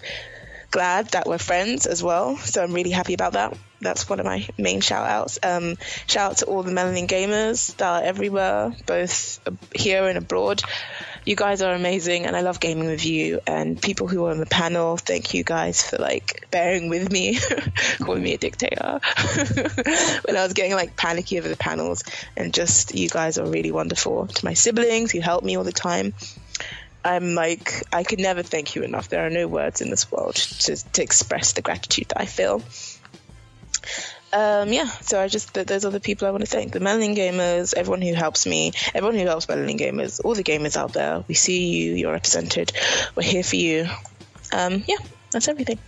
glad 0.70 1.08
that 1.08 1.26
we're 1.26 1.38
friends 1.38 1.86
as 1.86 2.02
well. 2.02 2.36
So 2.36 2.62
I'm 2.62 2.72
really 2.72 2.90
happy 2.90 3.14
about 3.14 3.32
that. 3.32 3.56
That's 3.80 4.08
one 4.08 4.20
of 4.20 4.26
my 4.26 4.46
main 4.58 4.80
shout 4.80 5.06
outs. 5.06 5.38
Um, 5.42 5.76
shout 6.06 6.32
out 6.32 6.36
to 6.38 6.46
all 6.46 6.62
the 6.62 6.72
Melanin 6.72 7.06
gamers 7.06 7.76
that 7.76 7.88
are 7.88 8.02
everywhere, 8.02 8.74
both 8.86 9.40
here 9.74 10.06
and 10.08 10.18
abroad. 10.18 10.62
You 11.28 11.36
guys 11.36 11.60
are 11.60 11.74
amazing 11.74 12.24
and 12.24 12.34
I 12.34 12.40
love 12.40 12.58
gaming 12.58 12.86
with 12.86 13.04
you 13.04 13.40
and 13.46 13.78
people 13.78 14.08
who 14.08 14.24
are 14.24 14.30
on 14.30 14.38
the 14.38 14.46
panel. 14.46 14.96
Thank 14.96 15.34
you 15.34 15.44
guys 15.44 15.82
for 15.82 15.98
like 15.98 16.48
bearing 16.50 16.88
with 16.88 17.12
me, 17.12 17.38
calling 17.98 18.22
me 18.22 18.32
a 18.32 18.38
dictator 18.38 18.98
when 20.24 20.36
I 20.38 20.42
was 20.42 20.54
getting 20.54 20.72
like 20.72 20.96
panicky 20.96 21.38
over 21.38 21.46
the 21.46 21.54
panels 21.54 22.02
and 22.34 22.54
just 22.54 22.94
you 22.94 23.10
guys 23.10 23.36
are 23.36 23.44
really 23.44 23.70
wonderful 23.70 24.26
to 24.26 24.42
my 24.46 24.54
siblings 24.54 25.12
who 25.12 25.20
help 25.20 25.44
me 25.44 25.58
all 25.58 25.64
the 25.64 25.70
time. 25.70 26.14
I'm 27.04 27.34
like, 27.34 27.74
I 27.92 28.04
could 28.04 28.20
never 28.20 28.42
thank 28.42 28.74
you 28.74 28.82
enough. 28.82 29.10
There 29.10 29.26
are 29.26 29.28
no 29.28 29.46
words 29.48 29.82
in 29.82 29.90
this 29.90 30.10
world 30.10 30.36
to, 30.36 30.76
to 30.92 31.02
express 31.02 31.52
the 31.52 31.60
gratitude 31.60 32.08
that 32.08 32.22
I 32.22 32.24
feel. 32.24 32.62
Um, 34.30 34.72
yeah, 34.72 34.84
so 34.84 35.20
I 35.20 35.28
just, 35.28 35.54
those 35.54 35.84
are 35.84 35.90
the 35.90 36.00
people 36.00 36.28
I 36.28 36.30
want 36.30 36.44
to 36.44 36.50
thank. 36.50 36.72
The 36.72 36.80
Melanin 36.80 37.16
Gamers, 37.16 37.74
everyone 37.74 38.02
who 38.02 38.12
helps 38.12 38.46
me, 38.46 38.72
everyone 38.94 39.18
who 39.18 39.24
helps 39.24 39.46
Melanin 39.46 39.78
Gamers, 39.78 40.20
all 40.22 40.34
the 40.34 40.44
gamers 40.44 40.76
out 40.76 40.92
there. 40.92 41.24
We 41.26 41.34
see 41.34 41.68
you, 41.76 41.94
you're 41.94 42.12
represented. 42.12 42.72
We're 43.16 43.22
here 43.22 43.42
for 43.42 43.56
you. 43.56 43.86
Um, 44.52 44.84
yeah, 44.86 44.98
that's 45.32 45.48
everything. 45.48 45.78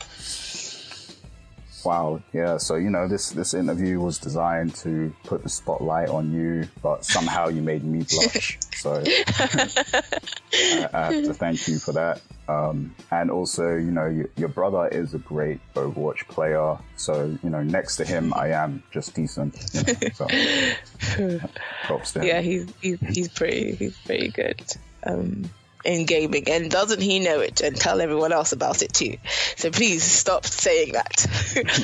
Wow, 1.84 2.22
yeah. 2.32 2.58
So 2.58 2.76
you 2.76 2.90
know, 2.90 3.08
this 3.08 3.30
this 3.30 3.54
interview 3.54 4.00
was 4.00 4.18
designed 4.18 4.74
to 4.76 5.14
put 5.24 5.42
the 5.42 5.48
spotlight 5.48 6.08
on 6.08 6.32
you, 6.32 6.68
but 6.82 7.04
somehow 7.04 7.48
you 7.48 7.62
made 7.62 7.84
me 7.84 8.04
blush. 8.08 8.58
so 8.74 9.02
I, 9.06 10.88
I, 10.92 11.12
have 11.12 11.24
to 11.24 11.34
thank 11.34 11.66
you 11.68 11.78
for 11.78 11.92
that. 11.92 12.20
Um, 12.48 12.94
and 13.10 13.30
also, 13.30 13.76
you 13.76 13.90
know, 13.90 14.06
you, 14.06 14.28
your 14.36 14.48
brother 14.48 14.88
is 14.88 15.14
a 15.14 15.18
great 15.18 15.60
Overwatch 15.74 16.26
player. 16.28 16.78
So 16.96 17.36
you 17.42 17.50
know, 17.50 17.62
next 17.62 17.96
to 17.96 18.04
him, 18.04 18.34
I 18.34 18.48
am 18.48 18.82
just 18.90 19.14
decent. 19.14 19.56
You 19.72 19.82
know, 19.82 20.10
so, 20.14 21.40
props 21.84 22.12
to 22.12 22.20
him. 22.20 22.26
Yeah, 22.26 22.40
he's 22.40 22.72
he's, 22.80 23.00
he's 23.00 23.28
pretty 23.28 23.74
he's 23.76 23.96
pretty 23.98 24.28
good. 24.28 24.62
Um, 25.04 25.50
in 25.84 26.04
gaming 26.06 26.48
and 26.48 26.70
doesn't 26.70 27.00
he 27.00 27.18
know 27.20 27.40
it 27.40 27.60
and 27.60 27.76
tell 27.76 28.00
everyone 28.00 28.32
else 28.32 28.52
about 28.52 28.82
it 28.82 28.92
too 28.92 29.16
so 29.56 29.70
please 29.70 30.02
stop 30.02 30.44
saying 30.44 30.92
that 30.92 31.26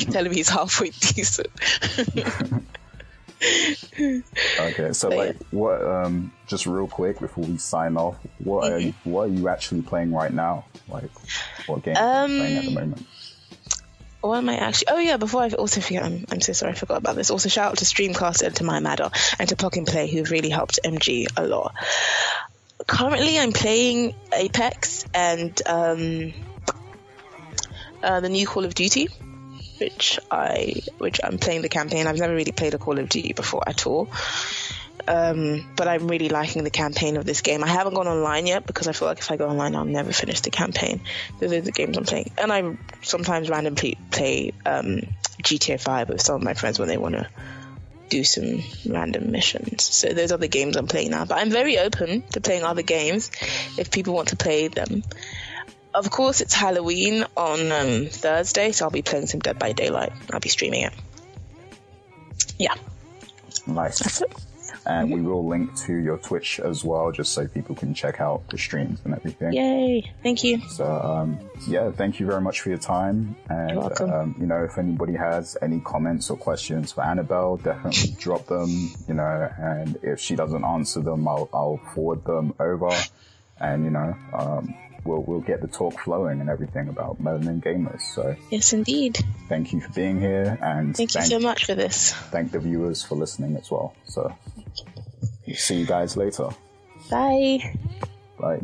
tell 0.10 0.24
him 0.24 0.32
he's 0.32 0.48
halfway 0.48 0.90
decent 1.00 1.48
okay, 4.58 4.92
so 4.92 5.08
like, 5.10 5.36
what? 5.50 5.84
Um, 5.84 6.32
just 6.46 6.66
real 6.66 6.88
quick 6.88 7.20
before 7.20 7.44
we 7.44 7.58
sign 7.58 7.96
off, 7.96 8.16
what 8.38 8.72
are 8.72 8.78
you, 8.78 8.92
Mm-hmm. 8.92 9.10
what 9.10 9.28
are 9.28 9.32
you 9.32 9.48
actually 9.48 9.82
playing 9.82 10.12
right 10.12 10.32
now? 10.32 10.64
Like, 10.88 11.10
what 11.66 11.82
game 11.82 11.96
Um, 11.96 12.02
are 12.04 12.28
you 12.28 12.38
playing 12.40 12.56
at 12.56 12.64
the 12.64 12.70
moment? 12.70 13.06
What 14.22 14.38
am 14.38 14.48
I 14.48 14.56
actually? 14.56 14.88
Oh 14.88 14.98
yeah, 14.98 15.18
before 15.18 15.42
I 15.42 15.50
also 15.50 15.80
forget, 15.80 16.02
I'm, 16.02 16.24
I'm 16.32 16.40
so 16.40 16.52
sorry 16.52 16.72
I 16.72 16.74
forgot 16.74 16.96
about 16.96 17.14
this. 17.14 17.30
Also, 17.30 17.48
shout 17.48 17.72
out 17.72 17.78
to 17.78 17.84
Streamcast 17.84 18.42
and 18.42 18.56
to 18.56 18.64
My 18.64 18.80
Matter 18.80 19.10
and 19.38 19.48
to 19.50 19.56
Plug 19.56 19.76
and 19.76 19.86
Play 19.86 20.10
who've 20.10 20.30
really 20.30 20.48
helped 20.50 20.80
MG 20.84 21.26
a 21.36 21.46
lot. 21.46 21.74
Currently, 22.84 23.38
I'm 23.38 23.52
playing 23.52 24.14
Apex 24.32 25.06
and 25.14 25.60
um, 25.66 26.34
uh, 28.02 28.20
the 28.20 28.28
new 28.28 28.46
Call 28.46 28.64
of 28.64 28.74
Duty, 28.74 29.08
which 29.78 30.18
I 30.30 30.74
which 30.98 31.20
I'm 31.24 31.38
playing 31.38 31.62
the 31.62 31.68
campaign. 31.68 32.06
I've 32.06 32.18
never 32.18 32.34
really 32.34 32.52
played 32.52 32.74
a 32.74 32.78
Call 32.78 32.98
of 32.98 33.08
Duty 33.08 33.32
before 33.32 33.62
at 33.66 33.86
all. 33.86 34.08
Um, 35.08 35.64
but 35.76 35.86
I'm 35.86 36.08
really 36.08 36.28
liking 36.28 36.64
the 36.64 36.70
campaign 36.70 37.16
of 37.16 37.24
this 37.24 37.40
game. 37.40 37.62
I 37.62 37.68
haven't 37.68 37.94
gone 37.94 38.08
online 38.08 38.46
yet 38.46 38.66
because 38.66 38.88
I 38.88 38.92
feel 38.92 39.06
like 39.06 39.18
if 39.18 39.30
I 39.30 39.36
go 39.36 39.48
online, 39.48 39.76
I'll 39.76 39.84
never 39.84 40.12
finish 40.12 40.40
the 40.40 40.50
campaign. 40.50 41.00
Those 41.38 41.52
are 41.52 41.60
the 41.60 41.72
games 41.72 41.96
I'm 41.96 42.04
playing, 42.04 42.32
and 42.36 42.52
I 42.52 42.76
sometimes 43.02 43.48
randomly 43.48 43.96
play 44.10 44.52
um, 44.64 45.02
GTA 45.42 45.80
5 45.80 46.08
with 46.08 46.20
some 46.20 46.36
of 46.36 46.42
my 46.42 46.54
friends 46.54 46.78
when 46.78 46.88
they 46.88 46.98
want 46.98 47.14
to 47.14 47.28
do 48.08 48.24
some 48.24 48.60
random 48.86 49.30
missions. 49.30 49.82
So 49.84 50.08
those 50.08 50.32
are 50.32 50.38
the 50.38 50.48
games 50.48 50.76
I'm 50.76 50.86
playing 50.86 51.10
now. 51.10 51.24
But 51.24 51.38
I'm 51.38 51.50
very 51.50 51.78
open 51.78 52.22
to 52.32 52.40
playing 52.40 52.64
other 52.64 52.82
games 52.82 53.30
if 53.78 53.90
people 53.90 54.14
want 54.14 54.28
to 54.28 54.36
play 54.36 54.68
them. 54.68 55.02
Of 55.92 56.10
course, 56.10 56.40
it's 56.40 56.54
Halloween 56.54 57.24
on 57.36 57.72
um, 57.72 58.06
Thursday, 58.06 58.72
so 58.72 58.84
I'll 58.84 58.90
be 58.90 59.02
playing 59.02 59.26
some 59.26 59.40
Dead 59.40 59.58
by 59.58 59.72
Daylight. 59.72 60.12
I'll 60.32 60.40
be 60.40 60.50
streaming 60.50 60.82
it. 60.82 60.92
Yeah, 62.58 62.74
Nice. 63.66 63.98
that's 63.98 64.20
it. 64.22 64.45
And 64.86 65.10
we 65.10 65.20
will 65.20 65.46
link 65.46 65.74
to 65.86 65.94
your 65.94 66.16
Twitch 66.18 66.60
as 66.60 66.84
well, 66.84 67.10
just 67.12 67.32
so 67.32 67.46
people 67.48 67.74
can 67.74 67.92
check 67.92 68.20
out 68.20 68.48
the 68.50 68.58
streams 68.58 69.00
and 69.04 69.14
everything. 69.14 69.52
Yay! 69.52 70.12
Thank 70.22 70.44
you. 70.44 70.60
So, 70.68 70.84
um, 70.86 71.38
yeah, 71.66 71.90
thank 71.90 72.20
you 72.20 72.26
very 72.26 72.40
much 72.40 72.60
for 72.60 72.68
your 72.68 72.78
time. 72.78 73.34
And, 73.48 74.00
um, 74.00 74.36
you 74.38 74.46
know, 74.46 74.62
if 74.64 74.78
anybody 74.78 75.14
has 75.14 75.56
any 75.60 75.80
comments 75.80 76.30
or 76.30 76.36
questions 76.36 76.92
for 76.92 77.02
Annabel, 77.04 77.56
definitely 77.56 78.14
drop 78.20 78.46
them, 78.46 78.68
you 79.08 79.14
know, 79.14 79.50
and 79.58 79.98
if 80.02 80.20
she 80.20 80.36
doesn't 80.36 80.64
answer 80.64 81.00
them, 81.00 81.26
I'll, 81.26 81.48
I'll 81.52 81.80
forward 81.94 82.24
them 82.24 82.54
over 82.60 82.90
and, 83.60 83.84
you 83.84 83.90
know, 83.90 84.14
um, 84.34 84.74
we'll, 85.04 85.22
we'll 85.22 85.40
get 85.40 85.62
the 85.62 85.68
talk 85.68 85.98
flowing 86.00 86.40
and 86.40 86.48
everything 86.50 86.88
about 86.88 87.20
Melanin 87.22 87.62
Gamers. 87.62 88.02
So 88.14 88.36
Yes, 88.50 88.72
indeed. 88.72 89.18
thank 89.48 89.72
you 89.72 89.80
for 89.80 89.92
being 89.92 90.20
here 90.20 90.58
and 90.62 90.96
Thank 90.96 91.14
you 91.14 91.22
so 91.22 91.38
much 91.40 91.64
for 91.64 91.74
this. 91.74 92.12
thank 92.12 92.52
the 92.52 92.60
viewers 92.60 93.02
for 93.02 93.14
listening 93.16 93.56
as 93.56 93.70
well. 93.70 93.94
So 94.04 94.32
see 95.54 95.76
you 95.80 95.86
guys 95.86 96.16
later. 96.16 96.48
Bye. 97.10 97.74
Bye. 98.38 98.60